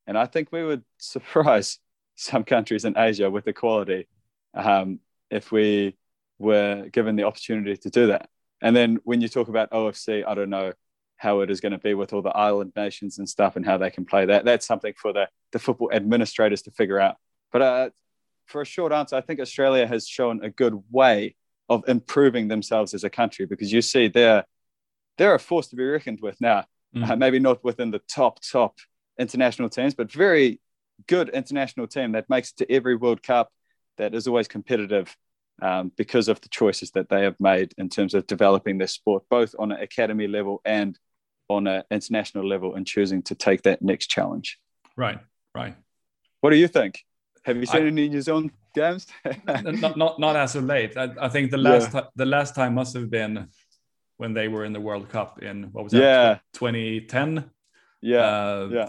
And 0.06 0.18
I 0.18 0.26
think 0.26 0.52
we 0.52 0.64
would 0.64 0.84
surprise 0.98 1.78
some 2.16 2.44
countries 2.44 2.84
in 2.84 2.98
Asia 2.98 3.30
with 3.30 3.44
the 3.44 3.52
quality 3.52 4.06
um, 4.54 5.00
if 5.30 5.50
we 5.50 5.96
were 6.40 6.88
given 6.90 7.16
the 7.16 7.24
opportunity 7.24 7.76
to 7.76 7.90
do 7.90 8.08
that. 8.08 8.28
And 8.62 8.74
then 8.74 8.98
when 9.04 9.20
you 9.20 9.28
talk 9.28 9.48
about 9.48 9.70
OFC, 9.70 10.24
I 10.26 10.34
don't 10.34 10.50
know 10.50 10.72
how 11.16 11.40
it 11.40 11.50
is 11.50 11.60
going 11.60 11.72
to 11.72 11.78
be 11.78 11.92
with 11.92 12.12
all 12.14 12.22
the 12.22 12.30
island 12.30 12.72
nations 12.74 13.18
and 13.18 13.28
stuff 13.28 13.56
and 13.56 13.64
how 13.64 13.76
they 13.76 13.90
can 13.90 14.06
play 14.06 14.24
that. 14.24 14.44
That's 14.44 14.66
something 14.66 14.94
for 14.96 15.12
the, 15.12 15.28
the 15.52 15.58
football 15.58 15.90
administrators 15.92 16.62
to 16.62 16.70
figure 16.70 16.98
out. 16.98 17.16
But 17.52 17.62
uh, 17.62 17.90
for 18.46 18.62
a 18.62 18.64
short 18.66 18.92
answer, 18.92 19.16
I 19.16 19.20
think 19.20 19.38
Australia 19.38 19.86
has 19.86 20.08
shown 20.08 20.42
a 20.42 20.48
good 20.48 20.82
way 20.90 21.36
of 21.68 21.84
improving 21.86 22.48
themselves 22.48 22.94
as 22.94 23.04
a 23.04 23.10
country 23.10 23.44
because 23.46 23.70
you 23.72 23.82
see 23.82 24.08
they're 24.08 24.44
they're 25.18 25.34
a 25.34 25.38
force 25.38 25.68
to 25.68 25.76
be 25.76 25.84
reckoned 25.84 26.20
with 26.22 26.40
now. 26.40 26.64
Mm. 26.96 27.08
Uh, 27.08 27.16
maybe 27.16 27.38
not 27.38 27.62
within 27.62 27.90
the 27.90 28.00
top 28.08 28.40
top 28.42 28.78
international 29.18 29.68
teams, 29.68 29.94
but 29.94 30.10
very 30.10 30.58
good 31.06 31.28
international 31.28 31.86
team 31.86 32.12
that 32.12 32.28
makes 32.30 32.50
it 32.50 32.56
to 32.56 32.72
every 32.72 32.96
World 32.96 33.22
Cup 33.22 33.52
that 33.98 34.14
is 34.14 34.26
always 34.26 34.48
competitive 34.48 35.14
um, 35.62 35.92
because 35.96 36.28
of 36.28 36.40
the 36.40 36.48
choices 36.48 36.90
that 36.92 37.08
they 37.08 37.22
have 37.22 37.38
made 37.40 37.74
in 37.78 37.88
terms 37.88 38.14
of 38.14 38.26
developing 38.26 38.78
their 38.78 38.86
sport, 38.86 39.24
both 39.28 39.54
on 39.58 39.72
an 39.72 39.80
academy 39.80 40.26
level 40.26 40.60
and 40.64 40.98
on 41.48 41.66
an 41.66 41.82
international 41.90 42.46
level, 42.46 42.74
and 42.74 42.86
choosing 42.86 43.22
to 43.22 43.34
take 43.34 43.62
that 43.62 43.82
next 43.82 44.06
challenge. 44.06 44.58
Right, 44.96 45.18
right. 45.54 45.74
What 46.40 46.50
do 46.50 46.56
you 46.56 46.68
think? 46.68 47.04
Have 47.44 47.56
you 47.56 47.66
seen 47.66 47.82
I, 47.82 47.86
any 47.86 48.08
New 48.08 48.22
Zealand 48.22 48.50
games? 48.74 49.06
not, 49.46 49.96
not 49.96 50.18
not 50.18 50.36
as 50.36 50.54
of 50.56 50.64
late. 50.64 50.96
I, 50.96 51.10
I 51.20 51.28
think 51.28 51.50
the 51.50 51.58
last 51.58 51.92
yeah. 51.94 52.02
the 52.14 52.26
last 52.26 52.54
time 52.54 52.74
must 52.74 52.94
have 52.94 53.10
been 53.10 53.48
when 54.18 54.34
they 54.34 54.48
were 54.48 54.64
in 54.64 54.72
the 54.72 54.80
World 54.80 55.08
Cup 55.08 55.42
in 55.42 55.64
what 55.72 55.84
was 55.84 55.92
that? 55.92 56.00
Yeah, 56.00 56.38
2010. 56.52 57.50
Yeah, 58.02 58.18
uh, 58.18 58.68
yeah. 58.70 58.88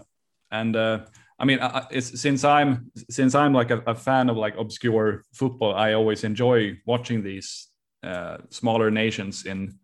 And 0.51 0.75
uh, 0.75 1.05
I 1.41 1.45
mean, 1.45 1.59
since 2.01 2.43
I'm 2.43 2.91
since 3.09 3.33
I'm 3.33 3.51
like 3.51 3.71
a, 3.71 3.79
a, 3.87 3.95
fan 3.95 4.29
of 4.29 4.37
like 4.37 4.55
obscure 4.57 5.23
football, 5.33 5.73
I 5.73 5.93
always 5.93 6.23
enjoy 6.23 6.77
watching 6.85 7.23
these 7.23 7.67
uh, 8.03 8.37
smaller 8.51 8.91
nations 8.91 9.47
in 9.47 9.79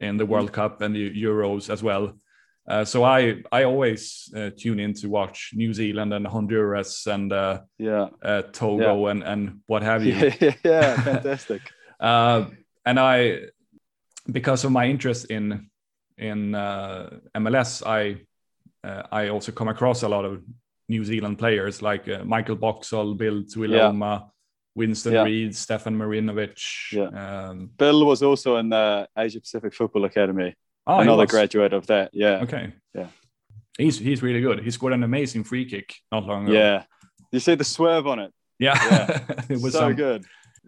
in 0.00 0.16
the 0.16 0.26
World 0.26 0.52
Cup 0.52 0.82
and 0.82 0.96
the 0.96 1.08
Euros 1.22 1.70
as 1.70 1.80
well. 1.80 2.12
Uh, 2.66 2.84
so 2.84 3.04
I 3.04 3.36
I 3.52 3.62
always 3.62 4.32
uh, 4.36 4.50
tune 4.58 4.80
in 4.80 4.94
to 4.94 5.08
watch 5.08 5.52
New 5.54 5.72
Zealand 5.72 6.12
and 6.12 6.26
Honduras 6.26 7.06
and 7.06 7.32
uh, 7.32 7.60
yeah 7.78 8.08
uh, 8.20 8.42
Togo 8.42 9.04
yeah. 9.04 9.10
and 9.12 9.22
and 9.22 9.60
what 9.66 9.82
have 9.84 10.04
you. 10.04 10.14
Yeah, 10.64 11.00
fantastic. 11.02 11.62
Uh, 11.98 12.50
and 12.84 13.00
I 13.00 13.40
because 14.30 14.64
of 14.64 14.70
my 14.70 14.86
interest 14.86 15.30
in 15.30 15.70
in 16.18 16.52
MLS, 16.52 17.82
I 17.86 18.20
I 18.84 19.28
also 19.28 19.50
come 19.50 19.68
across 19.68 20.02
a 20.02 20.08
lot 20.08 20.26
of 20.26 20.42
New 20.88 21.04
Zealand 21.04 21.38
players 21.38 21.82
like 21.82 22.06
Michael 22.24 22.56
Boxall, 22.56 23.14
Bill 23.14 23.42
Tuiloma. 23.42 24.20
Yeah. 24.20 24.28
Winston 24.76 25.14
yeah. 25.14 25.22
Reid, 25.22 25.56
Stefan 25.56 25.96
Marinovic. 25.96 26.92
Yeah. 26.92 27.48
Um, 27.48 27.70
Bill 27.78 28.04
was 28.04 28.22
also 28.22 28.56
in 28.58 28.68
the 28.68 29.08
Asia 29.16 29.40
Pacific 29.40 29.72
Football 29.74 30.04
Academy. 30.04 30.54
Oh, 30.86 31.00
another 31.00 31.26
graduate 31.26 31.72
of 31.72 31.86
that. 31.88 32.10
Yeah. 32.12 32.42
Okay. 32.42 32.72
Yeah. 32.94 33.08
He's 33.78 33.98
he's 33.98 34.22
really 34.22 34.40
good. 34.40 34.62
He 34.62 34.70
scored 34.70 34.92
an 34.92 35.02
amazing 35.02 35.44
free 35.44 35.64
kick 35.64 35.94
not 36.12 36.24
long 36.24 36.44
ago. 36.44 36.52
Yeah. 36.52 36.84
You 37.32 37.40
see 37.40 37.54
the 37.54 37.64
swerve 37.64 38.06
on 38.06 38.18
it. 38.20 38.32
Yeah. 38.58 38.74
yeah. 38.74 39.42
it 39.48 39.60
was 39.60 39.72
so 39.72 39.80
some, 39.80 39.94
good. 39.94 40.24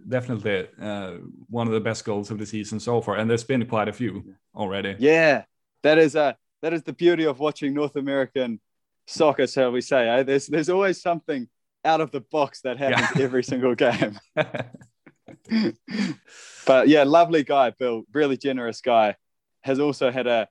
Definitely 0.08 0.68
uh, 0.80 1.14
one 1.48 1.66
of 1.66 1.74
the 1.74 1.80
best 1.80 2.04
goals 2.04 2.30
of 2.30 2.38
the 2.38 2.46
season 2.46 2.80
so 2.80 3.00
far, 3.00 3.16
and 3.16 3.28
there's 3.28 3.44
been 3.44 3.64
quite 3.66 3.88
a 3.88 3.92
few 3.92 4.34
already. 4.54 4.96
Yeah, 4.98 5.44
that 5.82 5.98
is 5.98 6.16
uh 6.16 6.32
that 6.62 6.72
is 6.72 6.82
the 6.82 6.92
beauty 6.92 7.24
of 7.24 7.38
watching 7.40 7.74
North 7.74 7.96
American 7.96 8.60
soccer, 9.08 9.46
shall 9.46 9.72
we 9.72 9.80
say? 9.80 10.08
Eh? 10.08 10.22
There's 10.22 10.46
there's 10.46 10.68
always 10.68 11.00
something 11.00 11.48
out 11.84 12.00
of 12.00 12.10
the 12.10 12.20
box 12.20 12.60
that 12.62 12.78
happens 12.78 13.08
yeah. 13.16 13.22
every 13.22 13.42
single 13.42 13.74
game. 13.74 14.18
but 16.66 16.88
yeah, 16.88 17.04
lovely 17.04 17.42
guy, 17.42 17.70
Bill. 17.70 18.04
Really 18.12 18.36
generous 18.36 18.80
guy 18.80 19.16
has 19.62 19.80
also 19.80 20.10
had 20.10 20.26
a, 20.26 20.48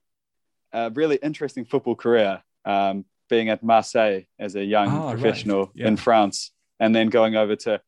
a 0.72 0.90
really 0.90 1.18
interesting 1.22 1.64
football 1.64 1.94
career, 1.94 2.42
um, 2.64 3.04
being 3.28 3.48
at 3.48 3.62
Marseille 3.62 4.22
as 4.38 4.54
a 4.54 4.64
young 4.64 4.88
oh, 4.88 5.12
professional 5.12 5.66
right. 5.66 5.72
yeah. 5.74 5.88
in 5.88 5.96
France, 5.96 6.52
and 6.80 6.94
then 6.94 7.08
going 7.08 7.36
over 7.36 7.56
to 7.56 7.80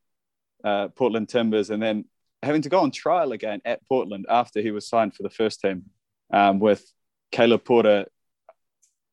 uh, 0.65 0.89
Portland 0.89 1.29
Timbers, 1.29 1.71
and 1.71 1.83
then 1.83 2.05
having 2.43 2.63
to 2.63 2.69
go 2.69 2.81
on 2.81 2.91
trial 2.91 3.33
again 3.33 3.61
at 3.65 3.87
Portland 3.89 4.27
after 4.29 4.61
he 4.61 4.71
was 4.71 4.89
signed 4.89 5.15
for 5.15 5.23
the 5.23 5.31
first 5.31 5.61
team, 5.61 5.85
um, 6.33 6.61
with 6.61 6.85
Caleb 7.33 7.65
Porter 7.65 8.07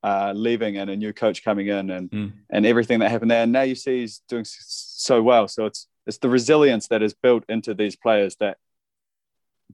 uh, 0.02 0.32
leaving 0.34 0.76
and 0.76 0.90
a 0.90 0.96
new 0.96 1.12
coach 1.12 1.44
coming 1.44 1.68
in, 1.68 1.90
and 1.90 2.10
mm. 2.10 2.32
and 2.50 2.66
everything 2.66 3.00
that 3.00 3.10
happened 3.10 3.30
there. 3.30 3.42
And 3.42 3.52
now 3.52 3.62
you 3.62 3.74
see 3.74 4.00
he's 4.00 4.22
doing 4.28 4.44
so 4.46 5.22
well. 5.22 5.48
So 5.48 5.66
it's 5.66 5.86
it's 6.06 6.18
the 6.18 6.28
resilience 6.28 6.88
that 6.88 7.02
is 7.02 7.14
built 7.14 7.44
into 7.48 7.74
these 7.74 7.96
players 7.96 8.36
that 8.36 8.56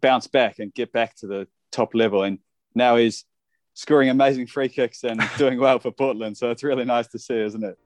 bounce 0.00 0.26
back 0.26 0.58
and 0.58 0.74
get 0.74 0.92
back 0.92 1.14
to 1.16 1.26
the 1.26 1.46
top 1.70 1.94
level. 1.94 2.22
And 2.22 2.38
now 2.74 2.96
he's 2.96 3.24
scoring 3.74 4.08
amazing 4.08 4.46
free 4.46 4.68
kicks 4.68 5.04
and 5.04 5.20
doing 5.38 5.58
well 5.58 5.78
for 5.78 5.90
Portland. 5.90 6.36
So 6.36 6.50
it's 6.50 6.64
really 6.64 6.84
nice 6.84 7.08
to 7.08 7.18
see, 7.18 7.38
isn't 7.38 7.62
it? 7.62 7.78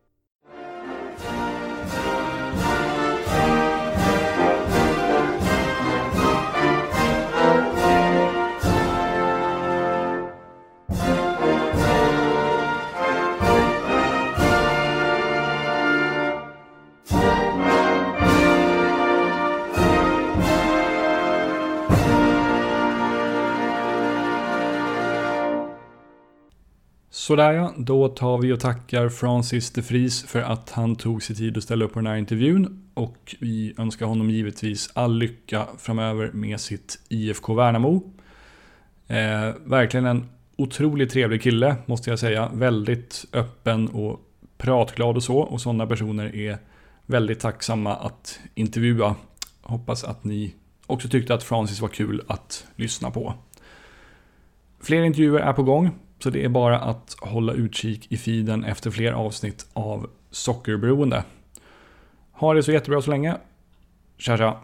Sådär 27.28 27.52
ja, 27.52 27.72
då 27.76 28.08
tar 28.08 28.38
vi 28.38 28.52
och 28.52 28.60
tackar 28.60 29.08
Francis 29.08 29.70
de 29.70 29.80
Vries 29.80 30.22
för 30.22 30.40
att 30.40 30.70
han 30.70 30.96
tog 30.96 31.22
sig 31.22 31.36
tid 31.36 31.56
att 31.56 31.62
ställa 31.62 31.84
upp 31.84 31.92
på 31.92 31.98
den 31.98 32.06
här 32.06 32.16
intervjun. 32.16 32.90
Och 32.94 33.36
vi 33.40 33.74
önskar 33.78 34.06
honom 34.06 34.30
givetvis 34.30 34.90
all 34.94 35.18
lycka 35.18 35.66
framöver 35.78 36.30
med 36.32 36.60
sitt 36.60 36.98
IFK 37.08 37.54
Värnamo. 37.54 38.12
Eh, 39.06 39.54
verkligen 39.64 40.06
en 40.06 40.28
otroligt 40.56 41.10
trevlig 41.10 41.42
kille, 41.42 41.76
måste 41.86 42.10
jag 42.10 42.18
säga. 42.18 42.50
Väldigt 42.54 43.24
öppen 43.32 43.88
och 43.88 44.20
pratglad 44.58 45.16
och 45.16 45.22
så. 45.22 45.38
Och 45.38 45.60
sådana 45.60 45.86
personer 45.86 46.36
är 46.36 46.58
väldigt 47.06 47.40
tacksamma 47.40 47.96
att 47.96 48.40
intervjua. 48.54 49.14
Hoppas 49.62 50.04
att 50.04 50.24
ni 50.24 50.54
också 50.86 51.08
tyckte 51.08 51.34
att 51.34 51.42
Francis 51.42 51.80
var 51.80 51.88
kul 51.88 52.22
att 52.26 52.66
lyssna 52.76 53.10
på. 53.10 53.34
Fler 54.80 55.02
intervjuer 55.02 55.40
är 55.40 55.52
på 55.52 55.62
gång, 55.62 55.90
så 56.18 56.30
det 56.30 56.44
är 56.44 56.48
bara 56.48 56.78
att 56.78 57.16
hålla 57.20 57.52
utkik 57.52 58.12
i 58.12 58.16
feeden 58.16 58.64
efter 58.64 58.90
fler 58.90 59.12
avsnitt 59.12 59.66
av 59.72 60.10
Sockerberoende. 60.30 61.24
Ha 62.32 62.54
det 62.54 62.62
så 62.62 62.72
jättebra 62.72 63.02
så 63.02 63.10
länge. 63.10 63.36
Tja 64.16 64.36
tja! 64.36 64.60